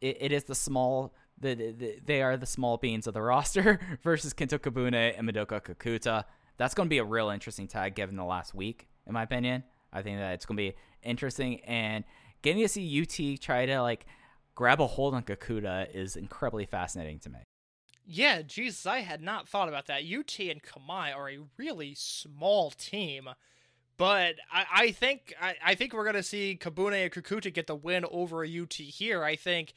[0.00, 3.22] It, it is the small, the, the, the- they are the small beans of the
[3.32, 6.24] roster versus Kento Kobune and Madoka Kakuta.
[6.56, 9.62] That's going to be a real interesting tag given the last week, in my opinion.
[9.92, 11.60] I think that it's going to be interesting.
[11.60, 12.04] And
[12.42, 14.06] getting to see UT try to like
[14.54, 17.38] grab a hold on Kakuta is incredibly fascinating to me.
[18.10, 20.00] Yeah, Jesus, I had not thought about that.
[20.02, 23.28] UT and Kamai are a really small team,
[23.98, 27.76] but I, I think I, I think we're gonna see Kobune and Kakuta get the
[27.76, 29.24] win over UT here.
[29.24, 29.74] I think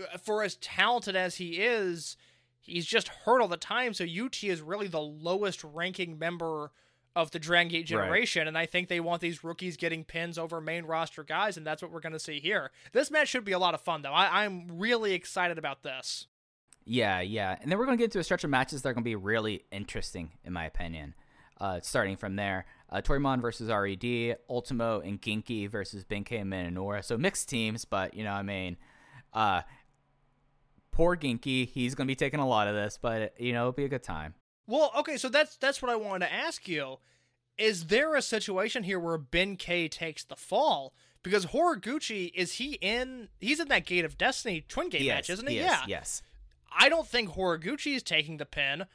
[0.00, 2.16] uh, for as talented as he is,
[2.60, 3.94] he's just hurt all the time.
[3.94, 6.70] So UT is really the lowest ranking member
[7.16, 10.60] of the Dragon Gate generation, and I think they want these rookies getting pins over
[10.60, 12.70] main roster guys, and that's what we're gonna see here.
[12.92, 14.12] This match should be a lot of fun, though.
[14.12, 16.28] I, I'm really excited about this.
[16.90, 17.56] Yeah, yeah.
[17.62, 19.08] And then we're going to get into a stretch of matches that are going to
[19.08, 21.14] be really interesting, in my opinion.
[21.60, 27.04] Uh, starting from there, uh, Toryumon versus RED, Ultimo and Genki versus Benkei and Minoura.
[27.04, 28.76] So mixed teams, but, you know, I mean,
[29.32, 29.62] uh,
[30.90, 31.68] poor Genki.
[31.68, 33.88] He's going to be taking a lot of this, but, you know, it'll be a
[33.88, 34.34] good time.
[34.66, 36.96] Well, okay, so that's that's what I wanted to ask you.
[37.56, 40.94] Is there a situation here where Benkei takes the fall?
[41.22, 43.28] Because Horiguchi is he in?
[43.38, 45.56] He's in that Gate of Destiny Twin Gate Yes, match, isn't he?
[45.56, 45.98] yes, yeah.
[45.98, 46.22] Yes.
[46.72, 48.86] I don't think Horiguchi is taking the pin.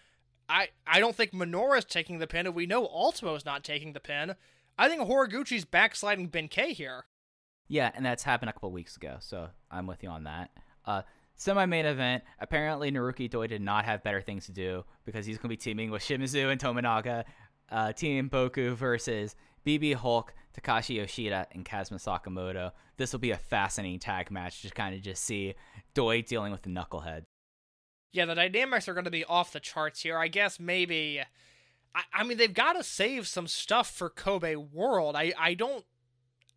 [0.47, 3.63] I I don't think Minoura is taking the pin, and we know Ultimo is not
[3.63, 4.35] taking the pin.
[4.77, 7.05] I think Horiguchi's backsliding Benkei here.
[7.67, 10.51] Yeah, and that's happened a couple weeks ago, so I'm with you on that.
[10.85, 11.01] Uh,
[11.35, 12.23] semi-main event.
[12.39, 15.57] Apparently, Naruki Doi did not have better things to do because he's going to be
[15.57, 17.23] teaming with Shimizu and Tominaga.
[17.71, 19.35] Uh, Team Boku versus
[19.65, 22.71] BB Hulk, Takashi Yoshida, and Kazuma Sakamoto.
[22.97, 25.55] This will be a fascinating tag match to kind of just see
[25.95, 27.23] Doi dealing with the knucklehead.
[28.15, 30.17] Yeah, the dynamics are going to be off the charts here.
[30.17, 31.21] I guess maybe.
[31.93, 35.15] I, I mean, they've got to save some stuff for Kobe World.
[35.15, 35.85] I, I don't.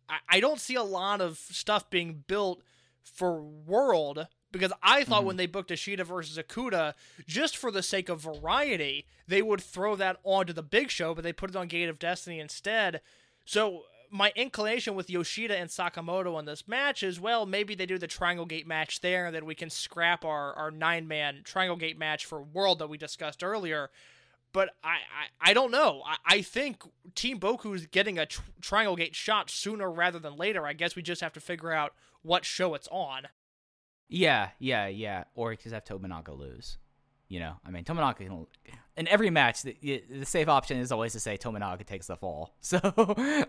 [0.07, 2.61] I, I don't see a lot of stuff being built
[3.03, 5.27] for World because I thought mm-hmm.
[5.27, 6.93] when they booked Ishida versus Okuda,
[7.27, 11.23] just for the sake of variety, they would throw that onto the big show, but
[11.23, 13.01] they put it on Gate of Destiny instead.
[13.45, 17.97] So my inclination with Yoshida and Sakamoto in this match is well, maybe they do
[17.97, 21.77] the Triangle Gate match there, and then we can scrap our, our nine man Triangle
[21.77, 23.89] Gate match for World that we discussed earlier.
[24.51, 24.95] But I,
[25.41, 26.01] I, I don't know.
[26.05, 26.81] I, I think
[27.13, 30.65] Team Boku's getting a tr- Triangle Gate shot sooner rather than later.
[30.65, 33.27] I guess we just have to figure out what show it's on.
[34.07, 35.25] Yeah, yeah, yeah.
[35.35, 36.77] Or just have Tominaga lose.
[37.29, 38.47] You know, I mean, Tominaga can.
[38.97, 42.55] In every match, the, the safe option is always to say Tominaga takes the fall.
[42.61, 42.79] So,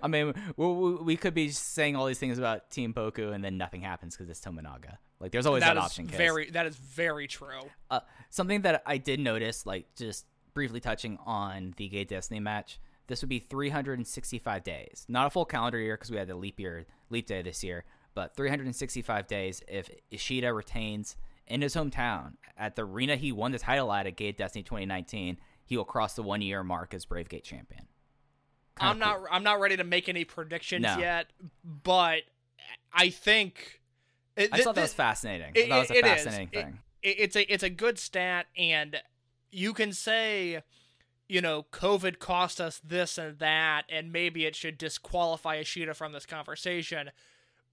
[0.03, 0.67] I mean, we,
[0.97, 4.31] we, could be saying all these things about Team Boku and then nothing happens because
[4.31, 4.99] it's Tominaga.
[5.19, 6.07] Like, there's always that option.
[6.07, 6.17] Case.
[6.17, 7.63] Very, that is very true.
[7.91, 12.79] Uh, something that I did notice, like just briefly touching on the Gate Destiny match,
[13.07, 16.61] this would be 365 days, not a full calendar year because we had the leap
[16.61, 17.85] year, leap day this year,
[18.15, 21.17] but 365 days if Ishida retains
[21.51, 25.39] in his hometown at the arena he won the title at at Gate Destiny 2019,
[25.65, 27.87] he will cross the one year mark as Brave Gate champion.
[28.79, 29.27] Kinda I'm not cool.
[29.31, 30.99] I'm not ready to make any predictions No.
[30.99, 31.27] yet,
[31.65, 32.23] but
[32.93, 33.81] I think
[34.37, 35.53] it, I th- thought that was fascinating.
[35.55, 36.01] it- that was a is.
[36.01, 36.79] fascinating It- thing.
[37.03, 39.03] it- it's a it's a good stat, and
[39.51, 40.63] you can say,
[41.29, 46.13] you know, COVID cost us this and that, and maybe it should disqualify Ishida from
[46.13, 47.11] this conversation.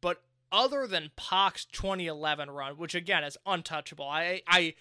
[0.01, 4.75] But other than Pac's 2011 run, which again is untouchable, I I.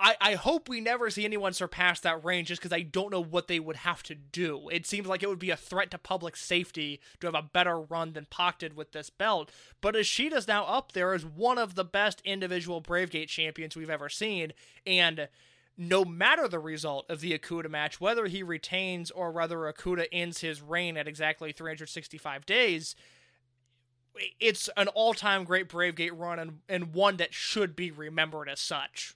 [0.00, 3.20] I, I hope we never see anyone surpass that range just because I don't know
[3.20, 4.68] what they would have to do.
[4.68, 7.80] It seems like it would be a threat to public safety to have a better
[7.80, 9.50] run than Pac did with this belt.
[9.80, 14.08] But Ishida's now up there as one of the best individual Bravegate champions we've ever
[14.08, 14.52] seen.
[14.86, 15.26] And
[15.78, 20.40] no matter the result of the Okuda match, whether he retains or whether Okuda ends
[20.40, 22.96] his reign at exactly 365 days,
[24.40, 29.14] it's an all-time great Bravegate run and, and one that should be remembered as such.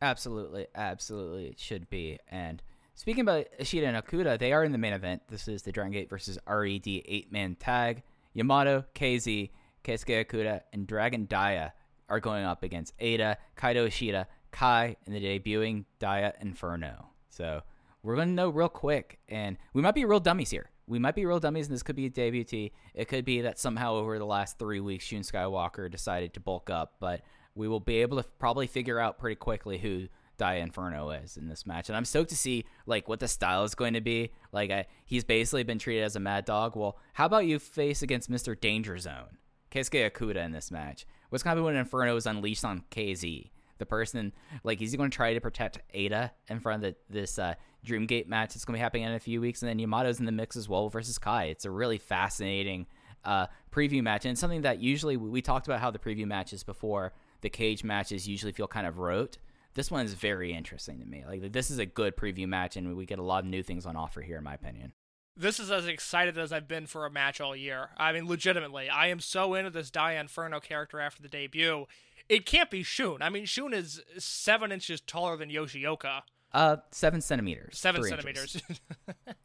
[0.00, 2.18] Absolutely, absolutely, it should be.
[2.28, 2.62] And
[2.94, 5.22] speaking about Ishida and Okuda, they are in the main event.
[5.28, 8.02] This is the Dragon Gate versus RED eight man tag.
[8.34, 9.50] Yamato, KZ,
[9.84, 11.72] Keisuke Okuda, and Dragon Dia
[12.08, 17.10] are going up against Eita, Kaito Ishida, Kai, and the debuting Dia Inferno.
[17.28, 17.62] So
[18.02, 20.71] we're going to know real quick, and we might be real dummies here.
[20.86, 22.72] We might be real dummies, and this could be a debutee.
[22.94, 26.70] It could be that somehow over the last three weeks, Shun Skywalker decided to bulk
[26.70, 27.22] up, but
[27.54, 31.48] we will be able to probably figure out pretty quickly who Dia Inferno is in
[31.48, 31.88] this match.
[31.88, 34.32] And I'm stoked to see like what the style is going to be.
[34.52, 36.76] Like I, he's basically been treated as a mad dog.
[36.76, 38.58] Well, how about you face against Mr.
[38.58, 39.38] Danger Zone,
[39.70, 41.06] Keisuke Okuda in this match?
[41.28, 43.50] What's going to be when Inferno is unleashed on KZ?
[43.78, 44.32] The person
[44.62, 47.54] like he's going to try to protect Eita in front of the, this uh,
[47.86, 50.26] Dreamgate match that's going to be happening in a few weeks, and then Yamato's in
[50.26, 51.44] the mix as well versus Kai.
[51.46, 52.86] It's a really fascinating
[53.24, 57.12] uh, preview match, and something that usually we, talked about how the preview matches before
[57.40, 59.38] the cage matches usually feel kind of rote.
[59.74, 61.24] This one is very interesting to me.
[61.26, 63.86] Like this is a good preview match, and we get a lot of new things
[63.86, 64.92] on offer here, in my opinion.
[65.36, 67.90] This is as excited as I've been for a match all year.
[67.96, 71.86] I mean, legitimately, I am so into this Dia Inferno character after the debut.
[72.28, 73.22] It can't be Shun.
[73.22, 76.22] I mean, Shun is seven inches taller than Yoshioka.
[76.54, 77.78] Uh, seven centimeters.
[77.78, 78.60] Seven centimeters.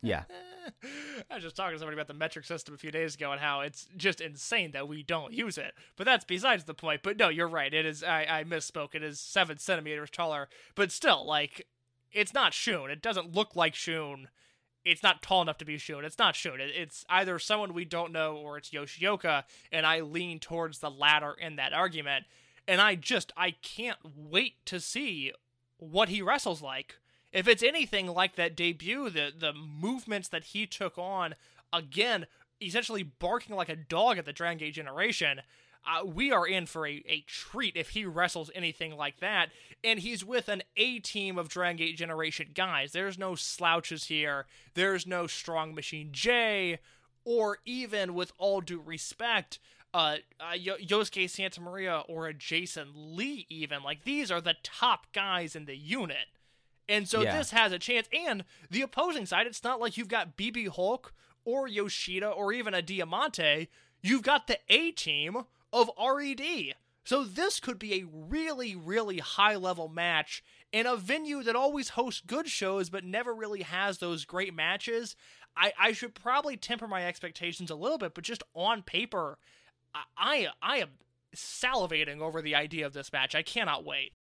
[0.02, 0.24] Yeah.
[1.30, 3.42] I was just talking to somebody about the metric system a few days ago and
[3.42, 5.74] how it's just insane that we don't use it.
[5.96, 7.02] But that's besides the point.
[7.04, 7.74] But no, you're right.
[7.74, 8.04] It is.
[8.04, 8.96] I, I misspoke.
[8.96, 10.50] It is seven centimeters taller.
[10.76, 11.68] But still, like,
[12.12, 12.90] it's not Shun.
[12.92, 14.30] It doesn't look like Shun.
[14.86, 16.06] It's not tall enough to be Shun.
[16.06, 16.62] It's not Shun.
[16.62, 19.44] It, it's either someone we don't know or it's Yoshioka.
[19.72, 22.26] And I lean towards the latter in that argument.
[22.68, 25.32] And I just I can't wait to see
[25.78, 26.96] what he wrestles like.
[27.32, 31.36] If it's anything like that debut, the the movements that he took on,
[31.72, 32.26] again,
[32.62, 35.42] essentially barking like a dog at the Dragon Gate generation,
[35.86, 39.50] uh, we are in for a, a treat if he wrestles anything like that.
[39.84, 42.92] And he's with an A team of Dragon Gate generation guys.
[42.92, 44.46] There's no slouches here.
[44.74, 46.80] There's no Strong Machine J,
[47.24, 49.60] or even with all due respect,
[49.94, 53.84] uh, uh Yosuke Santa Maria or a Jason Lee, even.
[53.84, 56.28] Like, these are the top guys in the unit.
[56.90, 57.38] And so Yeah.
[57.38, 58.08] this has a chance.
[58.14, 62.74] And the opposing side, it's not like you've got BB Hulk or Yoshida or even
[62.74, 63.70] a Diamante.
[64.02, 65.44] You've got the A team
[65.74, 66.76] of RED.
[67.04, 70.44] So this could be a really, really high level match
[70.74, 75.16] in a venue that always hosts good shows but never really has those great matches.
[75.56, 79.38] I, I should probably temper my expectations a little bit, but just on paper,
[80.18, 80.90] I, I, am
[81.36, 83.36] salivating over the idea of this match.
[83.36, 84.14] I cannot wait.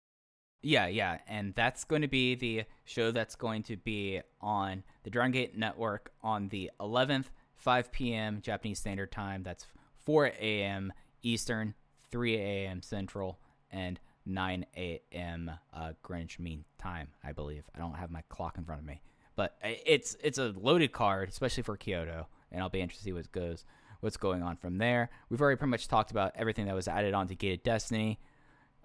[0.61, 5.09] Yeah, yeah, and that's going to be the show that's going to be on the
[5.09, 7.25] Dragon Gate Network on the 11th,
[7.55, 8.41] 5 p.m.
[8.41, 9.43] Japanese Standard Time.
[9.43, 9.65] That's
[10.05, 10.93] 4 a.m.
[11.21, 11.75] Eastern,
[12.09, 12.81] 3 a.m.
[12.81, 13.39] Central,
[13.71, 15.51] and 9 a.m.
[15.73, 17.63] Uh, Greenwich Mean Time, I believe.
[17.75, 19.01] I don't have my clock in front of me,
[19.35, 23.13] but it's it's a loaded card, especially for Kyoto, and I'll be interested to see
[23.13, 23.63] what goes
[23.99, 25.09] what's going on from there.
[25.29, 28.19] We've already pretty much talked about everything that was added on to Gate of Destiny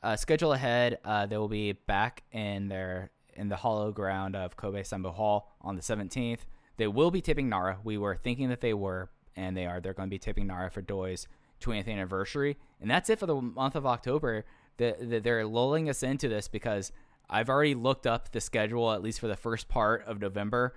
[0.02, 0.98] uh, schedule ahead.
[1.04, 5.50] Uh, they will be back in their in the hollow ground of Kobe Sanbo Hall
[5.62, 6.40] on the 17th.
[6.76, 7.78] they will be tipping Nara.
[7.82, 9.80] We were thinking that they were, and they are.
[9.80, 11.26] They're going to be tipping Nara for Doi's
[11.62, 14.44] 20th anniversary, and that's it for the month of October.
[14.76, 16.92] The, the, they're lulling us into this because
[17.30, 20.74] I've already looked up the schedule at least for the first part of November,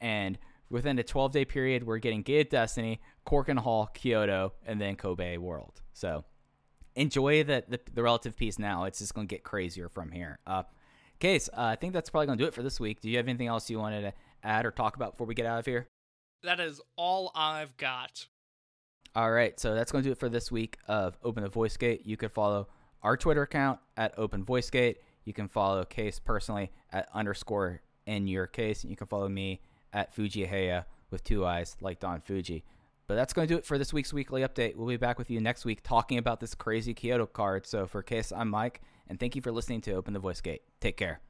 [0.00, 0.38] and
[0.72, 4.96] within a 12 day period, we're getting Gate of Destiny, Korakuen Hall, Kyoto, and then
[4.96, 5.82] Kobe World.
[5.92, 6.24] So
[6.96, 8.84] enjoy the, the, the relative peace now.
[8.84, 10.40] It's just going to get crazier from here.
[10.46, 10.64] Uh,
[11.20, 13.00] Case, uh, I think that's probably going to do it for this week.
[13.00, 14.12] Do you have anything else you wanted to
[14.42, 15.86] add or talk about before we get out of here?
[16.42, 18.26] That is all I've got.
[19.14, 21.76] All right, so that's going to do it for this week of Open the Voice
[21.76, 22.04] Gate.
[22.04, 22.66] You could follow
[23.04, 24.98] our Twitter account at Open Voice Gate.
[25.24, 28.82] You can follow Case personally at underscore in your case.
[28.82, 29.60] And you can follow me
[29.92, 32.64] at Fujiheya with two eyes like Don Fuji.
[33.06, 34.76] But that's going to do it for this week's weekly update.
[34.76, 37.66] We'll be back with you next week talking about this crazy Kyoto card.
[37.66, 40.62] So for Case, I'm Mike, and thank you for listening to Open the Voice Gate.
[40.80, 41.20] Take care.